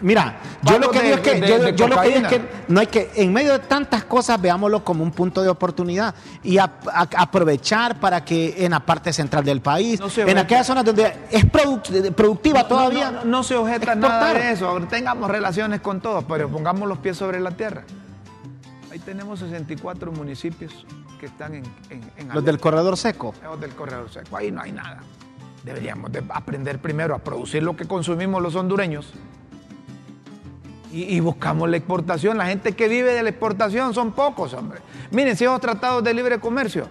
Mira, 0.02 0.40
yo 0.64 0.80
lo 0.80 0.92
que 0.92 1.00
Pagos 1.00 1.04
digo 1.04 1.16
de- 1.16 1.22
es 1.22 1.28
que, 1.36 1.42
de- 1.42 1.48
yo, 1.48 1.60
de 1.60 1.76
yo 1.76 1.88
lo 1.88 2.02
que 2.02 2.08
digo 2.08 2.20
es 2.22 2.28
que 2.28 2.42
no 2.68 2.80
hay 2.80 2.88
que, 2.88 3.12
en 3.16 3.34
medio 3.34 3.54
de 3.54 3.60
tantas 3.60 4.04
cosas, 4.06 4.40
veámoslo 4.42 4.84
como 4.84 5.04
un 5.04 5.12
punto 5.12 5.42
de 5.42 5.50
oportunidad 5.50 6.14
y 6.44 6.58
a- 6.58 6.72
a- 6.94 7.08
aprovechar 7.18 8.00
para 8.00 8.24
que 8.24 8.66
en 8.66 8.72
la 8.72 8.80
parte 8.80 9.12
central 9.14 9.44
del 9.44 9.62
país, 9.62 10.00
No 10.00 10.08
en 10.28 10.38
aquellas 10.38 10.68
zonas 10.68 10.86
donde 10.86 11.14
es 11.32 11.46
produc- 11.46 12.14
productiva 12.14 12.68
todavía. 12.68 13.12
No, 13.12 13.20
no, 13.20 13.26
no 13.26 13.44
se 13.44 13.56
objeta 13.56 13.94
exportar. 13.94 14.22
nada 14.22 14.34
de 14.34 14.52
eso. 14.52 14.80
Tengamos 14.90 15.30
relaciones 15.30 15.82
con 15.82 16.02
todos, 16.02 16.24
pero 16.26 16.50
pongamos 16.50 16.88
los 16.88 16.98
pies 17.00 17.18
sobre 17.18 17.40
la 17.40 17.52
tierra. 17.52 17.84
Ahí 18.92 19.00
tenemos 19.00 19.40
64 19.40 20.12
municipios 20.12 20.86
que 21.20 21.28
están 21.28 21.54
en, 21.54 21.64
en, 21.90 22.02
en 22.18 22.30
Los 22.34 22.44
del 22.44 22.60
corredor 22.60 22.98
seco. 22.98 23.34
Los 23.44 23.60
del 23.60 23.76
corredor 23.76 24.10
seco. 24.12 24.36
Ahí 24.38 24.52
no 24.52 24.62
hay 24.62 24.72
nada. 24.72 25.00
Deberíamos 25.64 26.12
de 26.12 26.24
aprender 26.30 26.80
primero 26.80 27.14
a 27.14 27.20
producir 27.20 27.62
lo 27.62 27.76
que 27.76 27.86
consumimos 27.86 28.42
los 28.42 28.56
hondureños. 28.56 29.14
Y, 30.92 31.20
buscamos 31.20 31.70
la 31.70 31.78
exportación. 31.78 32.38
La 32.38 32.48
gente 32.48 32.74
que 32.74 32.88
vive 32.88 33.14
de 33.14 33.22
la 33.22 33.30
exportación 33.30 33.94
son 33.94 34.12
pocos, 34.12 34.54
hombre. 34.54 34.80
Miren, 35.12 35.38
si 35.38 35.44
esos 35.44 35.62
tratados 35.62 36.04
de 36.04 36.14
libre 36.14 36.40
comercio 36.40 36.88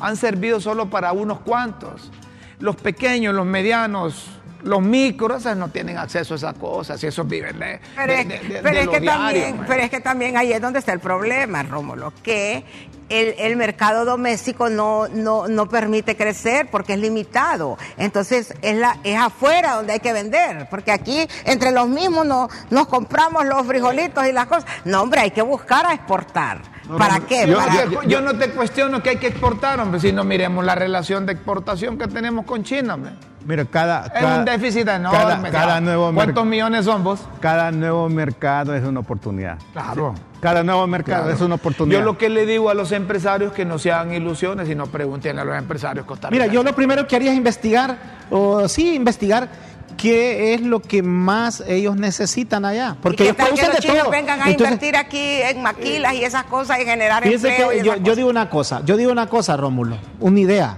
han 0.00 0.16
servido 0.16 0.60
solo 0.60 0.90
para 0.90 1.12
unos 1.12 1.40
cuantos. 1.40 2.10
Los 2.58 2.76
pequeños, 2.76 3.34
los 3.34 3.46
medianos, 3.46 4.26
los 4.62 4.82
micros, 4.82 5.44
no 5.56 5.68
tienen 5.70 5.98
acceso 5.98 6.34
a 6.34 6.36
esas 6.36 6.54
cosas. 6.54 7.02
Y 7.02 7.06
esos 7.06 7.26
viven 7.28 7.58
de, 7.58 7.80
Pero, 7.96 8.12
de- 8.12 8.20
es, 8.20 8.28
de- 8.28 8.38
de- 8.40 8.60
pero 8.62 8.74
de 8.74 8.80
es 8.80 8.86
lo 8.86 8.92
que 8.92 9.00
diario, 9.00 9.42
también, 9.42 9.64
pero 9.66 9.82
es 9.82 9.90
que 9.90 10.00
también 10.00 10.36
ahí 10.36 10.52
es 10.52 10.60
donde 10.60 10.78
está 10.78 10.92
el 10.92 11.00
problema, 11.00 11.62
Rómulo, 11.62 12.12
que 12.22 12.64
el, 13.08 13.34
el 13.38 13.56
mercado 13.56 14.04
doméstico 14.04 14.68
no, 14.68 15.08
no, 15.08 15.48
no 15.48 15.66
permite 15.68 16.14
crecer 16.16 16.68
porque 16.70 16.92
es 16.94 16.98
limitado. 16.98 17.78
Entonces 17.96 18.52
es, 18.60 18.76
la, 18.76 18.98
es 19.04 19.18
afuera 19.18 19.76
donde 19.76 19.94
hay 19.94 20.00
que 20.00 20.12
vender, 20.12 20.66
porque 20.68 20.92
aquí 20.92 21.26
entre 21.44 21.70
los 21.72 21.88
mismos 21.88 22.26
no, 22.26 22.48
nos 22.70 22.86
compramos 22.88 23.46
los 23.46 23.66
frijolitos 23.66 24.26
y 24.26 24.32
las 24.32 24.46
cosas. 24.46 24.66
No, 24.84 25.00
hombre, 25.02 25.20
hay 25.22 25.30
que 25.30 25.42
buscar 25.42 25.86
a 25.86 25.94
exportar. 25.94 26.60
¿Para 26.98 27.20
qué? 27.20 27.46
Yo, 27.46 27.58
Para- 27.58 27.84
yo- 27.86 28.02
yo 28.02 28.20
no 28.20 28.36
te 28.38 28.50
cuestiono 28.50 29.02
que 29.02 29.10
hay 29.10 29.16
que 29.16 29.26
exportar, 29.28 29.78
hombre, 29.80 30.00
si 30.00 30.12
no 30.12 30.24
miremos 30.24 30.64
la 30.64 30.74
relación 30.74 31.24
de 31.26 31.32
exportación 31.34 31.96
que 31.98 32.08
tenemos 32.08 32.44
con 32.46 32.62
China, 32.64 32.94
hombre. 32.94 33.12
Mira, 33.48 33.64
cada, 33.64 34.04
Es 34.06 34.12
cada- 34.12 34.38
un 34.40 34.44
déficit 34.44 34.86
enorme. 34.86 35.18
Cada, 35.18 35.50
cada 35.50 35.80
nuevo 35.80 36.12
¿Cuántos 36.12 36.44
millones 36.44 36.84
son 36.84 37.02
vos? 37.02 37.20
cada 37.40 37.70
nuevo 37.72 38.06
mercado 38.10 38.74
es 38.76 38.84
una 38.84 39.00
oportunidad. 39.00 39.56
Claro. 39.72 40.14
Cada 40.40 40.62
nuevo 40.62 40.86
mercado 40.86 41.22
Claro. 41.22 41.34
es 41.34 41.40
una 41.40 41.54
oportunidad. 41.54 41.98
Yo 42.00 42.04
lo 42.04 42.18
que 42.18 42.28
le 42.28 42.44
digo 42.44 42.68
a 42.68 42.74
los 42.74 42.92
empresarios 42.92 43.52
que 43.54 43.64
no 43.64 43.78
se 43.78 43.90
hagan 43.90 44.12
ilusiones 44.12 44.68
y 44.68 44.74
no 44.74 44.86
pregunten 44.86 45.38
a 45.38 45.44
los 45.44 45.56
empresarios 45.56 46.04
Mira, 46.04 46.06
costarricenses. 46.08 46.52
yo 46.52 46.62
lo 46.62 46.74
primero 46.74 47.06
que 47.08 47.16
haría 47.16 47.30
es 47.32 47.38
investigar, 47.38 47.96
o 48.30 48.68
sí, 48.68 48.94
investigar 48.94 49.48
qué 49.96 50.52
es 50.52 50.60
lo 50.60 50.80
que 50.80 51.02
más 51.02 51.64
ellos 51.66 51.96
necesitan 51.96 52.66
allá. 52.66 52.96
¿Y 52.98 53.02
Porque 53.02 53.16
qué 53.16 53.24
ellos 53.30 53.36
tal 53.38 53.54
que 53.54 53.62
los 53.66 53.72
de 53.76 53.78
chinos 53.80 53.98
todo. 54.02 54.10
vengan 54.10 54.42
a 54.42 54.50
Entonces, 54.50 54.74
invertir 54.74 54.94
aquí 54.96 55.18
en 55.42 55.62
maquilas 55.62 56.12
y 56.12 56.22
esas 56.22 56.44
cosas 56.44 56.78
y 56.80 56.84
generar 56.84 57.26
empleo? 57.26 57.72
y 57.72 57.80
que 57.80 58.00
yo, 58.04 58.14
digo 58.14 58.28
una 58.28 58.50
cosa, 58.50 58.82
yo 58.84 58.96
digo 58.98 59.10
una 59.10 59.26
cosa, 59.26 59.56
Rómulo, 59.56 59.96
una 60.20 60.38
idea. 60.38 60.76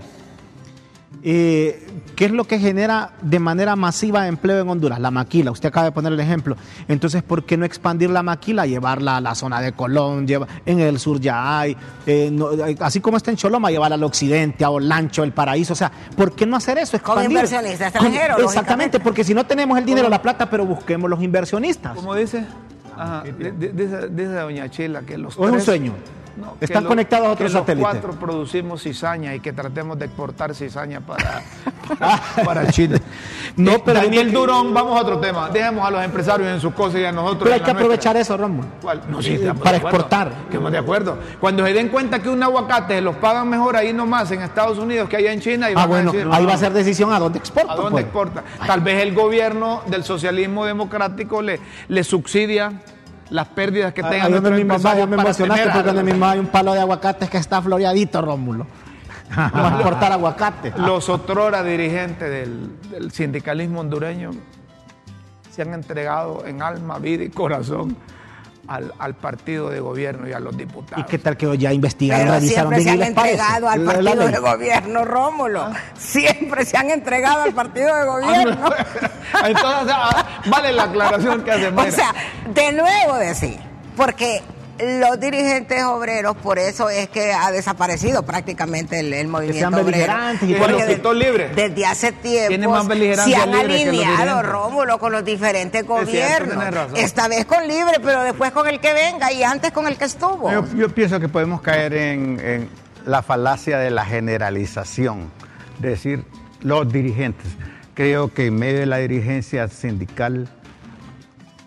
Eh, 1.23 1.87
¿Qué 2.21 2.27
es 2.27 2.33
lo 2.33 2.45
que 2.45 2.59
genera 2.59 3.13
de 3.23 3.39
manera 3.39 3.77
masiva 3.77 4.29
empleo 4.29 4.61
en 4.61 4.69
Honduras? 4.69 5.01
La 5.01 5.11
maquila, 5.11 5.53
usted 5.53 5.71
acaba 5.71 5.87
de 5.87 5.93
poner 5.93 6.13
el 6.13 6.21
ejemplo. 6.21 6.55
Entonces, 6.87 7.23
¿por 7.23 7.45
qué 7.47 7.57
no 7.57 7.65
expandir 7.65 8.11
la 8.11 8.23
maquila? 8.23 8.67
Llevarla 8.67 9.17
a 9.17 9.21
la 9.23 9.35
zona 9.35 9.59
de 9.63 9.73
Colón, 9.73 10.27
lleva, 10.27 10.47
en 10.67 10.81
el 10.81 10.99
sur 10.99 11.19
ya 11.19 11.61
hay, 11.61 11.75
eh, 12.07 12.29
no, 12.31 12.53
eh, 12.53 12.77
así 12.81 13.01
como 13.01 13.17
está 13.17 13.31
en 13.31 13.39
Choloma, 13.39 13.71
llevarla 13.71 13.95
al 13.95 14.05
occidente, 14.05 14.67
a 14.67 14.69
Olancho, 14.69 15.23
el 15.25 15.33
paraíso. 15.33 15.73
O 15.73 15.77
sea, 15.77 15.91
¿por 16.15 16.33
qué 16.35 16.45
no 16.45 16.57
hacer 16.59 16.77
eso? 16.77 16.99
Con 17.01 17.15
Expandir. 17.15 17.31
inversionistas 17.31 17.91
Con- 17.91 18.07
extranjeros, 18.09 18.43
Exactamente, 18.43 19.01
porque 19.01 19.25
si 19.25 19.33
no 19.33 19.47
tenemos 19.47 19.79
el 19.79 19.87
dinero, 19.87 20.11
la 20.11 20.21
plata, 20.21 20.51
pero 20.51 20.67
busquemos 20.67 21.09
los 21.09 21.23
inversionistas. 21.23 21.95
¿Cómo 21.97 22.15
dice? 22.15 22.45
Ajá, 22.99 23.23
dice, 23.25 24.09
dice 24.11 24.27
doña 24.35 24.69
Chila 24.69 25.01
que 25.01 25.17
los 25.17 25.39
¿O 25.39 25.47
es 25.47 25.55
un 25.55 25.61
sueño? 25.63 25.95
No, 26.41 26.57
Están 26.61 26.85
conectados 26.85 27.27
a 27.29 27.31
otro 27.33 27.47
que 27.47 27.53
satélite. 27.53 27.83
Los 27.83 27.91
cuatro 28.01 28.13
producimos 28.19 28.83
cizaña 28.83 29.35
y 29.35 29.41
que 29.41 29.53
tratemos 29.53 29.99
de 29.99 30.07
exportar 30.07 30.55
cizaña 30.55 31.01
para, 31.01 31.43
para, 31.99 32.21
para 32.45 32.67
Chile. 32.69 33.01
No, 33.57 33.73
Eh, 33.73 33.83
pero 33.85 34.01
Daniel 34.01 34.27
que- 34.29 34.33
Durón, 34.33 34.73
vamos 34.73 34.97
a 34.99 35.03
otro 35.03 35.19
tema. 35.19 35.49
Dejemos 35.51 35.87
a 35.87 35.91
los 35.91 36.03
empresarios 36.05 36.49
en 36.49 36.61
sus 36.61 36.73
cosas 36.73 37.01
y 37.01 37.05
a 37.05 37.13
nosotros. 37.13 37.43
Pero 37.45 37.55
hay 37.55 37.61
que 37.61 37.71
aprovechar 37.71 38.15
nuestra. 38.15 38.35
eso, 38.35 38.43
Rómulo. 38.43 38.69
¿Cuál? 38.81 39.03
No, 39.09 39.21
sí, 39.23 39.35
Eh, 39.35 39.53
para 39.63 39.77
exportar. 39.77 40.33
Estamos 40.49 40.73
de 40.73 40.79
acuerdo. 40.79 41.19
Cuando 41.41 41.65
se 41.67 41.73
den 41.75 41.89
cuenta 41.89 42.21
que 42.21 42.29
un 42.29 42.43
aguacate 42.43 43.01
los 43.01 43.17
pagan 43.17 43.49
mejor 43.49 43.77
ahí 43.77 43.93
nomás 43.93 44.31
en 44.31 44.43
Estados 44.43 44.79
Unidos 44.79 45.09
que 45.09 45.17
allá 45.17 45.33
en 45.33 45.41
China. 45.41 45.69
y 45.71 45.73
Ah, 45.73 45.77
van 45.77 45.85
a 45.85 45.87
bueno, 45.89 46.13
decir, 46.13 46.29
ahí 46.33 46.47
va 46.47 46.55
a 46.55 46.59
ser 46.59 46.73
decisión 46.73 47.13
a 47.13 47.19
dónde 47.19 47.39
exporta. 47.39 47.73
¿A 47.73 47.77
dónde 47.77 47.91
pues. 47.91 48.05
exporta? 48.05 48.45
Tal 48.67 48.81
vez 48.81 49.03
el 49.03 49.15
gobierno 49.15 49.83
del 49.87 50.05
socialismo 50.05 50.65
democrático 50.65 51.43
le, 51.43 51.61
le 51.89 52.05
subsidia 52.05 52.73
las 53.31 53.49
pérdidas 53.49 53.95
que 53.95 54.03
Ahí 54.03 54.11
tengan 54.11 54.33
donde 54.33 54.51
nuestros 54.51 54.81
mi 54.81 54.85
mamá, 54.85 54.99
ya 54.99 55.07
me 55.07 55.17
emocionaste 55.17 55.71
porque 55.71 55.87
donde 55.87 56.03
mi 56.03 56.13
mamá 56.13 56.33
hay 56.33 56.39
un 56.41 56.49
palo 56.49 56.75
de 56.75 56.81
aguacates 56.81 57.31
que 57.31 57.39
está 57.39 57.63
floreadito, 57.63 58.21
Rómulo. 58.21 58.67
Vamos 59.35 59.73
a 59.73 59.75
exportar 59.77 60.13
aguacate. 60.13 60.73
Los 60.77 61.09
otrora 61.09 61.63
dirigentes 61.63 62.29
del, 62.29 62.81
del 62.91 63.13
sindicalismo 63.13 63.81
hondureño 63.81 64.33
se 65.51 65.63
han 65.63 65.73
entregado 65.73 66.45
en 66.47 66.63
alma, 66.63 66.99
vida 66.99 67.25
y 67.25 67.31
corazón 67.31 67.97
al, 68.69 68.93
al 68.99 69.15
partido 69.15 69.69
de 69.71 69.81
gobierno 69.81 70.29
y 70.29 70.33
a 70.33 70.41
los 70.41 70.55
¿Y 70.55 70.59
diputados. 70.59 71.07
qué 71.07 71.19
tal 71.19 71.37
que 71.37 71.59
ya 71.59 71.73
investigaron, 71.73 72.27
Pero 72.27 72.35
revisaron 72.39 72.75
siempre 72.75 72.79
bien 72.79 72.89
se 72.89 72.99
y 72.99 73.03
han 73.03 73.09
entregado 73.09 73.69
al 73.69 73.85
La- 73.87 73.93
la 73.93 74.11
partido 74.11 74.27
de 74.29 74.39
gobierno, 74.39 75.05
Rómulo. 75.05 75.63
Ah. 75.63 75.73
Siempre 75.99 76.65
se 76.65 76.77
han 76.77 76.91
entregado 76.91 77.43
al 77.43 77.53
partido 77.53 77.95
de 77.97 78.05
gobierno. 78.07 78.71
Entonces, 79.45 79.95
ah, 79.97 80.27
vale 80.47 80.73
la 80.73 80.85
aclaración 80.85 81.43
que 81.43 81.51
hace 81.53 81.69
O 81.77 81.91
sea, 81.91 82.15
de 82.55 82.73
nuevo 82.73 83.15
decir, 83.17 83.59
porque 83.97 84.43
Los 84.83 85.21
dirigentes 85.21 85.83
obreros, 85.85 86.37
por 86.37 86.59
eso 86.59 86.89
es 86.89 87.09
que 87.09 87.33
ha 87.33 87.51
desaparecido 87.51 88.23
prácticamente 88.23 89.01
el, 89.01 89.13
el 89.13 89.29
movimiento 89.29 89.59
sean 89.59 89.75
obrero. 89.75 89.87
beligerantes 89.87 90.49
y 90.49 90.55
por 90.55 90.71
los 90.71 90.83
sector 90.83 91.17
libre. 91.17 91.51
Desde 91.55 91.87
hace 91.87 92.13
tiempo 92.13 92.83
se 93.25 93.37
han 93.37 93.55
alineado. 93.55 94.43
Rómulo, 94.43 94.99
con 94.99 95.13
los 95.13 95.25
diferentes 95.25 95.87
gobiernos. 95.87 96.93
Esta 96.97 97.29
vez 97.29 97.45
con 97.45 97.67
libre, 97.67 97.99
pero 98.03 98.23
después 98.23 98.53
con 98.53 98.67
el 98.69 98.81
que 98.81 98.93
venga 98.95 99.33
y 99.33 99.43
antes 99.43 99.71
con 99.73 99.87
el 99.87 99.97
que 99.97 100.05
estuvo. 100.07 100.51
Yo, 100.51 100.65
yo 100.75 100.89
pienso 100.89 101.21
que 101.21 101.29
podemos 101.29 101.61
caer 101.61 101.93
en, 101.95 102.41
en 102.41 102.69
la 103.05 103.23
falacia 103.23 103.79
de 103.79 103.91
la 103.91 104.05
generalización, 104.05 105.31
de 105.79 105.91
decir 105.91 106.25
los 106.61 106.91
dirigentes. 106.93 107.47
Creo 107.95 108.33
que 108.33 108.47
en 108.47 108.59
medio 108.59 108.81
de 108.81 108.87
la 108.87 108.99
dirigencia 108.99 109.69
sindical 109.69 110.49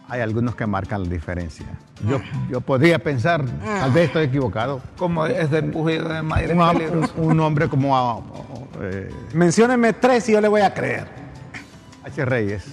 hay 0.10 0.22
algunos 0.22 0.56
que 0.56 0.66
marcan 0.66 1.04
la 1.04 1.10
diferencia. 1.10 1.66
Yo, 2.08 2.20
yo 2.50 2.60
podría 2.60 3.00
pensar, 3.00 3.46
tal 3.64 3.92
vez 3.92 4.08
estoy 4.08 4.26
equivocado, 4.26 4.82
Como 4.98 5.26
es 5.26 5.50
de 5.50 5.60
empujido 5.60 6.10
de 6.10 6.22
madre 6.22 6.54
un, 6.54 6.74
peligroso. 6.74 7.14
hombre 7.46 7.70
como 7.70 7.96
ah, 7.96 8.20
eh, 8.82 9.10
Mencióneme 9.34 9.94
tres 9.94 10.28
y 10.28 10.34
yo 10.34 10.42
le 10.42 10.48
voy 10.48 10.62
a 10.62 10.74
creer. 10.74 11.08
H. 12.04 12.26
Reyes. 12.26 12.66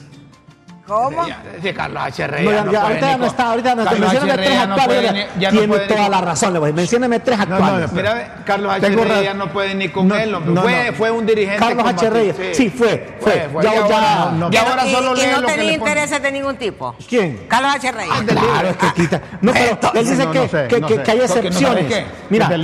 ¿Cómo? 0.91 1.25
Ya, 1.29 1.41
sí, 1.63 1.73
Carlos 1.73 2.03
H. 2.03 2.27
Rey. 2.27 2.45
No, 2.45 2.51
ya 2.51 2.65
no 2.65 2.73
ya, 2.73 2.81
puede 2.81 2.93
ahorita 2.95 3.07
ni 3.07 3.13
ya 3.13 3.19
no 3.19 3.27
está, 3.27 3.47
ahorita 3.51 3.75
no 3.77 3.83
está. 3.83 3.95
H. 3.95 4.01
tres 4.01 4.55
no 4.67 4.75
actuales. 4.75 4.85
puede 4.87 5.03
ya- 5.05 5.13
ni- 5.13 5.19
ya 5.41 5.51
no 5.51 5.59
Tiene 5.59 5.69
puede 5.69 5.83
ni 5.83 5.89
toda 5.89 6.03
con- 6.03 6.11
la 6.11 6.21
razón, 6.21 6.53
le 6.53 6.59
voy. 6.59 6.73
Mencióneme 6.73 7.21
tres 7.21 7.39
no, 7.39 7.47
no, 7.47 7.55
actuales. 7.55 7.93
Mira, 7.93 8.35
Carlos 8.45 8.73
H. 8.73 8.81
Tengo 8.89 9.05
Rey 9.05 9.13
ra- 9.13 9.23
ya 9.23 9.35
no 9.35 9.53
puede 9.53 9.75
ni 9.77 9.89
con 9.89 10.09
No, 10.09 10.17
él, 10.17 10.33
no, 10.33 10.41
fue, 10.63 10.87
no. 10.91 10.93
fue 10.97 11.11
un 11.13 11.27
dirigente. 11.27 11.61
Carlos 11.61 11.87
H. 11.87 12.11
Reyes. 12.11 12.37
Sí, 12.57 12.71
fue, 12.71 13.15
fue. 13.21 13.49
fue. 13.53 13.63
Ya- 13.63 13.73
Y 13.73 13.77
ahora, 13.79 13.89
ya- 13.89 14.25
no, 14.33 14.39
no. 14.39 14.51
y 14.53 14.57
ahora 14.57 14.87
y, 14.87 14.93
solo 14.93 15.15
y 15.15 15.21
lee 15.21 15.27
no 15.31 15.41
lo 15.43 15.47
que 15.47 15.55
tenía 15.55 15.73
intereses 15.75 16.23
de 16.23 16.33
ningún 16.33 16.57
tipo. 16.57 16.97
¿Quién? 17.09 17.45
Carlos 17.47 17.73
H. 17.77 17.93
Reyes. 17.93 18.13
Ah, 18.13 18.23
claro, 18.27 18.69
es 18.71 18.77
que 18.77 18.93
quita. 18.95 19.23
No, 19.43 19.53
pero 19.53 19.91
él 19.95 20.05
dice 20.09 20.25
no, 20.25 20.33
que, 20.33 20.39
no 20.39 20.45
no 20.81 20.87
hay 21.13 21.19
no 21.19 21.25
excepciones. 21.25 22.05
Mira, 22.31 22.49
no 22.49 22.59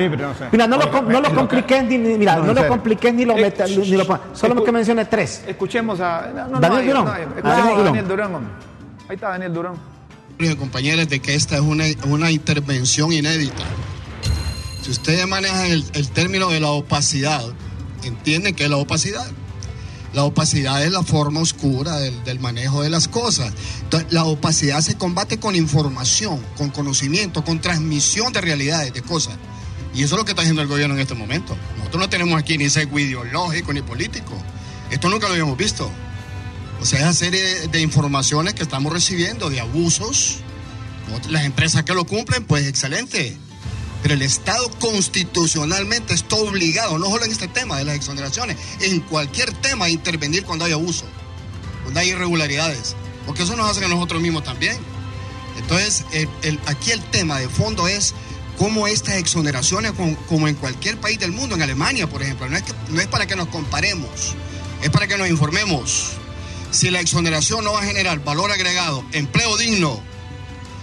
mira, 0.51 0.66
no 0.66 0.77
lo, 0.79 0.91
com- 0.91 1.07
no 1.09 1.20
lo 1.20 1.27
es 1.29 1.33
lo 1.33 1.39
compliques 1.39 1.85
ni, 1.85 1.99
ni- 1.99 2.18
mira, 2.18 2.37
No, 2.37 2.45
no, 2.47 2.53
lo 2.55 2.66
compliques 2.68 3.14
ni 3.14 3.24
lo 3.24 3.37
metas, 3.37 3.70
ni 3.70 3.97
Solo 4.33 4.55
que 4.64 4.72
mencione 4.72 5.05
tres. 5.05 5.45
Escuchemos 5.47 6.01
a. 6.01 6.27
No, 6.35 6.47
no, 6.49 6.61
Daniel 6.61 6.95
no, 6.95 7.05
no 7.05 7.14
escuchemos 7.14 7.85
Daniel 7.85 7.87
a 7.87 8.16
Durán. 8.17 8.49
Ahí 9.09 9.14
está 9.14 9.29
Daniel 9.29 9.53
Durán. 9.53 9.75
y 10.39 10.55
compañeras 10.55 11.09
de 11.09 11.21
que 11.21 11.35
esta 11.35 11.57
es 11.57 11.61
una, 11.61 11.85
una 12.05 12.31
intervención 12.31 13.12
inédita. 13.12 13.64
Si 14.83 14.91
ustedes 14.91 15.27
manejan 15.27 15.67
el, 15.67 15.85
el 15.93 16.09
término 16.11 16.49
de 16.49 16.61
la 16.61 16.71
opacidad, 16.71 17.45
entienden 18.05 18.55
que 18.55 18.64
es 18.64 18.71
la 18.71 18.79
opacidad. 18.79 19.27
La 20.14 20.25
opacidad 20.25 20.83
es 20.83 20.93
la 20.93 21.03
forma 21.03 21.41
oscura 21.41 21.97
del, 21.99 22.25
del 22.25 22.41
manejo 22.41 22.83
de 22.83 22.89
las 22.89 23.07
cosas. 23.07 23.53
Entonces, 23.83 24.11
la 24.12 24.25
opacidad 24.25 24.81
se 24.81 24.97
combate 24.97 25.39
con 25.39 25.55
información, 25.55 26.41
con 26.57 26.71
conocimiento, 26.71 27.45
con 27.45 27.61
transmisión 27.61 28.33
de 28.33 28.41
realidades, 28.41 28.95
de 28.95 29.03
cosas. 29.03 29.37
Y 29.95 30.05
eso 30.05 30.14
es 30.14 30.19
lo 30.19 30.25
que 30.25 30.33
está 30.33 30.41
haciendo 30.41 30.62
el 30.62 30.69
gobierno 30.69 30.95
en 30.95 31.01
este 31.01 31.14
momento. 31.14 31.55
Nosotros 31.79 32.01
no 32.01 32.09
tenemos 32.09 32.41
aquí 32.41 32.57
ni 32.57 32.71
sesgo 32.71 32.99
ideológico 32.99 33.75
ni 33.75 33.83
político. 33.83 34.33
Esto 34.91 35.11
nunca 35.11 35.27
lo 35.27 35.33
habíamos 35.33 35.59
visto. 35.59 35.91
O 36.81 36.85
sea, 36.85 37.01
esa 37.01 37.14
serie 37.14 37.68
de 37.68 37.81
informaciones 37.81 38.55
que 38.55 38.62
estamos 38.62 38.93
recibiendo 38.93 39.49
de 39.51 39.61
abusos, 39.61 40.39
las 41.29 41.45
empresas 41.45 41.83
que 41.85 41.95
lo 41.95 42.05
cumplen, 42.05 42.45
pues 42.45 42.66
excelente. 42.66 43.37
Pero 44.03 44.14
el 44.14 44.22
Estado 44.22 44.70
constitucionalmente 44.79 46.14
está 46.14 46.37
obligado, 46.37 46.99
no 46.99 47.07
solo 47.09 47.24
en 47.24 47.33
este 47.33 47.49
tema 47.49 47.79
de 47.79 47.85
las 47.85 47.97
exoneraciones, 47.97 48.57
en 48.81 49.01
cualquier 49.01 49.53
tema 49.53 49.87
a 49.87 49.89
intervenir 49.89 50.45
cuando 50.45 50.64
hay 50.64 50.72
abuso, 50.72 51.07
cuando 51.83 51.99
hay 52.01 52.11
irregularidades, 52.11 52.95
porque 53.24 53.43
eso 53.43 53.57
nos 53.57 53.68
hace 53.70 53.85
a 53.85 53.89
nosotros 53.89 54.20
mismos 54.22 54.45
también. 54.45 54.77
Entonces, 55.59 56.05
aquí 56.66 56.91
el 56.93 57.03
tema 57.05 57.39
de 57.41 57.49
fondo 57.49 57.89
es 57.89 58.14
cómo 58.59 58.87
estas 58.87 59.14
exoneraciones, 59.16 59.93
como, 59.93 60.14
como 60.27 60.47
en 60.47 60.55
cualquier 60.55 60.99
país 61.01 61.18
del 61.18 61.33
mundo, 61.33 61.57
en 61.57 61.62
Alemania, 61.62 62.07
por 62.09 62.22
ejemplo, 62.22 62.49
no 62.49 62.57
es, 62.57 62.62
que- 62.62 62.74
no 62.91 63.01
es 63.01 63.07
para 63.09 63.27
que 63.27 63.35
nos 63.35 63.49
comparemos, 63.49 64.35
es 64.83 64.91
para 64.91 65.07
que 65.09 65.16
nos 65.16 65.29
informemos. 65.29 66.12
Si 66.71 66.91
la 66.91 67.01
exoneración 67.01 67.64
no 67.64 67.73
va 67.73 67.83
a 67.83 67.87
generar 67.87 68.23
valor 68.25 68.51
agregado, 68.51 69.05
empleo 69.12 69.57
digno, 69.57 70.01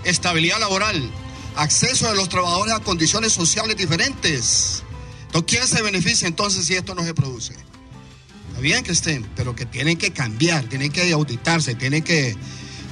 estabilidad 0.03 0.59
laboral, 0.59 1.11
acceso 1.55 2.09
de 2.09 2.15
los 2.15 2.29
trabajadores 2.29 2.73
a 2.73 2.79
condiciones 2.79 3.33
sociales 3.33 3.77
diferentes, 3.77 4.83
entonces, 5.33 5.57
¿quién 5.57 5.67
se 5.67 5.81
beneficia 5.81 6.27
entonces 6.27 6.63
si 6.65 6.75
esto 6.75 6.93
no 6.93 7.03
se 7.03 7.15
produce? 7.15 7.55
Está 8.49 8.61
bien 8.61 8.83
que 8.83 8.91
estén, 8.91 9.27
pero 9.35 9.55
que 9.55 9.65
tienen 9.65 9.97
que 9.97 10.11
cambiar, 10.11 10.65
tienen 10.65 10.91
que 10.91 11.11
auditarse, 11.11 11.73
tienen 11.73 12.03
que, 12.03 12.37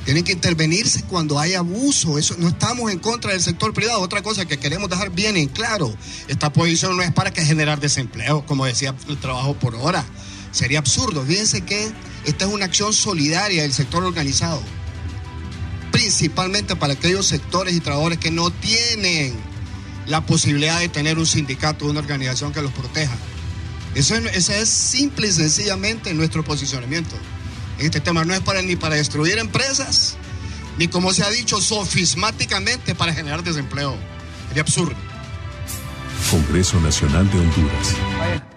tienen 0.06 0.24
que 0.24 0.32
intervenirse 0.32 1.04
cuando 1.04 1.38
hay 1.38 1.54
abuso. 1.54 2.18
Eso, 2.18 2.34
no 2.39 2.48
estamos 2.48 2.92
en 2.92 2.98
contra 2.98 3.34
del 3.34 3.44
sector 3.44 3.76
privado. 3.76 4.02
Otra 4.02 4.24
cosa 4.24 4.46
que 4.46 4.58
queremos 4.58 4.89
dejar 4.89 5.12
bien 5.12 5.38
en 5.38 5.50
claro, 5.50 5.96
esta 6.30 6.52
posición 6.52 6.98
no 6.98 7.04
es 7.04 7.14
para 7.14 7.32
que 7.32 7.46
generar 7.46 7.80
desempleo, 7.80 8.44
como 8.48 8.66
decía 8.66 8.96
el 9.08 9.20
trabajo 9.20 9.54
por 9.54 9.76
hora. 9.76 10.04
Sería 10.52 10.80
absurdo. 10.80 11.24
Fíjense 11.26 11.62
que 11.62 11.91
esta 12.26 12.45
es 12.45 12.52
una 12.52 12.66
acción 12.66 12.93
solidaria 12.93 13.64
del 13.64 13.74
sector 13.74 14.04
organizado, 14.04 14.62
principalmente 15.91 16.76
para 16.76 16.93
aquellos 16.93 17.26
sectores 17.26 17.76
y 17.76 17.80
trabajadores 17.80 18.20
que 18.20 18.32
no 18.32 18.52
tienen 18.52 19.36
la 20.08 20.26
posibilidad 20.26 20.80
de 20.80 20.89
tener 20.89 21.18
un 21.18 21.26
sindicato, 21.26 21.86
una 21.86 21.99
organización 21.99 22.52
que 22.52 22.62
los 22.62 22.72
proteja. 22.72 23.16
Eso 23.95 24.16
es, 24.16 24.26
ese 24.36 24.62
es 24.62 24.70
simple 24.70 25.28
y 25.28 25.32
sencillamente 25.32 26.14
nuestro 26.14 26.43
posicionamiento. 26.43 27.16
Este 27.80 27.99
tema 27.99 28.26
no 28.26 28.34
es 28.34 28.41
para 28.41 28.62
ni 28.62 28.76
para 28.76 28.95
destruir 28.95 29.38
empresas, 29.38 30.16
ni 30.78 30.88
como 30.88 31.14
se 31.14 31.24
ha 31.24 31.30
dicho 31.30 31.60
sofismáticamente 31.60 32.95
para 32.95 33.14
generar 33.14 33.43
desempleo. 33.43 33.95
Sería 34.49 34.64
absurdo. 34.64 34.95
Congreso 36.30 36.80
Nacional 36.80 37.30
de 37.32 37.39
Honduras. 37.39 38.51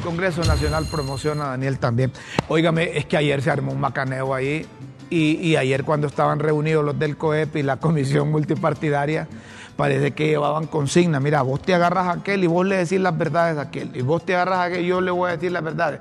Congreso 0.00 0.42
Nacional 0.44 0.86
promociona 0.90 1.44
a 1.44 1.48
Daniel 1.50 1.78
también. 1.78 2.12
Óigame, 2.48 2.96
es 2.96 3.06
que 3.06 3.16
ayer 3.16 3.42
se 3.42 3.50
armó 3.50 3.72
un 3.72 3.80
macaneo 3.80 4.34
ahí 4.34 4.66
y, 5.10 5.36
y 5.36 5.56
ayer 5.56 5.84
cuando 5.84 6.06
estaban 6.06 6.38
reunidos 6.38 6.84
los 6.84 6.98
del 6.98 7.16
COEP 7.16 7.56
y 7.56 7.62
la 7.62 7.76
comisión 7.76 8.30
multipartidaria, 8.30 9.28
parece 9.76 10.12
que 10.12 10.26
llevaban 10.26 10.66
consigna. 10.66 11.20
Mira, 11.20 11.42
vos 11.42 11.62
te 11.62 11.74
agarras 11.74 12.06
a 12.08 12.12
aquel 12.12 12.44
y 12.44 12.46
vos 12.46 12.66
le 12.66 12.76
decís 12.76 13.00
las 13.00 13.16
verdades 13.16 13.56
a 13.58 13.62
aquel. 13.62 13.90
Y 13.94 14.02
vos 14.02 14.24
te 14.24 14.34
agarras 14.34 14.58
a 14.58 14.62
aquel 14.64 14.84
y 14.84 14.88
yo 14.88 15.00
le 15.00 15.10
voy 15.10 15.30
a 15.30 15.32
decir 15.34 15.52
las 15.52 15.62
verdades. 15.62 16.00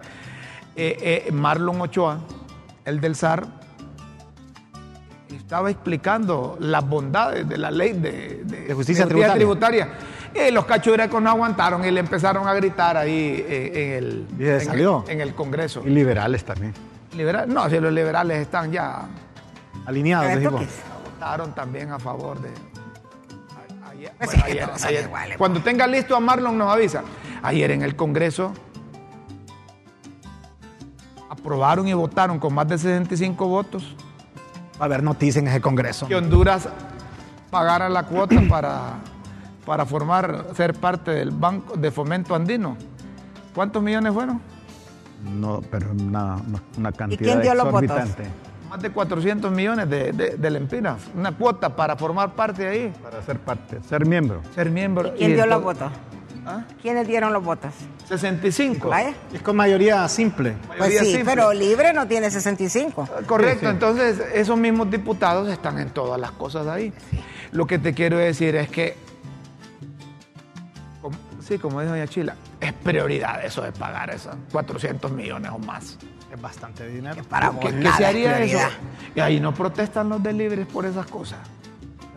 Eh, 0.75 1.25
eh, 1.27 1.31
Marlon 1.31 1.81
Ochoa, 1.81 2.19
el 2.85 2.99
del 3.01 3.15
SAR, 3.15 3.45
estaba 5.35 5.69
explicando 5.71 6.57
las 6.59 6.87
bondades 6.87 7.47
de 7.47 7.57
la 7.57 7.71
ley 7.71 7.93
de, 7.93 8.43
De 8.43 8.73
justicia 8.73 9.05
tributaria. 9.05 9.35
tributaria. 9.35 9.89
Y 10.35 10.51
los 10.51 10.65
cachurecos 10.65 11.21
no 11.21 11.29
aguantaron 11.29 11.83
y 11.85 11.91
le 11.91 11.99
empezaron 11.99 12.47
a 12.47 12.53
gritar 12.53 12.95
ahí 12.97 13.43
eh, 13.47 13.71
en 13.73 13.93
el, 14.03 14.27
Y 14.37 14.43
se 14.43 14.53
en, 14.55 14.61
salió. 14.65 15.03
el- 15.07 15.11
en 15.13 15.21
el 15.21 15.33
Congreso. 15.35 15.81
Y 15.85 15.89
liberales 15.89 16.43
también. 16.43 16.73
Liberal- 17.15 17.47
no, 17.51 17.69
si 17.69 17.79
los 17.79 17.91
liberales 17.91 18.39
están 18.39 18.71
ya, 18.71 19.07
Alineados, 19.85 20.37
qué 20.37 20.47
votaron 20.49 21.53
también 21.55 21.91
a 21.91 21.99
favor 21.99 22.39
de... 22.41 22.49
a- 22.49 23.89
ayer- 23.91 24.11
Pues 24.17 24.29
bueno, 24.29 24.33
es 24.39 24.43
que 24.43 24.51
ayer- 24.51 24.65
todos 24.65 24.81
son 24.81 24.89
ayer- 24.89 25.05
iguales, 25.05 25.37
cuando 25.37 25.61
tenga 25.61 25.87
listo 25.87 26.15
a 26.15 26.19
Marlon 26.19 26.57
nos 26.57 26.71
avisa. 26.73 27.03
Ayer 27.41 27.71
en 27.71 27.81
el 27.83 27.95
Congreso 27.95 28.53
aprobaron 31.29 31.87
y 31.87 31.93
votaron 31.93 32.39
con 32.39 32.53
más 32.53 32.67
de 32.67 32.77
65 32.77 33.47
votos 33.47 33.95
Va 34.79 34.81
a 34.81 34.85
haber 34.85 35.01
noticias 35.01 35.37
en 35.41 35.47
ese 35.47 35.59
congreso. 35.59 36.07
que 36.07 36.15
Honduras 36.15 36.69
pagara 37.49 37.89
la 37.89 38.03
cuota 38.03 38.35
para, 38.47 38.93
para 39.67 39.85
formar, 39.85 40.45
ser 40.55 40.73
parte 40.73 41.11
del 41.11 41.31
Banco 41.31 41.75
de 41.75 41.91
Fomento 41.91 42.33
Andino. 42.33 42.77
¿Cuántos 43.53 43.83
millones 43.83 44.13
fueron? 44.13 44.39
No, 45.35 45.61
pero 45.69 45.91
una, 45.91 46.37
una- 46.77 46.91
cantidad 46.93 47.19
quién 47.21 47.41
dio 47.41 47.53
los 47.53 47.69
votos? 47.69 47.99
Más 48.69 48.81
de 48.81 48.89
400 48.91 49.51
millones 49.51 49.89
de, 49.89 50.13
de, 50.13 50.37
de 50.37 50.49
lempiras. 50.49 51.01
Una 51.15 51.33
cuota 51.33 51.75
para 51.75 51.97
formar 51.97 52.31
parte 52.33 52.63
de 52.63 52.69
ahí, 52.69 52.93
para 53.03 53.21
ser 53.23 53.39
parte, 53.39 53.79
ser 53.87 54.05
miembro. 54.05 54.41
ser 54.55 54.69
miembro. 54.69 55.13
¿Quién 55.17 55.31
Y 55.31 55.33
dio 55.33 55.45
los 55.45 55.61
votos? 55.61 55.91
¿Ah? 56.45 56.63
¿Quiénes 56.81 57.05
dieron 57.05 57.33
los 57.33 57.43
votos? 57.43 57.71
65. 58.07 58.87
Vaya. 58.87 59.13
Es 59.33 59.41
con 59.41 59.57
mayoría 59.57 60.07
simple. 60.07 60.53
Pues 60.67 60.79
Mayoría 60.79 60.99
sí, 61.01 61.05
simple. 61.17 61.25
pero 61.25 61.51
libre 61.51 61.91
no 61.91 62.07
tiene 62.07 62.31
65. 62.31 63.05
Correcto, 63.25 63.69
entonces 63.69 64.21
esos 64.33 64.57
mismos 64.57 64.89
diputados 64.89 65.49
están 65.49 65.77
en 65.79 65.89
todas 65.89 66.17
las 66.21 66.31
cosas 66.31 66.67
ahí. 66.67 66.93
Lo 67.51 67.67
que 67.67 67.79
te 67.79 67.93
quiero 67.93 68.17
decir 68.17 68.55
es 68.55 68.69
que, 68.69 68.95
sí, 71.47 71.57
como 71.57 71.79
dijo 71.81 71.93
doña 71.93 72.07
Chila, 72.07 72.35
es 72.59 72.73
prioridad 72.73 73.43
eso 73.43 73.61
de 73.61 73.71
pagar 73.71 74.09
esos 74.09 74.35
400 74.51 75.11
millones 75.11 75.51
o 75.51 75.59
más. 75.59 75.97
Es 76.31 76.41
bastante 76.41 76.87
dinero. 76.87 77.23
Para 77.29 77.51
¿Qué, 77.51 77.89
se 77.97 78.05
haría 78.05 78.39
eso? 78.41 78.59
Y 79.15 79.19
ahí 79.21 79.39
no 79.39 79.53
protestan 79.53 80.09
los 80.09 80.21
delibres 80.21 80.67
por 80.67 80.85
esas 80.85 81.05
cosas. 81.07 81.39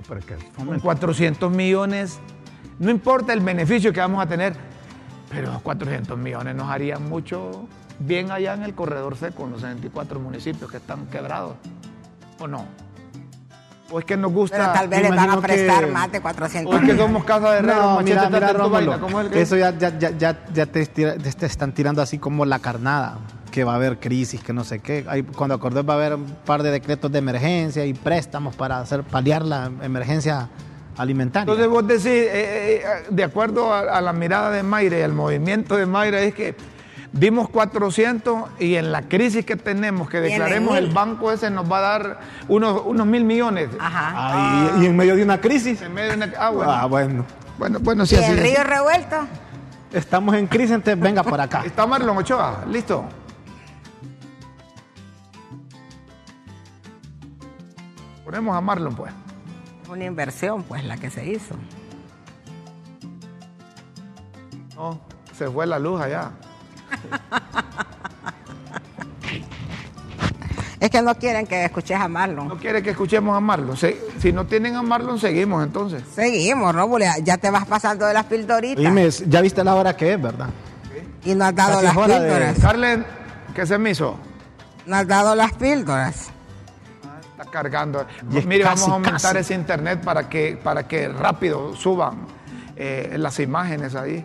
Pero 0.09 0.21
que 0.27 0.35
Con 0.57 0.81
400 0.81 1.53
millones, 1.53 2.19
no 2.81 2.91
importa 2.91 3.33
el 3.33 3.41
beneficio 3.41 3.93
que 3.93 4.01
vamos 4.01 4.21
a 4.21 4.27
tener, 4.27 4.57
pero 5.31 5.61
400 5.63 6.19
millones 6.19 6.57
nos 6.57 6.69
harían 6.69 7.09
mucho 7.09 7.69
bien 8.01 8.33
allá 8.33 8.55
en 8.55 8.65
el 8.65 8.75
corredor 8.75 9.17
seco, 9.17 9.45
en 9.45 9.53
los 9.53 9.61
64 9.61 10.19
municipios 10.19 10.69
que 10.69 10.79
están 10.79 11.07
quebrados. 11.07 11.55
¿O 12.41 12.49
no? 12.49 12.67
O 13.91 13.99
es 13.99 14.05
que 14.05 14.17
nos 14.17 14.33
gusta. 14.33 14.57
Pero 14.57 14.73
tal 14.73 14.89
vez 14.89 15.03
les 15.03 15.11
van 15.11 15.31
a 15.31 15.35
que- 15.37 15.41
prestar 15.41 15.87
más 15.89 16.13
de 16.13 16.21
400 16.21 16.75
O 16.75 16.79
es 16.79 16.85
que 16.85 16.97
somos 16.97 17.25
casa 17.25 17.51
de 17.53 17.59
herreros, 17.59 17.77
No, 17.77 18.01
mira, 18.03 18.29
mira, 18.29 18.41
tanto 18.47 18.59
Rómulo, 18.63 18.71
vaina, 18.71 18.99
¿cómo 19.01 19.21
es 19.21 19.27
el 19.27 19.33
que- 19.33 19.41
eso 19.43 19.57
ya, 19.57 19.77
ya, 19.77 19.99
ya, 19.99 20.11
ya, 20.17 20.45
ya 20.53 20.67
te, 20.67 20.81
estira- 20.81 21.17
te 21.17 21.47
están 21.47 21.73
tirando 21.73 22.01
así 22.01 22.19
como 22.19 22.45
la 22.47 22.59
carnada, 22.61 23.19
que 23.51 23.65
va 23.65 23.73
a 23.73 23.77
haber 23.77 23.99
crisis, 23.99 24.43
que 24.45 24.53
no 24.53 24.63
sé 24.63 24.79
qué. 24.79 25.05
Hay- 25.09 25.25
cuando 25.25 25.55
acordé 25.57 25.83
va 25.83 25.95
a 25.95 25.97
haber 25.97 26.15
un 26.15 26.27
par 26.47 26.63
de 26.63 26.71
decretos 26.71 27.11
de 27.11 27.19
emergencia 27.19 27.85
y 27.85 27.95
préstamos 27.95 28.55
para 28.55 28.79
hacer 28.79 29.03
paliar 29.03 29.45
la 29.45 29.71
emergencia 29.83 30.49
alimentaria. 30.97 31.51
Entonces 31.53 31.69
vos 31.69 31.87
decís, 31.87 32.07
eh, 32.07 32.31
eh, 32.33 32.83
eh, 32.85 33.07
de 33.11 33.25
acuerdo 33.25 33.73
a, 33.73 33.81
a 33.81 34.01
la 34.01 34.13
mirada 34.13 34.51
de 34.51 34.63
Mayra 34.63 34.99
y 34.99 35.03
al 35.03 35.13
movimiento 35.15 35.77
de 35.77 35.87
Mayra, 35.87 36.21
es 36.21 36.35
que 36.35 36.55
vimos 37.13 37.49
400 37.49 38.51
y 38.59 38.77
en 38.77 38.93
la 38.93 39.03
crisis 39.03 39.45
que 39.45 39.57
tenemos, 39.57 40.09
que 40.09 40.21
declaremos 40.21 40.77
el 40.77 40.91
banco 40.91 41.33
ese 41.33 41.51
nos 41.51 41.71
va 41.71 41.79
a 41.79 41.81
dar 41.81 42.21
unos, 42.49 42.83
unos 42.85 43.07
mil 43.07 43.25
millones. 43.25 43.69
Ajá. 43.79 44.13
Ah, 44.15 44.71
y, 44.79 44.83
y 44.83 44.87
en 44.87 44.97
medio 44.97 45.17
de 45.17 45.23
una 45.25 45.41
crisis. 45.41 45.81
En 45.83 45.93
medio 45.95 46.11
de 46.11 46.17
una- 46.17 46.33
ah, 46.39 46.51
bueno. 46.51 46.73
Ah, 46.73 46.87
bueno. 46.87 47.25
Bueno, 47.59 47.79
bueno, 47.81 48.07
sí, 48.07 48.15
¿Y 48.15 48.19
así 48.19 48.31
el 48.33 48.39
río 48.39 48.65
revuelto? 48.65 49.17
Estamos 49.93 50.35
en 50.37 50.47
crisis, 50.47 50.71
entonces 50.71 50.99
venga 51.01 51.23
por 51.23 51.41
acá. 51.41 51.63
Está 51.65 51.87
Marlon 51.87 52.17
Ochoa, 52.17 52.65
listo. 52.71 53.05
Ponemos 58.25 58.57
a 58.57 58.61
Marlon, 58.61 58.95
pues. 58.95 59.13
Una 59.89 60.05
inversión, 60.05 60.63
pues, 60.63 60.85
la 60.85 60.97
que 60.97 61.11
se 61.11 61.27
hizo. 61.27 61.55
No, 64.77 65.01
se 65.37 65.49
fue 65.51 65.67
la 65.67 65.79
luz 65.79 66.01
allá. 66.01 66.31
Es 70.81 70.89
que 70.91 71.03
no 71.03 71.15
quieren 71.15 71.47
que 71.47 71.67
escuches 71.67 71.99
a 72.01 72.09
Marlon. 72.09 72.49
No 72.49 72.57
quiere 72.57 72.83
que 72.83 72.91
escuchemos 72.91 73.37
a 73.37 73.41
Marlon. 73.41 73.77
Se- 73.77 74.01
si 74.19 74.33
no 74.33 74.47
tienen 74.47 74.77
a 74.77 74.83
Marlon, 74.83 75.19
seguimos 75.19 75.63
entonces. 75.63 76.03
Seguimos, 76.15 76.75
Rómulo, 76.75 77.05
ya 77.23 77.37
te 77.37 77.51
vas 77.51 77.67
pasando 77.67 78.07
de 78.07 78.15
las 78.15 78.25
pildoritas. 78.25 78.83
Dime, 78.83 79.11
ya 79.11 79.43
viste 79.43 79.63
la 79.63 79.75
hora 79.75 79.95
que 79.95 80.15
es, 80.15 80.23
¿verdad? 80.23 80.49
Y 81.25 81.35
no 81.35 81.45
has 81.45 81.55
dado 81.55 81.83
Casi 81.83 81.85
las 81.85 81.97
de- 82.09 82.15
píldoras. 82.15 82.59
Carlen, 82.61 83.07
¿qué 83.55 83.67
se 83.67 83.77
me 83.77 83.91
hizo? 83.91 84.17
No 84.87 84.97
has 84.97 85.07
dado 85.07 85.35
las 85.35 85.53
píldoras. 85.53 86.31
Está 87.39 87.45
cargando. 87.51 88.07
Y 88.33 88.39
es 88.39 88.47
Mire, 88.47 88.65
casi, 88.65 88.77
vamos 88.81 88.89
a 88.89 88.93
aumentar 88.95 89.21
casi. 89.21 89.37
ese 89.39 89.55
internet 89.55 90.01
para 90.03 90.31
que, 90.31 90.59
para 90.65 90.89
que 90.89 91.09
rápido 91.09 91.77
suban 91.77 92.21
eh, 92.77 93.17
las 93.19 93.39
imágenes 93.39 93.95
ahí. 93.95 94.25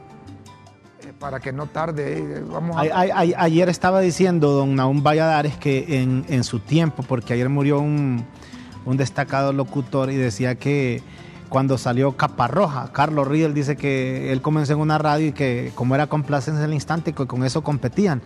Eh, 1.08 1.14
para 1.18 1.40
que 1.40 1.52
no 1.52 1.68
tarde. 1.68 2.18
eh, 2.20 2.44
Vamos 2.50 2.76
a... 2.78 2.82
Ay- 2.82 2.90
ay- 2.94 3.12
ay- 3.16 3.34
ayer 3.38 3.70
estaba 3.70 4.00
diciendo 4.02 4.52
don 4.52 4.76
Naum 4.76 5.02
Valladares 5.04 5.58
que 5.58 6.02
en, 6.02 6.44
su 6.44 6.60
tiempo, 6.60 7.04
porque 7.04 7.34
ayer 7.34 7.50
murió 7.50 7.80
un, 7.80 8.26
un 8.86 8.98
destacado 8.98 9.54
locutor 9.54 10.12
y 10.12 10.16
decía 10.16 10.56
que 10.56 11.02
cuando 11.50 11.78
salió 11.78 12.14
Caparroja, 12.18 12.92
Carlos 12.92 13.28
Riedel 13.28 13.54
dice 13.54 13.76
que 13.76 14.32
él 14.32 14.42
comenzó 14.42 14.74
en 14.74 14.80
una 14.80 14.98
radio 14.98 15.28
y 15.28 15.32
que 15.32 15.72
como 15.76 15.96
era 15.96 16.08
complacencia 16.08 16.60
en 16.64 16.70
el 16.70 16.74
instante, 16.74 17.14
que 17.14 17.26
con 17.28 17.44
eso 17.46 17.64
competían. 17.64 18.22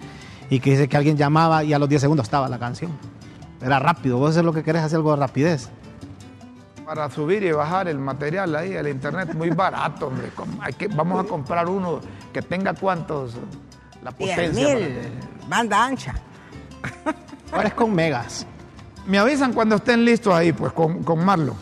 Y 0.50 0.62
que 0.62 0.72
dice 0.72 0.88
que 0.88 0.98
alguien 0.98 1.16
llamaba 1.16 1.64
y 1.64 1.74
a 1.74 1.80
los 1.80 1.88
10 1.90 2.02
segundos 2.02 2.26
estaba 2.26 2.50
la 2.50 2.58
canción. 2.58 2.92
Era 3.62 3.78
rápido, 3.78 4.18
vos 4.18 4.36
es 4.36 4.44
lo 4.44 4.52
que 4.54 4.64
querés 4.64 4.82
hacer 4.82 4.96
algo 4.98 5.12
de 5.12 5.18
rapidez. 5.18 5.70
Para 6.90 7.08
subir 7.12 7.44
y 7.44 7.52
bajar 7.52 7.88
el 7.88 8.00
material 8.00 8.56
ahí, 8.56 8.74
el 8.74 8.88
internet, 8.88 9.36
muy 9.36 9.52
barato, 9.52 10.08
hombre. 10.08 10.30
Com- 10.36 10.58
Hay 10.60 10.74
que, 10.74 10.88
vamos 10.88 11.24
a 11.24 11.28
comprar 11.28 11.70
uno 11.70 12.00
que 12.34 12.42
tenga 12.42 12.74
cuántos, 12.74 13.36
la 14.02 14.10
10 14.10 14.32
potencia. 14.32 14.64
para 14.66 14.76
mil, 14.80 14.88
que- 14.88 15.12
banda 15.48 15.86
ancha. 15.86 16.16
Ahora 17.52 17.68
es 17.68 17.74
con 17.76 17.94
megas. 17.94 18.48
Me 19.06 19.20
avisan 19.20 19.54
cuando 19.54 19.76
estén 19.76 20.04
listos 20.04 20.34
ahí, 20.34 20.52
pues, 20.52 20.72
con, 20.74 21.04
con 21.04 21.24
Marlon. 21.24 21.54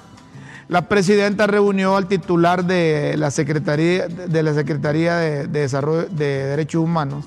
La 0.69 0.87
presidenta 0.87 1.45
reunió 1.45 1.97
al 1.97 2.07
titular 2.07 2.63
de 2.63 3.15
la 3.17 3.29
Secretaría 3.29 4.07
de, 4.07 4.43
la 4.43 4.53
Secretaría 4.53 5.17
de, 5.17 5.47
de 5.47 5.59
Desarrollo 5.59 6.07
de 6.07 6.45
Derechos 6.45 6.81
Humanos, 6.81 7.25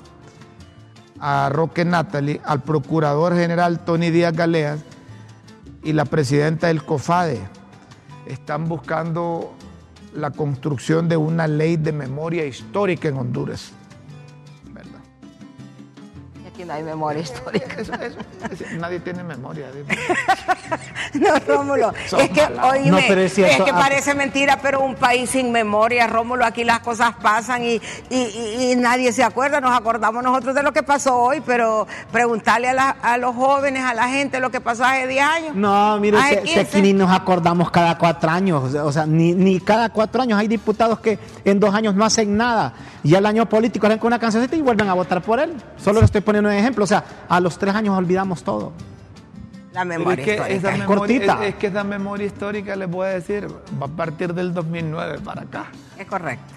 a 1.19 1.49
Roque 1.49 1.85
Natalie, 1.85 2.41
al 2.45 2.63
Procurador 2.63 3.35
General 3.35 3.85
Tony 3.85 4.09
Díaz 4.09 4.33
Galeas 4.33 4.79
y 5.83 5.93
la 5.93 6.05
presidenta 6.05 6.65
del 6.65 6.83
COFADE. 6.83 7.39
Están 8.25 8.67
buscando 8.67 9.53
la 10.13 10.31
construcción 10.31 11.07
de 11.07 11.17
una 11.17 11.47
ley 11.47 11.77
de 11.77 11.91
memoria 11.91 12.45
histórica 12.45 13.07
en 13.07 13.17
Honduras. 13.17 13.73
No 16.71 16.77
hay 16.77 16.83
memoria 16.83 17.21
histórica. 17.21 17.81
Eso- 17.81 17.93
eso- 17.95 18.17
eso- 18.49 18.65
nadie 18.79 18.99
tiene 19.01 19.23
memoria. 19.23 19.67
dime. 19.71 19.97
No, 21.13 21.27
Rómulo, 21.45 21.91
es 22.05 22.29
que, 22.29 22.41
oíme, 22.63 22.89
No, 22.91 22.97
es 22.97 23.33
que 23.33 23.45
ah, 23.71 23.77
parece 23.77 24.15
mentira, 24.15 24.59
pero 24.61 24.79
un 24.79 24.95
país 24.95 25.29
sin 25.31 25.51
memoria, 25.51 26.07
Rómulo, 26.07 26.45
aquí 26.45 26.63
las 26.63 26.79
cosas 26.79 27.13
pasan 27.21 27.65
y, 27.65 27.73
y- 27.75 27.81
y- 28.09 28.71
y 28.71 28.75
nadie 28.77 29.11
se 29.11 29.21
acuerda, 29.21 29.59
nos 29.59 29.77
acordamos 29.77 30.23
nosotros 30.23 30.55
de 30.55 30.63
lo 30.63 30.71
que 30.71 30.83
pasó 30.83 31.17
hoy, 31.17 31.41
pero 31.45 31.85
preguntarle 32.13 32.69
a, 32.69 32.73
la- 32.73 32.89
a 33.01 33.17
los 33.17 33.35
jóvenes, 33.35 33.83
a 33.83 33.93
la 33.93 34.07
gente 34.07 34.39
lo 34.39 34.51
que 34.51 34.61
pasó 34.61 34.85
hace 34.85 35.07
10 35.07 35.25
años. 35.25 35.55
No, 35.55 35.99
mire, 35.99 36.17
si, 36.21 36.35
si 36.35 36.41
15. 36.43 36.59
aquí 36.61 36.81
ni 36.81 36.93
nos 36.93 37.11
acordamos 37.11 37.69
cada 37.71 37.97
cuatro 37.97 38.29
años, 38.29 38.73
o 38.73 38.91
sea, 38.93 39.05
ni, 39.05 39.33
ni 39.33 39.59
cada 39.59 39.89
cuatro 39.89 40.21
años 40.21 40.39
hay 40.39 40.47
diputados 40.47 40.99
que 41.01 41.19
en 41.43 41.59
dos 41.59 41.75
años 41.75 41.93
no 41.93 42.05
hacen 42.05 42.37
nada 42.37 42.73
y 43.03 43.15
al 43.15 43.25
año 43.25 43.47
político 43.49 43.85
arrancan 43.85 44.07
una 44.07 44.19
cancioncita 44.19 44.55
y 44.55 44.61
vuelven 44.61 44.87
a 44.87 44.93
votar 44.93 45.21
por 45.21 45.39
él. 45.41 45.53
Solo 45.77 45.99
le 45.99 46.05
estoy 46.05 46.21
poniendo 46.21 46.49
un 46.49 46.55
ejemplo, 46.61 46.83
o 46.83 46.87
sea, 46.87 47.03
a 47.27 47.39
los 47.39 47.57
tres 47.57 47.75
años 47.75 47.97
olvidamos 47.97 48.43
todo. 48.43 48.71
La 49.73 49.83
Pero 49.85 49.99
memoria 49.99 50.21
es 50.21 50.25
que, 50.25 50.31
histórica. 50.33 50.55
esa 50.57 50.71
Es 50.73 50.79
memoria, 50.79 50.97
cortita. 50.97 51.33
es- 51.45 51.49
es 51.49 51.55
que 51.55 51.67
esa 51.67 51.83
memoria 51.83 52.25
histórica, 52.27 52.75
les 52.75 52.89
voy 52.89 53.07
a 53.07 53.09
decir, 53.11 53.47
va 53.81 53.85
a 53.85 53.89
partir 53.89 54.33
del 54.33 54.53
2009 54.53 55.19
para 55.23 55.43
acá. 55.43 55.65
Es 55.97 56.05
correcto. 56.07 56.53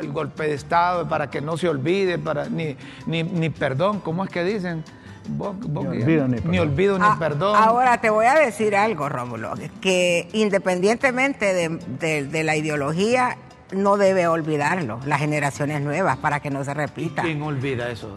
El 0.00 0.12
golpe 0.12 0.44
de 0.48 0.54
Estado, 0.54 1.08
para 1.08 1.28
que 1.30 1.40
no 1.40 1.56
se 1.56 1.68
olvide, 1.68 2.18
para 2.18 2.48
ni, 2.48 2.76
ni, 3.06 3.22
ni 3.22 3.50
perdón, 3.50 4.00
¿cómo 4.00 4.24
es 4.24 4.30
que 4.30 4.44
dicen? 4.44 4.82
Vos- 5.30 5.56
vos 5.60 5.84
Ni 5.84 6.02
olvido 6.02 6.26
ni 6.26 6.36
ni 6.36 6.40
perdón. 6.40 6.58
olvido 6.60 6.98
ni 6.98 7.04
Ah, 7.06 7.16
perdón. 7.18 7.54
Ahora 7.56 8.00
te 8.00 8.08
voy 8.08 8.24
a 8.24 8.34
decir 8.34 8.74
algo, 8.74 9.10
Rómulo, 9.10 9.52
que 9.82 10.28
independientemente 10.32 11.52
de, 11.52 11.68
de- 12.00 12.24
de 12.24 12.44
la 12.44 12.56
ideología, 12.56 13.36
no 13.72 13.96
debe 13.98 14.26
olvidarlo, 14.26 14.98
las 15.04 15.18
generaciones 15.20 15.82
nuevas, 15.82 16.16
para 16.16 16.40
que 16.40 16.50
no 16.50 16.64
se 16.64 16.72
repita. 16.72 17.22
¿Quién 17.22 17.42
olvida 17.42 17.90
eso? 17.90 18.16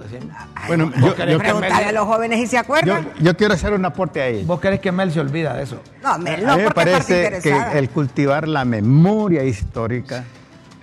Ay, 0.55 0.67
Bueno, 0.67 0.91
¿vos 0.97 1.09
yo- 1.11 1.15
querés 1.15 1.33
yo- 1.33 1.39
preguntarle 1.39 1.85
a 1.89 1.91
los 1.91 2.05
jóvenes 2.05 2.39
si 2.39 2.47
se 2.47 2.57
acuerdan. 2.57 3.09
yo 3.19 3.35
quiero 3.35 3.53
hacer 3.53 3.73
un 3.73 3.83
aporte 3.83 4.21
ahí. 4.21 4.43
¿Vos 4.45 4.59
querés 4.61 4.79
que 4.79 4.91
Mel 4.91 5.11
se 5.11 5.19
olvida 5.19 5.53
de 5.53 5.63
eso? 5.63 5.81
No, 6.01 6.17
me, 6.19 6.31
a 6.31 6.37
no 6.37 6.57
mí 6.57 6.63
me 6.63 6.71
parece 6.71 7.39
que 7.41 7.61
el 7.77 7.89
cultivar 7.89 8.47
la 8.47 8.63
memoria 8.63 9.43
histórica, 9.43 10.23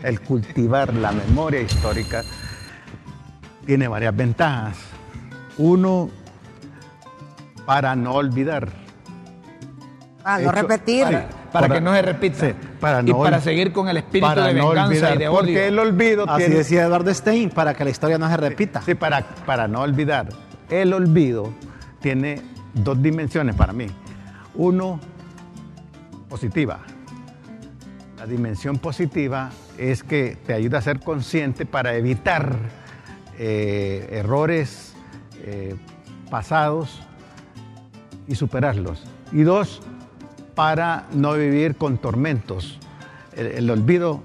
el 0.03 0.21
cultivar 0.21 0.93
la 0.93 1.13
memoria 1.13 1.61
histórica, 1.63 2.23
tiene 3.65 3.89
varias 3.89 4.15
ventajas. 4.15 4.77
Uno, 5.57 6.11
para 7.67 7.97
no 7.97 8.13
olvidar. 8.13 8.69
Ah, 10.31 10.39
no 10.41 10.53
repetir. 10.53 11.05
Para, 11.05 11.29
para 11.29 11.69
Para- 11.69 11.75
que 11.77 11.81
no 11.81 11.95
se 11.95 12.03
repita. 12.03 12.47
sí, 12.49 12.55
para 12.81 13.01
y 13.03 13.13
para 13.15 13.41
seguir 13.41 13.73
con 13.73 13.89
el 13.89 13.97
espíritu 13.97 14.27
para 14.27 14.47
de 14.49 14.55
no 14.55 14.69
venganza 14.69 14.89
olvidar, 14.91 15.15
y 15.15 15.19
de 15.19 15.31
porque 15.31 15.69
el 15.69 15.79
olvido 15.79 16.25
Así 16.29 16.43
tiene, 16.45 16.57
decía 16.57 16.83
Eduardo 16.85 17.15
Stein, 17.15 17.49
para 17.51 17.73
que 17.73 17.85
la 17.85 17.91
historia 17.91 18.19
no 18.19 18.29
se 18.29 18.37
repita. 18.37 18.83
Sí, 18.83 18.95
para, 18.95 19.23
para 19.47 19.67
no 19.69 19.81
olvidar. 19.81 20.29
El 20.69 20.93
olvido 20.93 21.51
tiene 22.01 22.43
dos 22.75 23.03
dimensiones 23.03 23.55
para 23.55 23.73
mí. 23.73 23.87
Uno, 24.55 25.01
positiva. 26.29 26.81
La 28.19 28.27
dimensión 28.27 28.79
positiva 28.79 29.49
es 29.79 30.03
que 30.03 30.37
te 30.47 30.53
ayuda 30.53 30.79
a 30.79 30.83
ser 30.83 31.01
consciente 31.01 31.65
para 31.65 31.95
evitar 31.95 32.57
eh, 33.39 34.09
errores 34.13 34.93
eh, 35.45 35.75
pasados 36.31 37.01
y 38.27 38.35
superarlos. 38.35 39.05
Y 39.33 39.43
dos, 39.43 39.81
para 40.59 41.05
no 41.13 41.35
vivir 41.35 41.77
con 41.77 41.99
tormentos. 41.99 42.81
El, 43.37 43.47
el 43.47 43.71
olvido, 43.71 44.25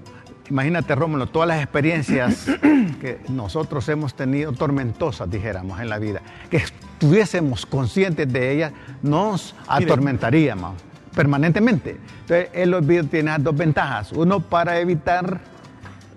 imagínate 0.49 0.95
Rómulo, 0.95 1.27
todas 1.27 1.47
las 1.47 1.61
experiencias 1.61 2.47
que 2.99 3.19
nosotros 3.29 3.87
hemos 3.89 4.15
tenido 4.15 4.51
tormentosas, 4.51 5.29
dijéramos, 5.29 5.79
en 5.79 5.89
la 5.89 5.99
vida, 5.99 6.23
que 6.49 6.57
estuviésemos 6.57 7.67
conscientes 7.67 8.33
de 8.33 8.51
ellas, 8.51 8.73
nos 9.03 9.53
atormentaríamos 9.67 10.73
permanentemente. 11.13 11.97
Entonces, 12.21 12.49
el 12.53 12.73
olvido 12.73 13.03
tiene 13.03 13.31
dos 13.37 13.55
ventajas. 13.55 14.11
Uno 14.11 14.39
para 14.39 14.79
evitar 14.79 15.23
¿verdad? 15.25 15.41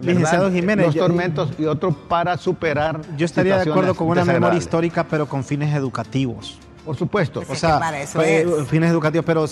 Licenciado 0.01 0.51
Jiménez, 0.51 0.87
los 0.87 0.95
yo- 0.95 1.03
tormentos 1.03 1.51
y 1.59 1.67
otro 1.67 1.93
para 1.93 2.39
superar. 2.39 3.03
Yo 3.19 3.27
estaría 3.27 3.59
de 3.59 3.71
acuerdo 3.71 3.95
con 3.95 4.09
una 4.09 4.25
memoria 4.25 4.57
histórica, 4.57 5.05
pero 5.05 5.27
con 5.29 5.45
fines 5.45 5.75
educativos. 5.75 6.59
Por 6.87 6.97
supuesto. 6.97 7.41
Pues 7.43 7.59
O 7.59 7.61
sea, 7.61 7.75
que 7.75 7.81
para 7.81 8.01
eso 8.01 8.13
pues, 8.19 8.47
es. 8.47 8.69
fines 8.69 8.91
educativos, 8.91 9.25
pero 9.27 9.47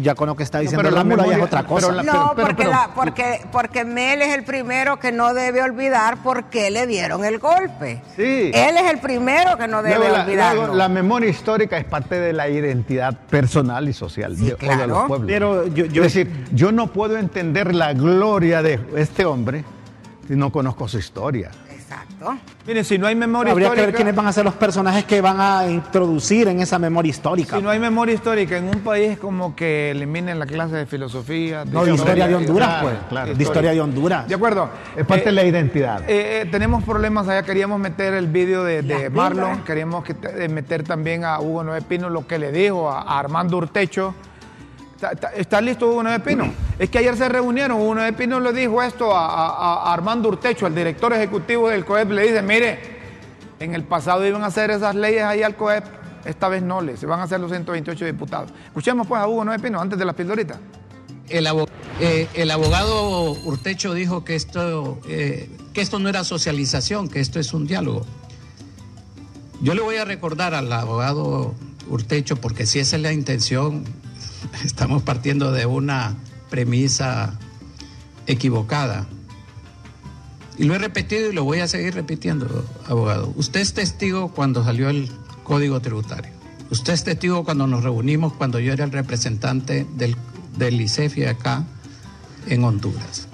ya 0.00 0.14
con 0.14 0.28
lo 0.28 0.36
que 0.36 0.44
está 0.44 0.60
diciendo 0.60 0.82
pero 0.84 0.94
la 0.94 1.02
Rómulo 1.02 1.16
ya 1.16 1.22
es 1.24 1.28
memoria- 1.30 1.44
otra 1.44 1.62
cosa. 1.66 1.86
pero 1.88 1.96
la- 1.96 2.02
No, 2.04 2.32
pero- 2.34 2.46
porque, 2.46 2.54
pero- 2.62 2.70
la- 2.70 2.90
porque, 2.94 3.40
porque 3.52 3.84
Mel 3.84 4.22
es 4.22 4.34
el 4.34 4.44
primero 4.44 4.98
que 5.00 5.10
no 5.12 5.34
debe 5.34 5.62
olvidar 5.62 6.22
por 6.22 6.44
qué 6.44 6.70
le 6.70 6.86
dieron 6.86 7.24
el 7.24 7.38
golpe. 7.40 8.02
Sí. 8.16 8.52
Él 8.54 8.76
es 8.76 8.90
el 8.90 8.98
primero 9.00 9.58
que 9.58 9.66
no 9.68 9.82
debe 9.82 9.96
Luego 9.98 10.68
la, 10.68 10.74
la 10.74 10.88
memoria 10.88 11.28
histórica 11.28 11.76
es 11.76 11.84
parte 11.84 12.20
de 12.20 12.32
la 12.32 12.48
identidad 12.48 13.18
personal 13.28 13.88
y 13.88 13.92
social 13.92 14.36
Sí, 14.36 14.46
de, 14.46 14.54
o 14.54 14.56
de 14.56 14.66
claro. 14.66 14.86
los 14.86 15.06
pueblos. 15.08 15.28
Pero 15.28 15.66
yo- 15.66 15.86
yo- 15.86 16.04
es 16.04 16.14
decir, 16.14 16.30
yo 16.52 16.70
no 16.70 16.86
puedo 16.92 17.16
entender 17.18 17.74
la 17.74 17.92
gloria 17.94 18.62
de 18.62 18.78
este 18.96 19.24
hombre 19.24 19.64
si 20.28 20.34
no 20.36 20.50
conozco 20.52 20.86
su 20.88 20.98
historia. 20.98 21.50
Exacto. 22.02 22.36
Miren, 22.66 22.84
si 22.84 22.98
no 22.98 23.06
hay 23.06 23.14
memoria 23.14 23.52
Habría 23.52 23.68
que 23.68 23.70
ver 23.70 23.78
histórica... 23.80 23.96
quiénes 23.96 24.14
van 24.16 24.26
a 24.26 24.32
ser 24.32 24.44
los 24.44 24.54
personajes 24.54 25.04
que 25.04 25.20
van 25.20 25.40
a 25.40 25.66
introducir 25.68 26.48
en 26.48 26.60
esa 26.60 26.78
memoria 26.78 27.10
histórica. 27.10 27.56
Si 27.56 27.62
no 27.62 27.70
hay 27.70 27.78
memoria 27.78 28.14
histórica 28.14 28.56
en 28.56 28.64
un 28.68 28.80
país 28.80 29.18
como 29.18 29.54
que 29.54 29.92
eliminen 29.92 30.38
la 30.38 30.46
clase 30.46 30.74
de 30.76 30.86
filosofía, 30.86 31.64
No, 31.64 31.84
de 31.84 31.94
historia 31.94 32.26
de 32.26 32.34
Honduras, 32.34 32.68
Claro, 32.68 32.88
pues. 32.88 32.98
claro. 33.08 33.34
de 33.34 33.42
historia 33.42 33.70
de 33.72 33.80
Honduras. 33.80 34.28
De 34.28 34.34
acuerdo. 34.34 34.68
Es 34.96 35.06
parte 35.06 35.22
Eh, 35.24 35.26
de 35.26 35.32
la 35.32 35.44
identidad. 35.44 36.00
eh, 36.08 36.42
eh, 36.42 36.48
tenemos 36.50 36.82
problemas 36.84 37.28
allá, 37.28 37.42
queríamos 37.44 37.78
meter 37.78 38.14
el 38.14 38.26
vídeo 38.26 38.64
de, 38.64 38.82
de 38.82 39.10
Marlon, 39.10 39.62
queríamos 39.62 40.04
que 40.04 40.14
te- 40.14 40.48
meter 40.48 40.82
también 40.82 41.24
a 41.24 41.40
Hugo 41.40 41.62
Noé 41.64 41.82
Pino 41.82 42.10
lo 42.10 42.26
que 42.26 42.38
le 42.38 42.50
dijo 42.52 42.90
a, 42.90 43.02
a 43.02 43.18
Armando 43.18 43.56
Urtecho. 43.58 44.14
¿Está, 45.34 45.60
listo 45.60 45.88
Hugo 45.88 46.02
Noé 46.02 46.20
Pino? 46.20 46.52
Es 46.78 46.88
que 46.88 46.98
ayer 46.98 47.16
se 47.16 47.28
reunieron, 47.28 47.80
Hugo 47.80 47.96
Noé 47.96 48.12
Pino 48.14 48.40
le 48.40 48.52
dijo 48.52 48.82
esto 48.82 49.14
a, 49.14 49.92
Armando 49.92 50.28
Urtecho, 50.28 50.64
al 50.64 50.74
director 50.74 51.12
ejecutivo 51.12 51.68
del 51.68 51.84
COEP, 51.84 52.10
le 52.10 52.22
dice, 52.22 52.42
mire, 52.42 52.78
en 53.60 53.74
el 53.74 53.84
pasado 53.84 54.26
iban 54.26 54.42
a 54.42 54.46
hacer 54.46 54.70
esas 54.70 54.94
leyes 54.94 55.22
ahí 55.22 55.42
al 55.42 55.54
COEP, 55.54 55.84
esta 56.24 56.48
vez 56.48 56.62
no 56.62 56.80
le, 56.80 56.96
se 56.96 57.06
van 57.06 57.20
a 57.20 57.24
hacer 57.24 57.40
los 57.40 57.50
128 57.50 58.04
diputados. 58.06 58.52
Escuchemos 58.66 59.06
pues 59.06 59.20
a 59.20 59.28
Hugo 59.28 59.44
Noé 59.44 59.58
Pino 59.58 59.80
antes 59.80 59.98
de 59.98 60.04
las 60.04 60.14
pildoritas. 60.14 60.58
El, 61.28 61.46
eh, 62.00 62.28
el 62.34 62.50
abogado 62.50 63.32
Urtecho 63.44 63.92
dijo 63.92 64.24
que 64.24 64.34
esto, 64.34 64.98
eh, 65.08 65.50
que 65.74 65.82
esto 65.82 65.98
no 65.98 66.08
era 66.08 66.24
socialización, 66.24 67.08
que 67.08 67.20
esto 67.20 67.38
es 67.38 67.52
un 67.52 67.66
diálogo. 67.66 68.06
Yo 69.60 69.74
le 69.74 69.82
voy 69.82 69.96
a 69.96 70.04
recordar 70.04 70.54
al 70.54 70.72
abogado 70.72 71.54
Urtecho, 71.88 72.36
porque 72.36 72.66
si 72.66 72.78
esa 72.78 72.96
es 72.96 73.02
la 73.02 73.12
intención, 73.12 73.84
estamos 74.64 75.02
partiendo 75.02 75.52
de 75.52 75.66
una 75.66 76.16
premisa 76.50 77.38
equivocada. 78.26 79.06
Y 80.58 80.64
lo 80.64 80.74
he 80.74 80.78
repetido 80.78 81.30
y 81.30 81.34
lo 81.34 81.44
voy 81.44 81.60
a 81.60 81.68
seguir 81.68 81.94
repitiendo, 81.94 82.64
abogado. 82.86 83.32
Usted 83.36 83.60
es 83.60 83.74
testigo 83.74 84.28
cuando 84.28 84.64
salió 84.64 84.88
el 84.88 85.10
Código 85.44 85.80
Tributario. 85.80 86.32
Usted 86.70 86.94
es 86.94 87.04
testigo 87.04 87.44
cuando 87.44 87.66
nos 87.66 87.84
reunimos, 87.84 88.32
cuando 88.32 88.58
yo 88.58 88.72
era 88.72 88.84
el 88.84 88.92
representante 88.92 89.86
del, 89.96 90.16
del 90.56 90.80
ICEFI 90.80 91.24
acá 91.26 91.64
en 92.48 92.64
Honduras. 92.64 93.28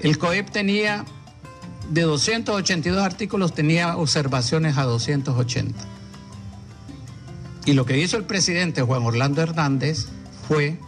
El 0.00 0.18
COEP 0.18 0.50
tenía, 0.50 1.04
de 1.90 2.02
282 2.02 3.02
artículos, 3.02 3.54
tenía 3.54 3.96
observaciones 3.96 4.76
a 4.78 4.84
280. 4.84 5.93
Y 7.66 7.72
lo 7.72 7.86
que 7.86 7.98
hizo 7.98 8.16
el 8.16 8.24
presidente 8.24 8.82
Juan 8.82 9.02
Orlando 9.04 9.40
Hernández 9.42 10.06
fue 10.48 10.78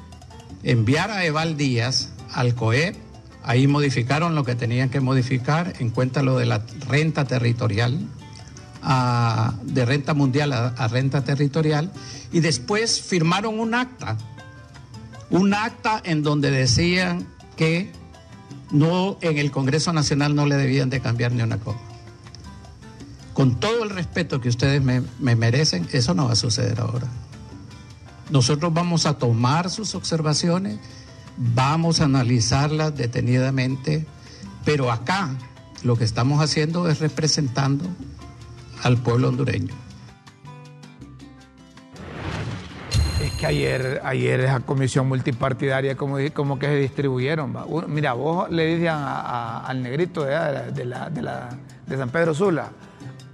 enviar 0.63 1.11
a 1.11 1.25
Eval 1.25 1.57
Díaz 1.57 2.11
al 2.33 2.55
COEP, 2.55 2.97
ahí 3.45 3.67
modificaron 3.67 4.35
lo 4.35 4.45
que 4.45 4.55
tenían 4.55 4.91
que 4.91 5.01
modificar, 5.01 5.73
en 5.79 5.91
cuenta 5.91 6.23
lo 6.23 6.37
de 6.37 6.47
la 6.47 6.63
renta 6.89 7.25
territorial, 7.25 7.99
a- 8.83 9.55
de 9.63 9.85
renta 9.87 10.13
mundial 10.15 10.53
a, 10.53 10.69
a 10.69 10.89
renta 10.89 11.25
territorial, 11.25 11.91
y 12.33 12.41
después 12.41 13.01
firmaron 13.01 13.59
un 13.59 13.75
acta, 13.75 14.19
un 15.31 15.55
acta 15.55 16.01
en 16.05 16.23
donde 16.23 16.51
decían 16.51 17.27
que 17.57 17.91
no 18.71 19.17
en 19.23 19.39
el 19.39 19.51
Congreso 19.51 19.93
Nacional 19.93 20.35
no 20.35 20.45
le 20.47 20.57
debían 20.57 20.91
de 20.91 21.01
cambiar 21.01 21.33
ni 21.33 21.43
una 21.43 21.59
coma. 21.59 21.81
Con 23.37 23.61
todo 23.61 23.85
el 23.85 23.91
respeto 23.91 24.41
que 24.41 24.49
ustedes 24.49 24.81
me, 24.83 25.03
me 25.21 25.37
merecen, 25.37 25.87
eso 25.93 26.15
no 26.15 26.25
va 26.25 26.33
a 26.33 26.37
suceder 26.37 26.81
ahora. 26.81 27.07
Nosotros 28.31 28.73
vamos 28.73 29.05
a 29.05 29.19
tomar 29.19 29.69
sus 29.69 29.95
observaciones, 29.95 30.79
vamos 31.37 32.01
a 32.01 32.05
analizarlas 32.05 32.97
detenidamente, 32.97 34.07
pero 34.65 34.91
acá 34.91 35.29
lo 35.83 35.97
que 35.97 36.05
estamos 36.05 36.43
haciendo 36.43 36.89
es 36.89 36.99
representando 37.01 37.85
al 38.83 38.97
pueblo 38.97 39.29
hondureño. 39.29 39.75
Es 43.23 43.33
que 43.33 43.47
ayer, 43.47 44.01
ayer 44.03 44.41
esa 44.41 44.61
comisión 44.61 45.09
multipartidaria 45.09 45.95
como, 45.95 46.17
como 46.33 46.59
que 46.59 46.69
se 46.69 46.77
distribuyeron. 46.77 47.55
mira, 47.89 48.15
vos 48.15 48.51
le 48.51 48.89
a- 48.89 49.61
al 49.67 49.83
negrito 49.83 50.25
de, 50.25 50.33
de 51.87 51.97
San 51.99 52.09
Pedro 52.09 52.33
Sula, 52.35 52.71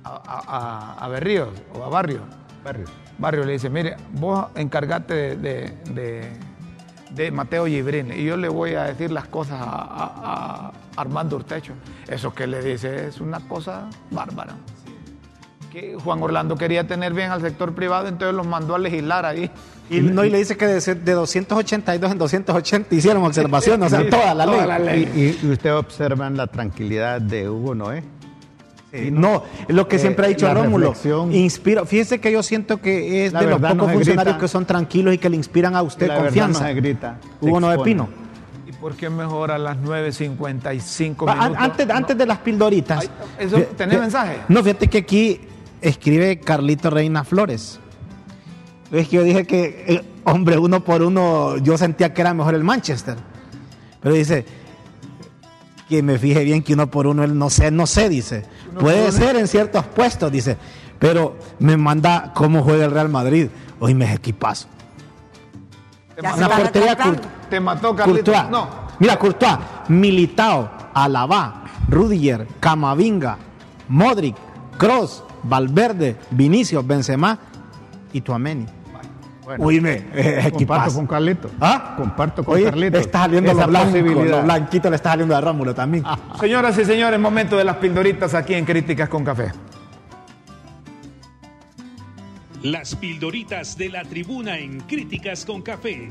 a, 0.04 0.96
a, 1.04 1.08
Berríos 1.08 1.48
o 1.78 1.84
a 1.84 1.88
Barrio. 1.88 2.20
Barrio. 2.64 2.86
Barrio 3.18 3.44
le 3.44 3.52
dice, 3.52 3.68
mire, 3.70 3.96
vos 4.12 4.46
encargate 4.54 5.14
de, 5.14 5.36
de- 5.36 5.92
de- 5.92 6.52
de 7.10 7.30
Mateo 7.30 7.66
Gibrín 7.66 8.10
y 8.10 8.24
yo 8.24 8.38
le 8.38 8.48
voy 8.48 8.74
a 8.74 8.84
decir 8.84 9.10
las 9.12 9.26
cosas 9.28 9.60
a, 9.60 9.64
a- 9.66 10.66
a 10.68 10.72
Armando 10.96 11.36
Urtecho. 11.36 11.74
Eso 12.08 12.32
que 12.34 12.46
le 12.46 12.62
dice 12.62 13.08
es 13.08 13.20
una 13.20 13.40
cosa 13.40 13.88
bárbara. 14.10 14.54
Que 15.70 15.96
Juan 16.02 16.22
Orlando 16.22 16.56
quería 16.56 16.86
tener 16.86 17.12
bien 17.14 17.30
al 17.30 17.40
sector 17.40 17.74
privado, 17.74 18.06
entonces 18.08 18.34
los 18.34 18.46
mandó 18.46 18.74
a 18.74 18.78
legislar 18.78 19.24
ahí. 19.26 19.50
Y, 19.90 20.00
no, 20.00 20.24
y 20.24 20.30
le 20.30 20.38
dice 20.38 20.56
que 20.56 20.66
de, 20.66 20.80
ser- 20.80 21.00
de 21.02 21.12
282 21.12 22.12
en 22.12 22.18
280 22.18 22.94
hicieron 22.94 23.24
observaciones, 23.24 23.92
o 23.92 23.96
sea, 23.96 24.08
toda 24.08 24.34
la 24.34 24.46
ley. 24.46 24.54
toda 24.54 24.66
la 24.66 24.78
ley. 24.78 25.38
Y, 25.42 25.46
y 25.46 25.50
usted 25.50 25.74
observan 25.74 26.36
la 26.36 26.46
tranquilidad 26.46 27.20
de 27.20 27.48
Hugo 27.48 27.74
Noé. 27.74 28.02
Sí, 28.92 29.10
no, 29.10 29.42
es 29.66 29.74
lo 29.74 29.88
que 29.88 29.96
Eh, 29.96 29.98
siempre 29.98 30.26
ha 30.26 30.28
dicho 30.28 30.46
la 30.46 30.54
Rómulo. 30.54 30.92
Inspira. 31.32 31.86
Fíjese 31.86 32.20
que 32.20 32.30
yo 32.30 32.42
siento 32.42 32.76
que 32.78 33.24
es 33.26 33.32
La 33.32 33.40
de 33.40 33.46
los 33.46 33.60
pocos 33.60 33.76
no 33.76 33.88
funcionarios 33.88 34.34
grita. 34.34 34.38
que 34.38 34.48
son 34.48 34.66
tranquilos 34.66 35.14
y 35.14 35.18
que 35.18 35.30
le 35.30 35.36
inspiran 35.36 35.74
a 35.74 35.82
usted 35.82 36.08
la 36.08 36.16
confianza. 36.18 36.60
no 36.60 36.66
se 36.68 36.74
grita, 36.74 37.18
Hugo 37.40 37.56
expone. 37.58 37.82
Pino. 37.84 38.08
¿Y 38.68 38.72
por 38.72 38.94
qué 38.94 39.08
mejor 39.08 39.50
a 39.50 39.56
las 39.58 39.78
9.55 39.78 41.26
Va, 41.26 41.32
an- 41.32 41.38
minutos? 41.52 41.64
Antes, 41.64 41.86
No. 41.86 41.94
antes 41.94 42.18
de 42.18 42.26
las 42.26 42.38
pildoritas. 42.38 43.00
Ay, 43.00 43.08
eso, 43.46 43.58
¿tenés 43.76 43.98
mensaje? 43.98 44.38
No, 44.48 44.62
fíjate 44.62 44.88
que 44.88 44.98
aquí 44.98 45.40
escribe 45.80 46.38
Carlito 46.40 46.90
Reina 46.90 47.24
Flores. 47.24 47.80
Es 48.90 49.08
que 49.08 49.16
yo 49.16 49.22
dije 49.22 49.46
que, 49.46 49.84
eh, 49.88 50.02
hombre, 50.24 50.58
uno 50.58 50.84
por 50.84 51.02
uno, 51.02 51.56
yo 51.58 51.78
sentía 51.78 52.12
que 52.12 52.20
era 52.20 52.34
mejor 52.34 52.54
el 52.54 52.62
Manchester. 52.62 53.16
Pero 54.02 54.14
dice 54.14 54.44
que 55.88 56.02
me 56.02 56.18
fije 56.18 56.44
bien 56.44 56.62
que 56.62 56.74
uno 56.74 56.86
por 56.90 57.06
uno, 57.06 57.22
él 57.24 57.36
no 57.36 57.50
sé, 57.50 57.70
no 57.70 57.86
sé, 57.86 58.08
dice. 58.08 58.44
Puede 58.78 59.12
ser 59.12 59.36
en 59.36 59.46
ciertos 59.48 59.84
puestos, 59.86 60.30
dice. 60.32 60.56
Pero 60.98 61.36
me 61.58 61.76
manda 61.76 62.32
cómo 62.34 62.62
juega 62.62 62.84
el 62.86 62.90
Real 62.92 63.08
Madrid. 63.08 63.48
Hoy 63.80 63.94
me 63.94 64.04
es 64.06 64.14
equipazo. 64.14 64.68
Te 66.14 66.20
Una 66.20 66.48
portería. 66.48 66.96
Court- 66.96 67.22
te 67.50 67.60
mató 67.60 67.94
Carlitos. 67.96 68.24
Courtois. 68.34 68.50
No, 68.50 68.68
Mira, 68.98 69.18
Courtois, 69.18 69.58
Militao, 69.88 70.70
Alabá, 70.94 71.64
Rudiger, 71.88 72.46
Camavinga, 72.60 73.36
Modric, 73.88 74.36
Cross, 74.78 75.24
Valverde, 75.42 76.16
Vinicius, 76.30 76.86
Benzema 76.86 77.38
y 78.12 78.20
Tuameni. 78.20 78.66
Bueno, 79.44 79.64
Oíme, 79.64 80.04
es 80.14 80.34
comparto 80.34 80.48
equipazo. 80.56 80.96
con 80.96 81.06
Carlito. 81.06 81.50
¿Ah? 81.60 81.94
Comparto 81.96 82.44
con 82.44 82.54
Oye, 82.54 82.64
Carlito. 82.64 82.98
está 82.98 83.20
saliendo 83.22 83.52
lo 83.52 83.66
blanco, 83.66 83.96
lo 83.98 84.42
blanquito 84.42 84.88
le 84.88 84.96
está 84.96 85.10
saliendo 85.10 85.36
a 85.36 85.40
Rómulo 85.40 85.74
también. 85.74 86.04
Señoras 86.40 86.78
y 86.78 86.84
señores, 86.84 87.18
momento 87.18 87.56
de 87.56 87.64
las 87.64 87.76
pildoritas 87.76 88.34
aquí 88.34 88.54
en 88.54 88.64
Críticas 88.64 89.08
con 89.08 89.24
Café. 89.24 89.50
Las 92.62 92.94
pildoritas 92.94 93.76
de 93.76 93.88
la 93.88 94.04
tribuna 94.04 94.58
en 94.58 94.78
Críticas 94.80 95.44
con 95.44 95.62
Café. 95.62 96.10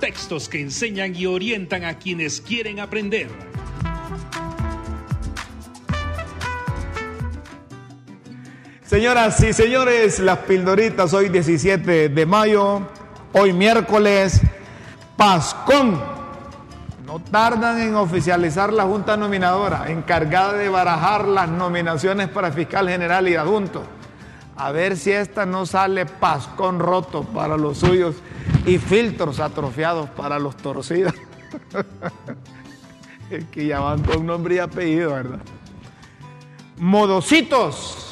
Textos 0.00 0.48
que 0.48 0.60
enseñan 0.60 1.14
y 1.14 1.26
orientan 1.26 1.84
a 1.84 1.98
quienes 1.98 2.40
quieren 2.40 2.80
aprender. 2.80 3.28
Señoras 8.86 9.42
y 9.42 9.54
señores, 9.54 10.18
las 10.18 10.40
pildoritas 10.40 11.14
hoy 11.14 11.30
17 11.30 12.10
de 12.10 12.26
mayo, 12.26 12.82
hoy 13.32 13.54
miércoles, 13.54 14.42
Pascón. 15.16 15.98
No 17.06 17.18
tardan 17.18 17.80
en 17.80 17.94
oficializar 17.94 18.74
la 18.74 18.84
Junta 18.84 19.16
Nominadora, 19.16 19.90
encargada 19.90 20.52
de 20.52 20.68
barajar 20.68 21.26
las 21.26 21.48
nominaciones 21.48 22.28
para 22.28 22.52
fiscal 22.52 22.86
general 22.86 23.26
y 23.26 23.36
adjunto. 23.36 23.84
A 24.54 24.70
ver 24.70 24.98
si 24.98 25.12
esta 25.12 25.46
no 25.46 25.64
sale 25.64 26.04
Pascón 26.04 26.78
roto 26.78 27.22
para 27.22 27.56
los 27.56 27.78
suyos 27.78 28.16
y 28.66 28.76
filtros 28.76 29.40
atrofiados 29.40 30.10
para 30.10 30.38
los 30.38 30.58
torcidos. 30.58 31.14
que 33.50 33.66
ya 33.66 33.80
nombre 34.22 34.56
y 34.56 34.58
apellido, 34.58 35.14
¿verdad? 35.14 35.40
Modositos. 36.76 38.03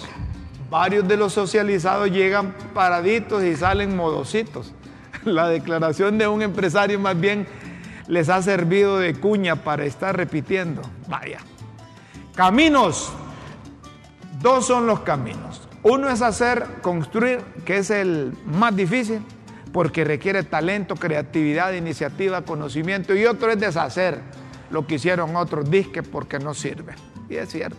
Varios 0.72 1.06
de 1.06 1.18
los 1.18 1.34
socializados 1.34 2.10
llegan 2.10 2.54
paraditos 2.72 3.42
y 3.42 3.54
salen 3.56 3.94
modositos. 3.94 4.72
La 5.24 5.46
declaración 5.46 6.16
de 6.16 6.26
un 6.26 6.40
empresario 6.40 6.98
más 6.98 7.20
bien 7.20 7.46
les 8.08 8.30
ha 8.30 8.40
servido 8.40 8.98
de 8.98 9.14
cuña 9.14 9.56
para 9.56 9.84
estar 9.84 10.16
repitiendo. 10.16 10.80
Vaya. 11.08 11.40
Caminos. 12.34 13.12
Dos 14.40 14.66
son 14.66 14.86
los 14.86 15.00
caminos. 15.00 15.60
Uno 15.82 16.08
es 16.08 16.22
hacer, 16.22 16.66
construir, 16.80 17.40
que 17.66 17.76
es 17.76 17.90
el 17.90 18.32
más 18.46 18.74
difícil, 18.74 19.20
porque 19.74 20.04
requiere 20.04 20.42
talento, 20.42 20.94
creatividad, 20.94 21.74
iniciativa, 21.74 22.46
conocimiento. 22.46 23.14
Y 23.14 23.26
otro 23.26 23.50
es 23.50 23.60
deshacer 23.60 24.22
lo 24.70 24.86
que 24.86 24.94
hicieron 24.94 25.36
otros 25.36 25.70
disques 25.70 26.08
porque 26.08 26.38
no 26.38 26.54
sirve. 26.54 26.94
Y 27.28 27.34
es 27.34 27.50
cierto. 27.50 27.76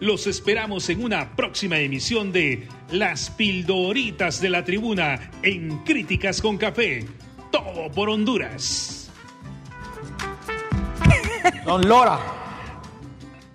Los 0.00 0.28
esperamos 0.28 0.88
en 0.90 1.02
una 1.02 1.34
próxima 1.34 1.78
emisión 1.78 2.30
de 2.30 2.68
Las 2.90 3.30
Pildoritas 3.30 4.40
de 4.40 4.50
la 4.50 4.64
Tribuna 4.64 5.30
en 5.42 5.78
Críticas 5.78 6.40
con 6.40 6.56
Café. 6.56 7.04
Todo 7.50 7.90
por 7.90 8.08
Honduras. 8.08 9.10
Don 11.64 11.88
Lora. 11.88 12.18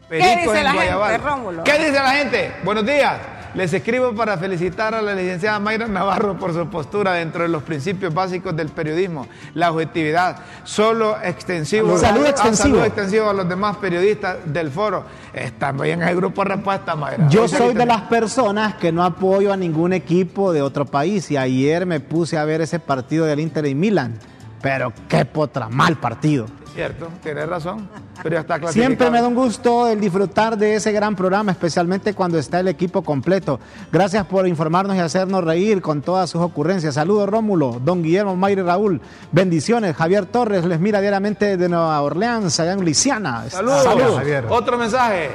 ¿Qué 0.10 0.20
Perico 0.20 0.52
dice 0.52 0.58
en 0.58 0.64
la 0.66 0.74
Guayabal. 0.74 1.12
gente, 1.12 1.28
Rómulo? 1.28 1.64
¿Qué 1.64 1.74
dice 1.80 1.94
la 1.94 2.12
gente? 2.12 2.52
Buenos 2.64 2.86
días. 2.86 3.33
Les 3.56 3.72
escribo 3.72 4.16
para 4.16 4.36
felicitar 4.38 4.95
a 4.95 5.01
la 5.04 5.14
licenciada 5.14 5.60
Mayra 5.60 5.88
Navarro 5.88 6.36
por 6.39 6.54
su 6.54 6.68
postura 6.70 7.14
dentro 7.14 7.43
de 7.43 7.49
los 7.49 7.62
principios 7.62 8.12
básicos 8.12 8.56
del 8.56 8.70
periodismo, 8.70 9.28
la 9.54 9.72
objetividad, 9.72 10.38
solo 10.64 11.18
extensivo. 11.24 11.95
Salud 11.99 12.24
Ah, 12.26 12.30
extensivo. 12.32 12.76
salud 12.78 12.86
extensivo 12.88 13.30
a 13.30 13.34
los 13.34 13.47
demás 13.47 13.78
periodistas 13.78 14.38
del 14.45 14.72
foro. 14.72 15.04
Están 15.34 15.78
bien 15.78 16.01
en 16.01 16.08
el 16.08 16.16
grupo 16.16 16.43
respuesta, 16.43 16.95
Mayra. 16.95 17.28
Yo 17.30 17.47
soy 17.47 17.76
de 17.76 17.86
las 17.86 18.01
personas 18.04 18.74
que 18.76 18.91
no 18.91 19.04
apoyo 19.04 19.54
a 19.54 19.58
ningún 19.58 19.93
equipo 19.93 20.51
de 20.51 20.64
otro 20.64 20.86
país 20.86 21.30
y 21.30 21.38
ayer 21.38 21.86
me 21.86 21.99
puse 21.99 22.39
a 22.39 22.45
ver 22.45 22.62
ese 22.62 22.80
partido 22.80 23.26
del 23.26 23.39
Inter 23.39 23.68
y 23.68 23.76
Milan. 23.76 24.18
Pero 24.64 24.93
qué 25.09 25.26
potra, 25.26 25.68
mal 25.68 25.97
partido. 25.97 26.45
Cierto, 26.74 27.09
tienes 27.22 27.47
razón, 27.47 27.88
pero 28.24 28.36
ya 28.36 28.39
está 28.39 28.57
clasificado. 28.57 28.88
Siempre 28.88 29.11
me 29.11 29.22
da 29.22 29.28
un 29.28 29.36
gusto 29.36 29.88
el 29.88 29.99
disfrutar 29.99 30.57
de 30.57 30.76
ese 30.76 30.91
gran 30.91 31.16
programa, 31.16 31.51
especialmente 31.51 32.16
cuando 32.16 32.39
está 32.39 32.61
el 32.61 32.70
equipo 32.70 33.03
completo. 33.03 33.59
Gracias 33.91 34.26
por 34.26 34.47
informarnos 34.47 34.95
y 34.95 34.99
hacernos 34.99 35.43
reír 35.43 35.82
con 35.82 36.01
todas 36.01 36.30
sus 36.30 36.41
ocurrencias. 36.41 36.95
Saludos 36.95 37.30
Rómulo, 37.30 37.80
don 37.84 38.01
Guillermo, 38.01 38.36
Mayra 38.38 38.61
y 38.61 38.66
Raúl. 38.66 39.01
Bendiciones. 39.34 39.95
Javier 39.97 40.26
Torres 40.26 40.64
les 40.66 40.80
mira 40.80 41.01
diariamente 41.01 41.57
de 41.57 41.70
Nueva 41.70 42.01
Orleans, 42.01 42.57
allá 42.59 42.72
en 42.72 42.82
Luisiana. 42.82 43.43
Saludos. 43.49 44.18
Javier. 44.18 44.45
Otro 44.49 44.78
mensaje. 44.78 45.30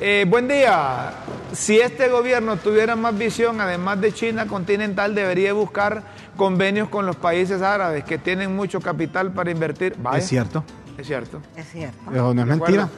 Eh, 0.00 0.26
buen 0.28 0.48
día. 0.48 1.12
Si 1.52 1.78
este 1.78 2.08
gobierno 2.08 2.56
tuviera 2.56 2.96
más 2.96 3.16
visión, 3.16 3.60
además 3.60 4.00
de 4.00 4.12
China 4.12 4.46
continental, 4.46 5.14
debería 5.14 5.52
buscar 5.52 6.02
convenios 6.36 6.88
con 6.88 7.06
los 7.06 7.14
países 7.14 7.62
árabes 7.62 8.02
que 8.02 8.18
tienen 8.18 8.56
mucho 8.56 8.80
capital 8.80 9.32
para 9.32 9.52
invertir. 9.52 9.94
Vaya, 9.98 10.18
Es 10.18 10.26
cierto. 10.26 10.64
Es 10.98 11.06
cierto. 11.06 11.40
Es 11.56 11.68
cierto. 11.70 11.98
Eso 12.12 12.34
no 12.34 12.42
es 12.42 12.46
mentira. 12.48 12.88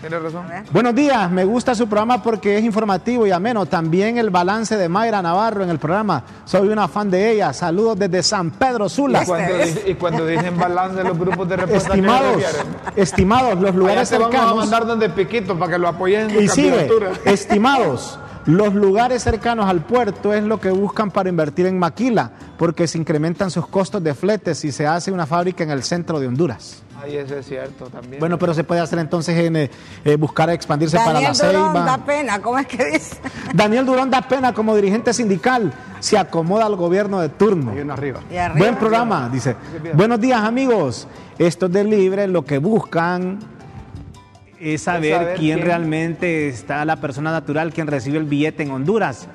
Tienes 0.00 0.22
razón. 0.22 0.44
Buenos 0.70 0.94
días, 0.94 1.30
me 1.30 1.44
gusta 1.44 1.74
su 1.74 1.86
programa 1.88 2.22
porque 2.22 2.58
es 2.58 2.64
informativo 2.64 3.26
y 3.26 3.30
ameno. 3.30 3.64
También 3.64 4.18
el 4.18 4.28
balance 4.28 4.76
de 4.76 4.88
Mayra 4.88 5.22
Navarro 5.22 5.64
en 5.64 5.70
el 5.70 5.78
programa. 5.78 6.22
Soy 6.44 6.68
una 6.68 6.88
fan 6.88 7.10
de 7.10 7.30
ella. 7.30 7.52
Saludos 7.54 7.98
desde 7.98 8.22
San 8.22 8.50
Pedro 8.50 8.86
Y 8.86 8.90
Sula. 8.90 9.24
cuando, 9.24 9.54
y 9.86 9.94
cuando 9.94 10.26
dicen 10.26 10.58
balance 10.58 10.96
de 10.96 11.04
los 11.04 11.18
grupos 11.18 11.48
de 11.48 11.56
respuesta, 11.56 11.94
¿a 11.94 11.96
qué 11.96 12.02
se 12.02 12.06
Estimados, 12.08 12.42
estimados, 12.96 13.54
los 13.54 13.70
Allá 13.70 13.78
lugares 13.78 14.10
te 14.10 14.18
vamos 14.18 14.34
a 14.34 14.38
cercanos. 14.38 14.56
mandar 14.56 14.86
donde 14.86 15.08
Piquito 15.08 15.58
para 15.58 15.72
que 15.72 15.78
lo 15.78 15.88
apoyen 15.88 16.30
en 16.30 16.42
Y 16.42 16.48
sigue, 16.48 16.86
estimados, 17.24 18.18
los 18.46 18.74
lugares 18.74 19.22
cercanos 19.22 19.66
al 19.66 19.80
puerto 19.80 20.34
es 20.34 20.42
lo 20.42 20.60
que 20.60 20.70
buscan 20.70 21.10
para 21.10 21.28
invertir 21.28 21.66
en 21.66 21.78
Maquila, 21.78 22.30
porque 22.58 22.86
se 22.86 22.98
incrementan 22.98 23.50
sus 23.50 23.66
costos 23.66 24.02
de 24.02 24.14
fletes 24.14 24.58
si 24.58 24.70
se 24.70 24.86
hace 24.86 25.10
una 25.12 25.26
fábrica 25.26 25.64
en 25.64 25.70
el 25.70 25.82
centro 25.82 26.20
de 26.20 26.26
Honduras. 26.26 26.82
Ay, 27.02 27.16
eso 27.16 27.36
es 27.36 27.46
cierto 27.46 27.86
también. 27.86 28.20
Bueno, 28.20 28.38
pero 28.38 28.54
se 28.54 28.62
puede 28.62 28.80
hacer 28.80 28.98
entonces 28.98 29.36
en 29.38 29.56
eh, 29.56 29.70
eh, 30.04 30.16
buscar 30.16 30.48
expandirse 30.50 30.96
para 30.96 31.14
Daniel 31.14 31.32
la 31.38 31.46
Durón 31.48 31.72
Ceiba. 31.72 31.84
da 31.84 31.98
pena, 32.04 32.42
¿cómo 32.42 32.58
es 32.58 32.66
que 32.66 32.84
dice? 32.84 33.16
Daniel 33.54 33.86
Durón 33.86 34.10
da 34.10 34.22
pena 34.22 34.52
como 34.52 34.76
dirigente 34.76 35.12
sindical, 35.12 35.72
se 36.00 36.16
acomoda 36.18 36.66
al 36.66 36.76
gobierno 36.76 37.20
de 37.20 37.30
turno. 37.30 37.72
Hay 37.72 37.80
uno 37.80 37.94
arriba. 37.94 38.20
Y 38.30 38.36
arriba. 38.36 38.58
Buen 38.58 38.76
programa, 38.76 39.28
dice. 39.30 39.56
Buenos 39.94 40.20
días, 40.20 40.42
amigos. 40.42 41.08
Estos 41.38 41.72
de 41.72 41.84
Libre 41.84 42.28
lo 42.28 42.44
que 42.44 42.58
buscan 42.58 43.38
es 44.64 44.82
saber, 44.82 45.12
saber 45.12 45.36
quién, 45.36 45.56
quién. 45.56 45.66
realmente 45.66 46.48
está 46.48 46.84
la 46.84 46.96
persona 46.96 47.30
natural 47.30 47.72
quien 47.72 47.86
recibe 47.86 48.18
el 48.18 48.24
billete 48.24 48.62
en 48.62 48.70
Honduras, 48.70 49.28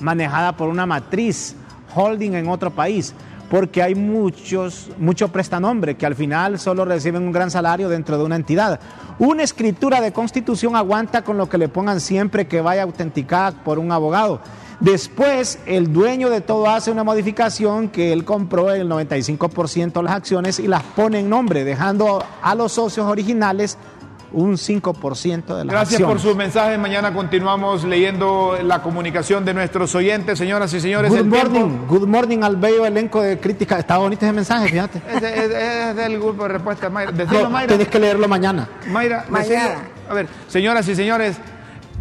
manejada 0.00 0.56
por 0.56 0.68
una 0.68 0.84
matriz 0.84 1.56
holding 1.94 2.34
en 2.34 2.48
otro 2.48 2.70
país, 2.70 3.14
porque 3.50 3.82
hay 3.82 3.94
muchos, 3.94 4.90
mucho 4.98 5.28
prestanombre 5.28 5.96
que 5.96 6.04
al 6.04 6.14
final 6.14 6.58
solo 6.58 6.84
reciben 6.84 7.22
un 7.22 7.32
gran 7.32 7.50
salario 7.50 7.88
dentro 7.88 8.18
de 8.18 8.24
una 8.24 8.36
entidad. 8.36 8.78
Una 9.18 9.42
escritura 9.42 10.00
de 10.00 10.12
constitución 10.12 10.76
aguanta 10.76 11.22
con 11.22 11.38
lo 11.38 11.48
que 11.48 11.58
le 11.58 11.68
pongan 11.68 12.00
siempre 12.00 12.46
que 12.46 12.60
vaya 12.60 12.82
autenticada 12.82 13.52
por 13.64 13.78
un 13.78 13.90
abogado. 13.90 14.40
Después, 14.80 15.58
el 15.66 15.92
dueño 15.92 16.30
de 16.30 16.40
todo 16.40 16.68
hace 16.68 16.92
una 16.92 17.02
modificación 17.02 17.88
que 17.88 18.12
él 18.12 18.24
compró 18.24 18.70
el 18.70 18.88
95% 18.88 19.92
de 19.92 20.02
las 20.04 20.12
acciones 20.12 20.60
y 20.60 20.68
las 20.68 20.84
pone 20.84 21.18
en 21.18 21.28
nombre, 21.28 21.64
dejando 21.64 22.24
a 22.40 22.54
los 22.54 22.72
socios 22.72 23.06
originales 23.06 23.76
un 24.32 24.56
5% 24.56 25.56
de 25.56 25.64
las 25.64 25.72
Gracias 25.72 26.00
por 26.02 26.12
acciones. 26.12 26.22
su 26.22 26.34
mensaje. 26.36 26.76
Mañana 26.78 27.12
continuamos 27.14 27.84
leyendo 27.84 28.58
la 28.62 28.82
comunicación 28.82 29.44
de 29.44 29.54
nuestros 29.54 29.94
oyentes, 29.94 30.38
señoras 30.38 30.72
y 30.74 30.80
señores. 30.80 31.10
Good 31.10 31.18
tiempo- 31.30 31.36
morning, 31.38 31.78
good 31.88 32.06
morning 32.06 32.38
al 32.42 32.56
bello 32.56 32.84
elenco 32.86 33.22
de 33.22 33.38
crítica. 33.40 33.78
Está 33.78 33.96
bonito 33.98 34.24
ese 34.26 34.32
mensaje, 34.34 34.68
fíjate. 34.68 35.00
Es 35.10 35.96
del 35.96 36.18
grupo 36.18 36.42
de 36.44 36.48
respuesta, 36.50 36.90
Mayra. 36.90 37.12
Decilo, 37.12 37.48
Mayra. 37.50 37.68
Tienes 37.68 37.88
que 37.88 37.98
leerlo 37.98 38.28
mañana. 38.28 38.68
Mayra, 38.90 39.24
Mañana. 39.28 39.76
A 40.10 40.14
ver, 40.14 40.26
señoras 40.48 40.86
y 40.88 40.94
señores, 40.94 41.36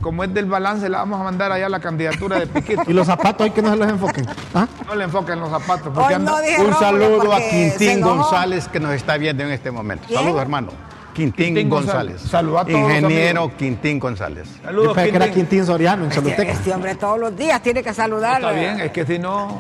como 0.02 0.24
es 0.24 0.34
del 0.34 0.46
balance, 0.46 0.88
la 0.90 1.00
vamos 1.00 1.20
a 1.20 1.24
mandar 1.24 1.52
allá 1.52 1.66
a 1.66 1.70
la 1.70 1.80
candidatura 1.80 2.40
de 2.40 2.48
Piquito. 2.48 2.84
Y 2.88 2.94
los 2.94 3.08
zapatos 3.08 3.46
hay 3.46 3.52
que 3.52 3.62
no 3.62 3.72
se 3.72 3.78
los 3.78 3.90
enfoquen. 3.90 4.26
¿Ah? 4.54 4.68
No 4.86 4.96
le 4.96 5.04
enfoquen 5.06 5.40
los 5.40 5.50
zapatos. 5.50 5.92
Porque 5.94 6.20
no 6.20 6.36
Un 6.36 6.74
saludo 6.76 7.34
a 7.34 7.40
Quintín. 7.40 8.02
González 8.02 8.68
que 8.68 8.80
nos 8.80 8.92
está 8.94 9.18
viendo 9.18 9.44
en 9.44 9.52
este 9.52 9.72
momento. 9.72 10.08
Saludos, 10.14 10.42
hermano. 10.42 10.70
Quintín, 11.18 11.56
Quintín 11.56 11.70
González. 11.70 12.22
Saluda 12.22 12.62
a 12.62 12.66
todos 12.66 12.80
Ingeniero 12.80 13.42
amigos. 13.42 13.58
Quintín 13.58 14.00
González. 14.00 14.48
Saludos, 14.64 14.94
pensé 14.94 15.10
que 15.10 15.16
era 15.16 15.26
Quintín. 15.26 15.48
Quintín 15.48 15.66
Soriano 15.66 16.06
en 16.06 16.12
Este, 16.12 16.52
este 16.52 16.72
hombre 16.72 16.94
todos 16.94 17.20
los 17.20 17.36
días 17.36 17.60
tiene 17.64 17.82
que 17.82 17.92
saludar. 17.92 18.36
Está 18.36 18.52
bien, 18.52 18.80
es 18.80 18.92
que 18.92 19.04
si 19.04 19.18
no, 19.18 19.60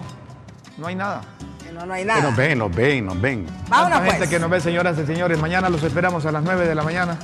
no 0.77 0.85
hay 0.85 0.93
nada. 0.93 1.21
No, 1.73 1.83
no 1.87 1.93
hay 1.95 2.03
Que 2.03 2.07
nada. 2.07 2.21
nos 2.21 2.35
ven, 2.35 2.59
nos 2.59 2.75
ven, 2.75 3.05
nos 3.07 3.19
ven. 3.19 3.47
Vámonos 3.69 4.01
gente 4.01 4.17
pues. 4.19 4.29
que 4.29 4.37
nos 4.39 4.51
ve, 4.51 4.61
señoras 4.61 4.99
y 4.99 5.05
señores. 5.07 5.39
Mañana 5.39 5.67
los 5.69 5.81
esperamos 5.81 6.27
a 6.27 6.31
las 6.31 6.43
9 6.43 6.67
de 6.67 6.75
la 6.75 6.83
mañana 6.83 7.17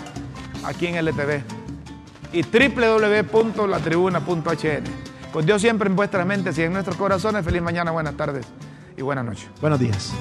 aquí 0.66 0.88
en 0.88 0.96
LTV. 0.96 1.44
Y 2.34 2.42
www.latribuna.hn. 2.42 4.84
Con 5.32 5.46
Dios 5.46 5.62
siempre 5.62 5.88
en 5.90 5.96
vuestras 5.96 6.26
mentes 6.26 6.58
y 6.58 6.64
en 6.64 6.74
nuestros 6.74 6.98
corazones. 6.98 7.46
Feliz 7.46 7.62
mañana, 7.62 7.92
buenas 7.92 8.18
tardes 8.18 8.48
y 8.98 9.04
buenas 9.04 9.26
noches. 9.26 9.48
Buenos 9.62 9.80
días. 9.80 10.12